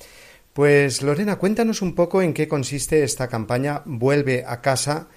Pues 0.53 1.03
Lorena, 1.03 1.37
cuéntanos 1.37 1.83
un 1.83 1.95
poco 1.95 2.23
en 2.23 2.35
qué 2.35 2.47
consiste 2.47 3.03
esta 3.03 3.29
campaña 3.29 3.83
Vuelve 3.85 4.45
a 4.47 4.61
casa 4.61 5.09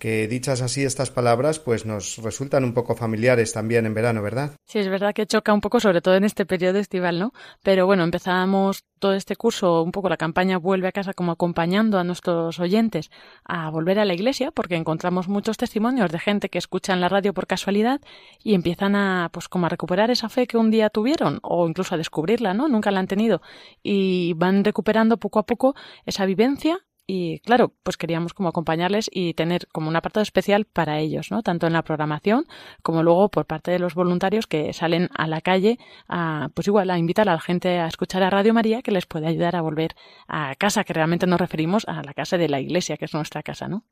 que 0.00 0.26
dichas 0.26 0.62
así 0.62 0.82
estas 0.82 1.10
palabras 1.10 1.60
pues 1.60 1.84
nos 1.84 2.16
resultan 2.16 2.64
un 2.64 2.72
poco 2.72 2.96
familiares 2.96 3.52
también 3.52 3.84
en 3.84 3.92
verano, 3.92 4.22
¿verdad? 4.22 4.56
Sí, 4.64 4.78
es 4.78 4.88
verdad 4.88 5.12
que 5.12 5.26
choca 5.26 5.52
un 5.52 5.60
poco, 5.60 5.78
sobre 5.78 6.00
todo 6.00 6.14
en 6.14 6.24
este 6.24 6.46
periodo 6.46 6.78
estival, 6.78 7.18
¿no? 7.18 7.32
Pero 7.62 7.84
bueno, 7.84 8.02
empezamos 8.02 8.84
todo 8.98 9.12
este 9.12 9.36
curso, 9.36 9.82
un 9.82 9.92
poco 9.92 10.08
la 10.08 10.16
campaña 10.16 10.58
Vuelve 10.58 10.88
a 10.88 10.92
casa 10.92 11.12
como 11.12 11.32
acompañando 11.32 11.98
a 11.98 12.04
nuestros 12.04 12.58
oyentes 12.60 13.10
a 13.44 13.70
volver 13.70 13.98
a 13.98 14.04
la 14.06 14.14
iglesia, 14.14 14.50
porque 14.50 14.76
encontramos 14.76 15.28
muchos 15.28 15.58
testimonios 15.58 16.10
de 16.10 16.18
gente 16.18 16.48
que 16.48 16.58
escuchan 16.58 17.00
la 17.00 17.08
radio 17.08 17.34
por 17.34 17.46
casualidad 17.46 18.00
y 18.42 18.54
empiezan 18.54 18.96
a, 18.96 19.28
pues 19.32 19.48
como 19.48 19.66
a 19.66 19.68
recuperar 19.68 20.10
esa 20.10 20.30
fe 20.30 20.46
que 20.46 20.56
un 20.56 20.70
día 20.70 20.88
tuvieron 20.88 21.40
o 21.42 21.68
incluso 21.68 21.94
a 21.94 21.98
descubrirla, 21.98 22.54
¿no? 22.54 22.68
Nunca 22.68 22.90
la 22.90 23.00
han 23.00 23.06
tenido 23.06 23.42
y 23.82 24.32
van 24.32 24.64
recuperando 24.64 25.18
poco 25.18 25.38
a 25.38 25.46
poco 25.46 25.74
esa 26.06 26.24
vivencia 26.24 26.78
y 27.12 27.40
claro, 27.40 27.74
pues 27.82 27.96
queríamos 27.96 28.34
como 28.34 28.50
acompañarles 28.50 29.10
y 29.12 29.34
tener 29.34 29.66
como 29.72 29.88
un 29.88 29.96
apartado 29.96 30.22
especial 30.22 30.64
para 30.64 31.00
ellos, 31.00 31.32
¿no? 31.32 31.42
Tanto 31.42 31.66
en 31.66 31.72
la 31.72 31.82
programación 31.82 32.46
como 32.82 33.02
luego 33.02 33.30
por 33.30 33.46
parte 33.46 33.72
de 33.72 33.80
los 33.80 33.94
voluntarios 33.94 34.46
que 34.46 34.72
salen 34.72 35.08
a 35.16 35.26
la 35.26 35.40
calle 35.40 35.80
a, 36.08 36.50
pues 36.54 36.68
igual, 36.68 36.88
a 36.88 36.98
invitar 36.98 37.28
a 37.28 37.32
la 37.32 37.40
gente 37.40 37.80
a 37.80 37.88
escuchar 37.88 38.22
a 38.22 38.30
Radio 38.30 38.54
María 38.54 38.82
que 38.82 38.92
les 38.92 39.06
puede 39.06 39.26
ayudar 39.26 39.56
a 39.56 39.60
volver 39.60 39.96
a 40.28 40.54
casa, 40.54 40.84
que 40.84 40.92
realmente 40.92 41.26
nos 41.26 41.40
referimos 41.40 41.84
a 41.88 42.00
la 42.04 42.14
casa 42.14 42.38
de 42.38 42.48
la 42.48 42.60
iglesia, 42.60 42.96
que 42.96 43.06
es 43.06 43.14
nuestra 43.14 43.42
casa, 43.42 43.66
¿no? 43.66 43.82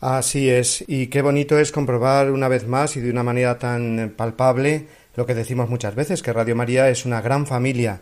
Así 0.00 0.50
es, 0.50 0.84
y 0.88 1.06
qué 1.06 1.22
bonito 1.22 1.56
es 1.60 1.70
comprobar 1.70 2.32
una 2.32 2.48
vez 2.48 2.66
más 2.66 2.96
y 2.96 3.00
de 3.00 3.10
una 3.12 3.22
manera 3.22 3.56
tan 3.56 4.14
palpable 4.16 4.88
lo 5.14 5.26
que 5.26 5.34
decimos 5.34 5.70
muchas 5.70 5.94
veces, 5.94 6.22
que 6.22 6.32
Radio 6.32 6.56
María 6.56 6.88
es 6.88 7.06
una 7.06 7.20
gran 7.20 7.46
familia 7.46 8.00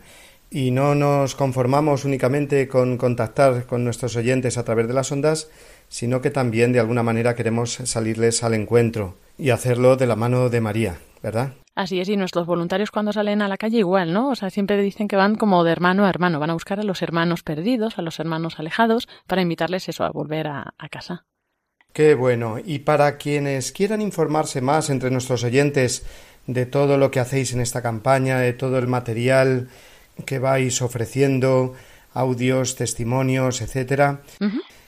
y 0.52 0.70
no 0.70 0.94
nos 0.94 1.34
conformamos 1.34 2.04
únicamente 2.04 2.68
con 2.68 2.98
contactar 2.98 3.64
con 3.64 3.84
nuestros 3.84 4.16
oyentes 4.16 4.58
a 4.58 4.64
través 4.64 4.86
de 4.86 4.92
las 4.92 5.10
ondas, 5.10 5.50
sino 5.88 6.20
que 6.20 6.30
también 6.30 6.72
de 6.72 6.80
alguna 6.80 7.02
manera 7.02 7.34
queremos 7.34 7.72
salirles 7.72 8.44
al 8.44 8.52
encuentro 8.52 9.16
y 9.38 9.48
hacerlo 9.48 9.96
de 9.96 10.06
la 10.06 10.14
mano 10.14 10.50
de 10.50 10.60
María, 10.60 10.98
¿verdad? 11.22 11.54
Así 11.74 12.00
es, 12.00 12.08
y 12.10 12.18
nuestros 12.18 12.46
voluntarios 12.46 12.90
cuando 12.90 13.14
salen 13.14 13.40
a 13.40 13.48
la 13.48 13.56
calle 13.56 13.78
igual, 13.78 14.12
¿no? 14.12 14.28
O 14.28 14.34
sea, 14.34 14.50
siempre 14.50 14.76
dicen 14.76 15.08
que 15.08 15.16
van 15.16 15.36
como 15.36 15.64
de 15.64 15.72
hermano 15.72 16.04
a 16.04 16.10
hermano, 16.10 16.38
van 16.38 16.50
a 16.50 16.54
buscar 16.54 16.78
a 16.78 16.82
los 16.82 17.00
hermanos 17.00 17.42
perdidos, 17.42 17.98
a 17.98 18.02
los 18.02 18.20
hermanos 18.20 18.58
alejados, 18.58 19.08
para 19.26 19.40
invitarles 19.40 19.88
eso, 19.88 20.04
a 20.04 20.10
volver 20.10 20.48
a, 20.48 20.74
a 20.76 20.88
casa. 20.90 21.24
Qué 21.94 22.14
bueno. 22.14 22.56
Y 22.62 22.80
para 22.80 23.16
quienes 23.16 23.72
quieran 23.72 24.02
informarse 24.02 24.60
más 24.60 24.90
entre 24.90 25.10
nuestros 25.10 25.44
oyentes 25.44 26.04
de 26.46 26.66
todo 26.66 26.98
lo 26.98 27.10
que 27.10 27.20
hacéis 27.20 27.54
en 27.54 27.60
esta 27.62 27.80
campaña, 27.80 28.38
de 28.38 28.52
todo 28.52 28.78
el 28.78 28.88
material 28.88 29.68
que 30.24 30.38
vais 30.38 30.82
ofreciendo, 30.82 31.74
audios, 32.12 32.76
testimonios, 32.76 33.60
etcétera, 33.60 34.22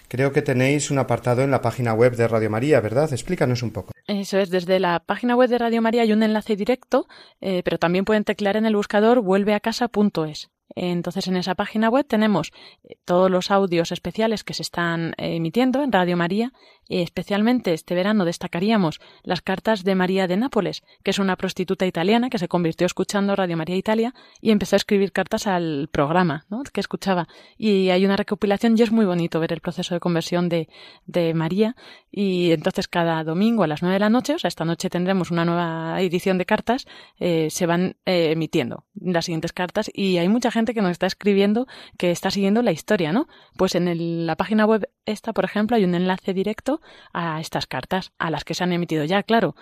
creo 0.09 0.32
que 0.32 0.43
tenéis 0.43 0.91
un 0.91 0.99
apartado 0.99 1.43
en 1.43 1.51
la 1.51 1.61
página 1.61 1.95
web 1.95 2.16
de 2.16 2.28
Radio 2.28 2.51
María, 2.51 2.80
¿verdad? 2.80 3.12
Explícanos 3.12 3.62
un 3.62 3.70
poco. 3.70 3.93
Eso 4.07 4.39
es, 4.39 4.51
desde 4.51 4.78
la 4.80 5.01
página 5.01 5.35
web 5.35 5.49
de 5.49 5.59
Radio 5.59 5.80
María 5.80 6.03
hay 6.03 6.12
un 6.12 6.22
enlace 6.22 6.57
directo, 6.57 7.07
eh, 7.41 7.62
pero 7.64 7.78
también 7.78 8.05
pueden 8.05 8.24
teclear 8.24 8.57
en 8.57 8.66
el 8.66 8.76
buscador 8.76 9.22
vuelveacasa.es. 9.22 10.51
Entonces, 10.76 11.28
en 11.28 11.37
esa 11.37 11.55
página 11.55 11.89
web 11.89 12.07
tenemos 12.07 12.51
eh, 12.82 12.97
todos 13.05 13.30
los 13.30 13.51
audios 13.51 13.93
especiales 13.93 14.45
que 14.45 14.55
se 14.55 14.62
están 14.62 15.14
eh, 15.18 15.37
emitiendo 15.37 15.82
en 15.82 15.93
Radio 15.93 16.16
María. 16.16 16.53
Especialmente 16.89 17.72
este 17.72 17.95
verano 17.95 18.24
destacaríamos 18.24 19.01
las 19.22 19.43
cartas 19.43 19.85
de 19.85 19.95
María 19.95 20.26
de 20.26 20.37
Nápoles, 20.37 20.82
que 21.03 21.11
es 21.11 21.18
una 21.18 21.37
prostituta 21.37 21.87
italiana 21.87 22.30
que 22.30 22.39
se 22.39 22.49
convirtió 22.49 22.87
escuchando 22.87 23.37
Radio 23.37 23.57
María 23.57 23.76
Italia 23.76 24.14
y 24.41 24.51
empezó 24.51 24.76
a 24.76 24.78
escribir 24.78 25.12
cartas 25.12 25.47
al 25.47 25.89
programa 25.91 26.47
que 26.72 26.80
escuchaba. 26.80 27.28
Y 27.57 27.91
hay 27.91 28.05
una 28.05 28.16
recopilación 28.16 28.76
y 28.78 28.82
es 28.82 28.93
muy 28.93 29.05
bonito 29.05 29.41
ver 29.41 29.53
el 29.53 29.61
proceso 29.61 29.95
de 29.95 30.01
conversión 30.01 30.49
de, 30.49 30.68
de 31.07 31.35
María. 31.35 31.76
Y 32.11 32.53
entonces 32.53 32.89
cada 32.89 33.24
domingo 33.24 33.64
a 33.64 33.66
las 33.66 33.82
nueve 33.82 33.95
de 33.95 34.01
la 34.01 34.11
noche, 34.11 34.35
o 34.35 34.39
sea, 34.39 34.49
esta 34.49 34.64
noche 34.64 34.91
tendremos 34.91 35.30
una 35.30 35.45
nueva 35.45 36.01
edición 36.01 36.39
de 36.39 36.47
cartas, 36.47 36.87
eh, 37.18 37.49
se 37.51 37.66
van 37.66 37.97
emitiendo 38.05 38.85
las 38.95 39.24
siguientes 39.24 39.53
cartas 39.53 39.91
y 39.93 40.18
hay 40.18 40.28
mucha 40.28 40.51
gente 40.51 40.74
que 40.74 40.82
nos 40.82 40.93
está 40.93 41.07
escribiendo 41.07 41.66
que 41.99 42.11
está 42.11 42.30
siguiendo 42.30 42.62
la 42.62 42.72
historia, 42.72 43.12
¿no? 43.12 43.26
Pues 43.57 43.74
en 43.74 44.26
la 44.26 44.37
página 44.37 44.66
web 44.66 44.89
esta, 45.07 45.32
por 45.32 45.45
ejemplo, 45.45 45.76
hay 45.76 45.85
un 45.85 45.95
enlace 45.95 46.32
directo 46.32 46.73
a 47.12 47.40
estas 47.40 47.66
cartas, 47.66 48.12
a 48.18 48.30
las 48.30 48.44
que 48.44 48.54
se 48.54 48.64
han 48.64 48.72
emitido 48.72 49.04
ya. 49.04 49.22
Claro, 49.22 49.54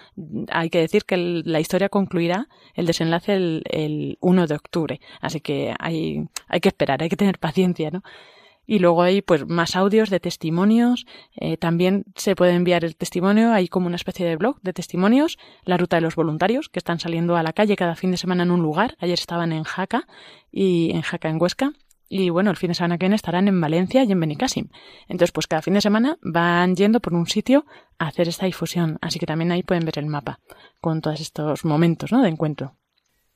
hay 0.50 0.70
que 0.70 0.78
decir 0.78 1.04
que 1.04 1.16
la 1.16 1.60
historia 1.60 1.88
concluirá 1.88 2.48
el 2.74 2.86
desenlace 2.86 3.34
el, 3.34 3.62
el 3.70 4.18
1 4.20 4.46
de 4.46 4.54
octubre, 4.54 5.00
así 5.20 5.40
que 5.40 5.74
hay, 5.78 6.28
hay 6.48 6.60
que 6.60 6.68
esperar, 6.68 7.02
hay 7.02 7.08
que 7.08 7.16
tener 7.16 7.38
paciencia, 7.38 7.90
¿no? 7.90 8.02
y 8.66 8.78
luego 8.78 9.02
hay 9.02 9.22
pues 9.22 9.46
más 9.46 9.76
audios 9.76 10.10
de 10.10 10.20
testimonios. 10.20 11.06
Eh, 11.36 11.56
también 11.56 12.04
se 12.14 12.36
puede 12.36 12.54
enviar 12.54 12.84
el 12.84 12.96
testimonio, 12.96 13.52
hay 13.52 13.68
como 13.68 13.86
una 13.86 13.96
especie 13.96 14.26
de 14.26 14.36
blog 14.36 14.60
de 14.62 14.72
testimonios, 14.72 15.38
la 15.64 15.76
ruta 15.76 15.96
de 15.96 16.02
los 16.02 16.14
voluntarios 16.14 16.68
que 16.68 16.78
están 16.78 17.00
saliendo 17.00 17.36
a 17.36 17.42
la 17.42 17.52
calle 17.52 17.76
cada 17.76 17.96
fin 17.96 18.10
de 18.10 18.16
semana 18.16 18.44
en 18.44 18.50
un 18.50 18.62
lugar. 18.62 18.96
Ayer 18.98 19.18
estaban 19.18 19.52
en 19.52 19.64
Jaca 19.64 20.06
y 20.50 20.90
en 20.92 21.02
Jaca 21.02 21.28
en 21.28 21.40
Huesca. 21.40 21.72
Y 22.14 22.28
bueno, 22.28 22.50
el 22.50 22.58
fin 22.58 22.68
de 22.68 22.74
semana 22.74 22.98
que 22.98 23.06
viene 23.06 23.16
estarán 23.16 23.48
en 23.48 23.58
Valencia 23.58 24.04
y 24.04 24.12
en 24.12 24.20
Benicassim. 24.20 24.68
Entonces, 25.08 25.32
pues 25.32 25.46
cada 25.46 25.62
fin 25.62 25.72
de 25.72 25.80
semana 25.80 26.18
van 26.20 26.76
yendo 26.76 27.00
por 27.00 27.14
un 27.14 27.26
sitio 27.26 27.64
a 27.98 28.08
hacer 28.08 28.28
esta 28.28 28.44
difusión. 28.44 28.98
Así 29.00 29.18
que 29.18 29.24
también 29.24 29.50
ahí 29.50 29.62
pueden 29.62 29.86
ver 29.86 29.98
el 29.98 30.04
mapa 30.04 30.38
con 30.82 31.00
todos 31.00 31.22
estos 31.22 31.64
momentos 31.64 32.12
¿no? 32.12 32.20
de 32.22 32.28
encuentro. 32.28 32.76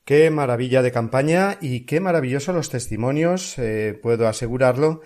Qué 0.05 0.29
maravilla 0.29 0.83
de 0.83 0.91
campaña 0.91 1.57
y 1.59 1.87
qué 1.87 1.99
maravillosos 1.99 2.53
los 2.53 2.69
testimonios, 2.69 3.57
eh, 3.57 3.99
puedo 3.99 4.27
asegurarlo, 4.27 5.01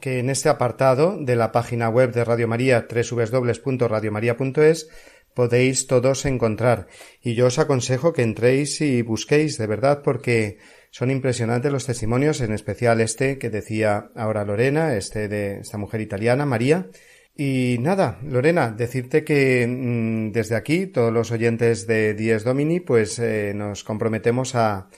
que 0.00 0.18
en 0.18 0.28
este 0.28 0.48
apartado 0.48 1.16
de 1.16 1.36
la 1.36 1.52
página 1.52 1.88
web 1.90 2.12
de 2.12 2.24
Radio 2.24 2.48
María, 2.48 2.88
www.radiomaria.es, 2.90 4.88
podéis 5.32 5.86
todos 5.86 6.24
encontrar. 6.24 6.88
Y 7.22 7.34
yo 7.34 7.46
os 7.46 7.60
aconsejo 7.60 8.12
que 8.12 8.22
entréis 8.22 8.80
y 8.80 9.02
busquéis 9.02 9.58
de 9.58 9.68
verdad 9.68 10.02
porque 10.02 10.58
son 10.92 11.10
impresionantes 11.10 11.72
los 11.72 11.86
testimonios, 11.86 12.42
en 12.42 12.52
especial 12.52 13.00
este 13.00 13.38
que 13.38 13.48
decía 13.48 14.10
ahora 14.14 14.44
Lorena, 14.44 14.94
este 14.94 15.26
de 15.26 15.60
esta 15.60 15.78
mujer 15.78 16.02
italiana, 16.02 16.44
María, 16.44 16.90
y 17.34 17.78
nada, 17.80 18.18
Lorena, 18.22 18.72
decirte 18.72 19.24
que 19.24 19.66
mm, 19.66 20.32
desde 20.32 20.54
aquí, 20.54 20.86
todos 20.86 21.10
los 21.10 21.30
oyentes 21.30 21.86
de 21.86 22.12
Dies 22.12 22.44
Domini, 22.44 22.80
pues 22.80 23.18
eh, 23.18 23.54
nos 23.54 23.84
comprometemos 23.84 24.54
a, 24.54 24.90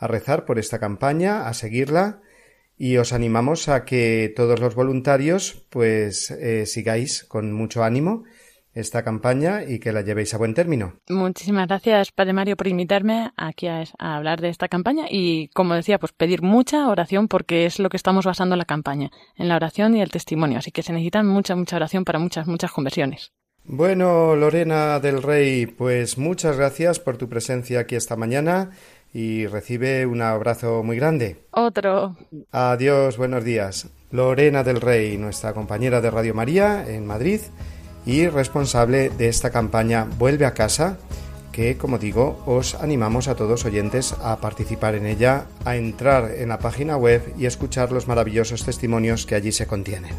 rezar 0.00 0.46
por 0.46 0.58
esta 0.58 0.78
campaña, 0.78 1.46
a 1.48 1.52
seguirla 1.52 2.22
y 2.78 2.96
os 2.96 3.12
animamos 3.12 3.68
a 3.68 3.84
que 3.84 4.32
todos 4.34 4.58
los 4.58 4.74
voluntarios 4.74 5.66
pues 5.68 6.30
eh, 6.30 6.64
sigáis 6.64 7.24
con 7.24 7.52
mucho 7.52 7.84
ánimo 7.84 8.24
esta 8.74 9.02
campaña 9.02 9.64
y 9.64 9.78
que 9.78 9.92
la 9.92 10.02
llevéis 10.02 10.34
a 10.34 10.38
buen 10.38 10.54
término. 10.54 10.94
Muchísimas 11.08 11.66
gracias, 11.66 12.12
Padre 12.12 12.32
Mario, 12.32 12.56
por 12.56 12.68
invitarme 12.68 13.32
aquí 13.36 13.66
a, 13.66 13.84
hablar 13.98 14.40
de 14.40 14.48
esta 14.48 14.68
campaña 14.68 15.06
y, 15.10 15.48
como 15.48 15.74
decía, 15.74 15.98
pues 15.98 16.12
pedir 16.12 16.42
mucha 16.42 16.88
oración 16.88 17.28
porque 17.28 17.66
es 17.66 17.78
lo 17.78 17.88
que 17.88 17.96
estamos 17.96 18.24
basando 18.24 18.56
la 18.56 18.64
campaña, 18.64 19.10
en 19.36 19.48
la 19.48 19.56
oración 19.56 19.96
y 19.96 20.02
el 20.02 20.10
testimonio. 20.10 20.58
Así 20.58 20.70
que 20.70 20.82
se 20.82 20.92
necesita 20.92 21.22
mucha, 21.22 21.56
mucha 21.56 21.76
oración 21.76 22.04
para 22.04 22.18
muchas, 22.18 22.46
muchas 22.46 22.72
conversiones. 22.72 23.32
Bueno, 23.64 24.36
Lorena 24.36 25.00
del 25.00 25.22
Rey, 25.22 25.66
pues 25.66 26.16
muchas 26.16 26.56
gracias 26.56 26.98
por 26.98 27.18
tu 27.18 27.28
presencia 27.28 27.80
aquí 27.80 27.94
esta 27.94 28.16
mañana 28.16 28.70
y 29.12 29.46
recibe 29.46 30.06
un 30.06 30.22
abrazo 30.22 30.82
muy 30.82 30.96
grande. 30.96 31.44
Otro. 31.50 32.16
Adiós, 32.52 33.16
buenos 33.16 33.44
días. 33.44 33.88
Lorena 34.10 34.64
del 34.64 34.80
Rey, 34.80 35.18
nuestra 35.18 35.52
compañera 35.52 36.00
de 36.00 36.10
Radio 36.10 36.34
María 36.34 36.84
en 36.88 37.06
Madrid 37.06 37.40
y 38.06 38.28
responsable 38.28 39.10
de 39.10 39.28
esta 39.28 39.50
campaña 39.50 40.06
Vuelve 40.18 40.46
a 40.46 40.54
casa, 40.54 40.98
que 41.52 41.76
como 41.76 41.98
digo 41.98 42.42
os 42.46 42.74
animamos 42.74 43.28
a 43.28 43.34
todos 43.34 43.64
oyentes 43.64 44.14
a 44.22 44.36
participar 44.36 44.94
en 44.94 45.06
ella, 45.06 45.46
a 45.64 45.76
entrar 45.76 46.30
en 46.30 46.48
la 46.48 46.58
página 46.58 46.96
web 46.96 47.34
y 47.38 47.46
escuchar 47.46 47.92
los 47.92 48.08
maravillosos 48.08 48.64
testimonios 48.64 49.26
que 49.26 49.34
allí 49.34 49.52
se 49.52 49.66
contienen. 49.66 50.14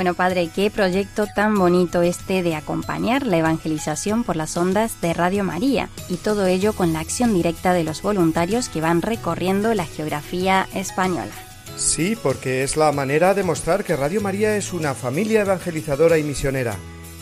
Bueno, 0.00 0.14
padre, 0.14 0.48
qué 0.56 0.70
proyecto 0.70 1.26
tan 1.26 1.56
bonito 1.56 2.00
este 2.00 2.42
de 2.42 2.54
acompañar 2.54 3.26
la 3.26 3.36
evangelización 3.36 4.24
por 4.24 4.34
las 4.34 4.56
ondas 4.56 4.98
de 5.02 5.12
Radio 5.12 5.44
María 5.44 5.90
y 6.08 6.16
todo 6.16 6.46
ello 6.46 6.72
con 6.72 6.94
la 6.94 7.00
acción 7.00 7.34
directa 7.34 7.74
de 7.74 7.84
los 7.84 8.00
voluntarios 8.00 8.70
que 8.70 8.80
van 8.80 9.02
recorriendo 9.02 9.74
la 9.74 9.84
geografía 9.84 10.66
española. 10.72 11.32
Sí, 11.76 12.16
porque 12.22 12.62
es 12.62 12.78
la 12.78 12.92
manera 12.92 13.34
de 13.34 13.42
mostrar 13.42 13.84
que 13.84 13.94
Radio 13.94 14.22
María 14.22 14.56
es 14.56 14.72
una 14.72 14.94
familia 14.94 15.42
evangelizadora 15.42 16.16
y 16.16 16.22
misionera, 16.22 16.76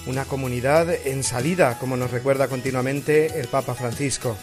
una 0.06 0.24
comunidad 0.24 0.88
en 1.04 1.24
salida, 1.24 1.80
como 1.80 1.96
nos 1.96 2.12
recuerda 2.12 2.46
continuamente 2.46 3.40
el 3.40 3.48
Papa 3.48 3.74
Francisco. 3.74 4.36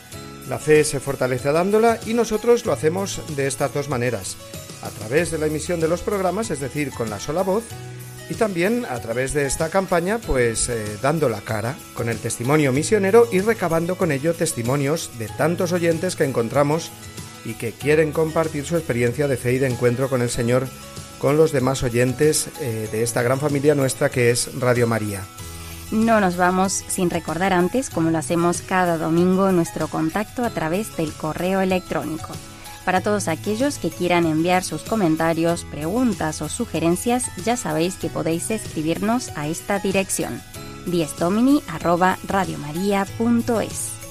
La 0.50 0.60
fe 0.60 0.84
se 0.84 1.00
fortalece 1.00 1.54
dándola 1.54 2.00
y 2.06 2.14
nosotros 2.14 2.66
lo 2.66 2.74
hacemos 2.74 3.22
de 3.38 3.48
estas 3.48 3.74
dos 3.74 3.88
maneras, 3.88 4.36
a 4.84 4.90
través 4.90 5.32
de 5.32 5.38
la 5.38 5.46
emisión 5.46 5.80
de 5.80 5.88
los 5.88 6.02
programas, 6.02 6.52
es 6.52 6.60
decir, 6.60 6.92
con 6.92 7.10
la 7.10 7.22
sola 7.22 7.42
voz, 7.42 7.64
y 8.30 8.36
también 8.36 8.86
a 8.86 9.00
través 9.00 9.34
de 9.34 9.46
esta 9.46 9.70
campaña 9.70 10.18
pues 10.18 10.70
eh, 10.70 10.98
dando 11.02 11.30
la 11.30 11.42
cara 11.42 11.76
con 11.94 12.10
el 12.10 12.18
testimonio 12.18 12.72
misionero 12.72 13.28
y 13.32 13.40
recabando 13.40 13.98
con 13.98 14.12
ello 14.12 14.34
testimonios 14.34 15.12
de 15.18 15.28
tantos 15.28 15.72
oyentes 15.72 16.16
que 16.16 16.24
encontramos 16.24 16.92
y 17.44 17.54
que 17.54 17.72
quieren 17.72 18.12
compartir 18.12 18.66
su 18.66 18.76
experiencia 18.76 19.28
de 19.28 19.38
fe 19.38 19.54
y 19.54 19.60
de 19.60 19.68
encuentro 19.68 20.10
con 20.10 20.22
el 20.22 20.30
Señor 20.30 20.68
con 21.20 21.38
los 21.38 21.52
demás 21.52 21.84
oyentes 21.84 22.50
eh, 22.60 22.90
de 22.92 23.04
esta 23.04 23.22
gran 23.22 23.40
familia 23.40 23.76
nuestra 23.76 24.10
que 24.10 24.32
es 24.32 24.60
Radio 24.60 24.88
María. 24.88 25.22
No 25.92 26.20
nos 26.20 26.36
vamos 26.36 26.84
sin 26.88 27.12
recordar 27.12 27.54
antes, 27.54 27.92
como 27.92 28.10
lo 28.10 28.18
hacemos 28.18 28.62
cada 28.62 28.98
domingo, 28.98 29.52
nuestro 29.52 29.88
contacto 29.88 30.44
a 30.44 30.50
través 30.50 30.98
del 30.98 31.14
correo 31.14 31.62
electrónico 31.62 32.30
para 32.86 33.02
todos 33.02 33.28
aquellos 33.28 33.78
que 33.80 33.90
quieran 33.90 34.26
enviar 34.26 34.64
sus 34.64 34.84
comentarios, 34.84 35.66
preguntas 35.66 36.42
o 36.42 36.50
sugerencias, 36.50 37.26
ya 37.44 37.58
sabéis 37.58 37.96
que 37.96 38.10
podéis 38.10 38.52
escribirnos 38.52 39.32
a 39.36 39.48
esta 39.48 39.80
dirección. 39.80 40.42